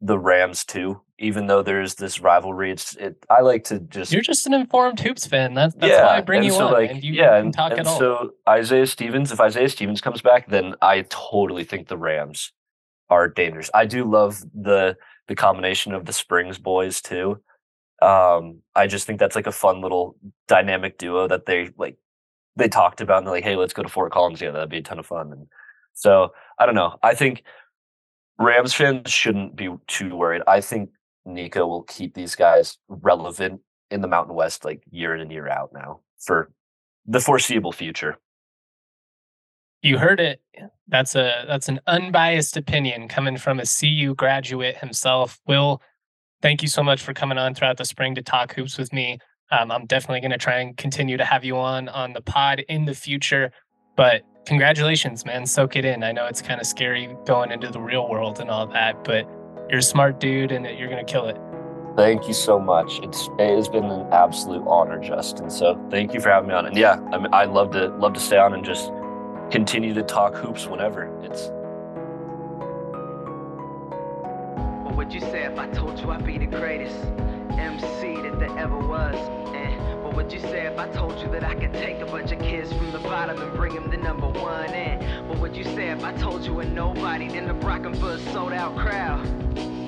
the 0.00 0.18
Rams 0.18 0.64
too. 0.64 1.02
Even 1.20 1.48
though 1.48 1.62
there's 1.62 1.96
this 1.96 2.20
rivalry, 2.20 2.70
it's 2.70 2.94
it. 2.96 3.24
I 3.28 3.40
like 3.40 3.64
to 3.64 3.80
just 3.80 4.12
you're 4.12 4.22
just 4.22 4.46
an 4.46 4.54
informed 4.54 5.00
hoops 5.00 5.26
fan. 5.26 5.54
That's 5.54 5.74
that's 5.74 5.90
yeah, 5.90 6.06
why 6.06 6.16
I 6.16 6.20
bring 6.20 6.44
you 6.44 6.52
so 6.52 6.68
on. 6.68 6.72
Like, 6.72 6.90
and 6.90 7.04
you 7.04 7.12
yeah, 7.12 7.36
and, 7.36 7.52
talk 7.52 7.72
and 7.72 7.80
it 7.80 7.86
all. 7.86 7.98
so 7.98 8.30
Isaiah 8.48 8.86
Stevens, 8.86 9.32
if 9.32 9.40
Isaiah 9.40 9.68
Stevens 9.68 10.00
comes 10.00 10.22
back, 10.22 10.48
then 10.48 10.74
I 10.80 11.04
totally 11.08 11.64
think 11.64 11.88
the 11.88 11.98
Rams 11.98 12.52
are 13.10 13.26
dangerous. 13.26 13.68
I 13.74 13.84
do 13.86 14.08
love 14.08 14.40
the 14.54 14.96
the 15.26 15.34
combination 15.34 15.92
of 15.92 16.04
the 16.04 16.12
Springs 16.12 16.58
boys 16.58 17.02
too. 17.02 17.40
Um, 18.00 18.62
I 18.74 18.86
just 18.86 19.06
think 19.06 19.18
that's 19.18 19.36
like 19.36 19.46
a 19.46 19.52
fun 19.52 19.80
little 19.80 20.16
dynamic 20.46 20.98
duo 20.98 21.26
that 21.28 21.46
they 21.46 21.70
like 21.76 21.96
they 22.56 22.68
talked 22.68 23.00
about 23.00 23.18
and 23.18 23.26
they're 23.26 23.34
like, 23.34 23.44
hey, 23.44 23.56
let's 23.56 23.72
go 23.72 23.82
to 23.82 23.88
Fort 23.88 24.12
Collins. 24.12 24.40
Yeah, 24.40 24.50
that'd 24.50 24.68
be 24.68 24.78
a 24.78 24.82
ton 24.82 24.98
of 24.98 25.06
fun. 25.06 25.32
And 25.32 25.46
so 25.94 26.32
I 26.58 26.66
don't 26.66 26.74
know. 26.74 26.96
I 27.02 27.14
think 27.14 27.44
Rams 28.38 28.74
fans 28.74 29.10
shouldn't 29.10 29.56
be 29.56 29.68
too 29.86 30.14
worried. 30.14 30.42
I 30.46 30.60
think 30.60 30.90
Nico 31.24 31.66
will 31.66 31.82
keep 31.82 32.14
these 32.14 32.34
guys 32.34 32.78
relevant 32.88 33.60
in 33.90 34.00
the 34.00 34.08
Mountain 34.08 34.34
West 34.34 34.64
like 34.64 34.82
year 34.90 35.14
in 35.14 35.20
and 35.20 35.32
year 35.32 35.48
out 35.48 35.70
now 35.72 36.00
for 36.18 36.50
the 37.06 37.20
foreseeable 37.20 37.72
future. 37.72 38.18
You 39.82 39.98
heard 39.98 40.20
it. 40.20 40.40
That's 40.88 41.14
a 41.14 41.44
that's 41.46 41.68
an 41.68 41.80
unbiased 41.86 42.56
opinion 42.56 43.08
coming 43.08 43.36
from 43.36 43.60
a 43.60 43.64
CU 43.64 44.14
graduate 44.14 44.76
himself. 44.76 45.40
Will, 45.46 45.80
thank 46.42 46.62
you 46.62 46.68
so 46.68 46.82
much 46.82 47.02
for 47.02 47.12
coming 47.12 47.38
on 47.38 47.54
throughout 47.54 47.76
the 47.76 47.84
spring 47.84 48.14
to 48.14 48.22
talk 48.22 48.54
hoops 48.54 48.78
with 48.78 48.92
me. 48.92 49.18
Um, 49.50 49.70
I'm 49.70 49.86
definitely 49.86 50.20
going 50.20 50.32
to 50.32 50.38
try 50.38 50.58
and 50.58 50.76
continue 50.76 51.16
to 51.16 51.24
have 51.24 51.44
you 51.44 51.56
on 51.56 51.88
on 51.88 52.12
the 52.12 52.20
pod 52.20 52.60
in 52.68 52.84
the 52.84 52.94
future. 52.94 53.50
But 53.96 54.22
congratulations, 54.46 55.24
man. 55.24 55.46
Soak 55.46 55.76
it 55.76 55.84
in. 55.84 56.02
I 56.04 56.12
know 56.12 56.26
it's 56.26 56.42
kind 56.42 56.60
of 56.60 56.66
scary 56.66 57.14
going 57.26 57.50
into 57.50 57.68
the 57.68 57.80
real 57.80 58.08
world 58.08 58.40
and 58.40 58.50
all 58.50 58.66
that, 58.68 59.04
but 59.04 59.28
you're 59.70 59.78
a 59.78 59.82
smart 59.82 60.20
dude 60.20 60.52
and 60.52 60.66
you're 60.78 60.88
going 60.88 61.04
to 61.04 61.10
kill 61.10 61.26
it. 61.28 61.36
Thank 61.96 62.28
you 62.28 62.34
so 62.34 62.60
much. 62.60 63.00
It's 63.02 63.28
it 63.38 63.56
has 63.56 63.68
been 63.68 63.84
an 63.84 64.06
absolute 64.12 64.64
honor, 64.68 65.00
Justin. 65.00 65.50
So 65.50 65.76
thank 65.90 66.14
you 66.14 66.20
for 66.20 66.28
having 66.28 66.48
me 66.48 66.54
on. 66.54 66.66
And 66.66 66.76
yeah, 66.76 67.00
I 67.12 67.18
mean, 67.18 67.32
I 67.32 67.44
love 67.46 67.72
to 67.72 67.88
love 67.96 68.12
to 68.12 68.20
stay 68.20 68.38
on 68.38 68.54
and 68.54 68.64
just 68.64 68.92
continue 69.50 69.94
to 69.94 70.02
talk 70.02 70.36
hoops 70.36 70.66
whenever. 70.66 71.06
It's. 71.24 71.50
Would 74.98 75.14
you 75.14 75.20
say 75.20 75.44
if 75.44 75.56
I 75.56 75.68
told 75.68 75.96
you 76.00 76.10
I'd 76.10 76.26
be 76.26 76.38
the 76.38 76.46
greatest 76.46 76.96
MC 77.56 78.20
that 78.20 78.40
there 78.40 78.58
ever 78.58 78.76
was? 78.76 79.14
Eh? 79.54 79.56
And 79.56 80.02
what 80.02 80.16
would 80.16 80.32
you 80.32 80.40
say 80.40 80.66
if 80.66 80.76
I 80.76 80.88
told 80.88 81.20
you 81.20 81.28
that 81.28 81.44
I 81.44 81.54
could 81.54 81.72
take 81.72 82.00
a 82.00 82.04
bunch 82.04 82.32
of 82.32 82.40
kids 82.40 82.72
from 82.72 82.90
the 82.90 82.98
bottom 82.98 83.40
and 83.40 83.54
bring 83.54 83.76
them 83.76 83.92
to 83.92 83.96
number 83.96 84.26
one? 84.26 84.70
Eh? 84.70 84.98
And 84.98 85.28
what 85.28 85.38
would 85.38 85.56
you 85.56 85.62
say 85.62 85.90
if 85.90 86.02
I 86.02 86.12
told 86.14 86.44
you 86.44 86.58
a 86.58 86.64
nobody 86.64 87.28
then 87.28 87.46
the 87.46 87.54
rock 87.54 87.84
them 87.84 87.94
for 87.94 88.14
a 88.14 88.18
sold 88.32 88.52
out 88.52 88.76
crowd? 88.76 89.22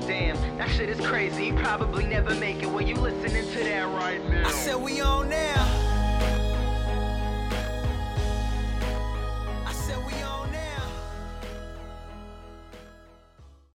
Damn, 0.07 0.37
that 0.59 0.71
shit 0.71 0.89
is 0.89 1.05
crazy. 1.05 1.51
Probably 1.55 2.07
never 2.07 2.33
make 2.37 2.63
it 2.63 2.71
when 2.71 2.87
you 2.87 2.95
listening 2.95 3.51
to 3.51 3.65
that 3.65 3.89
right 3.93 4.25
now. 4.31 4.47
I 4.47 4.53
said 4.53 4.77
we 4.77 5.01
on 5.01 5.29
now. 5.29 5.90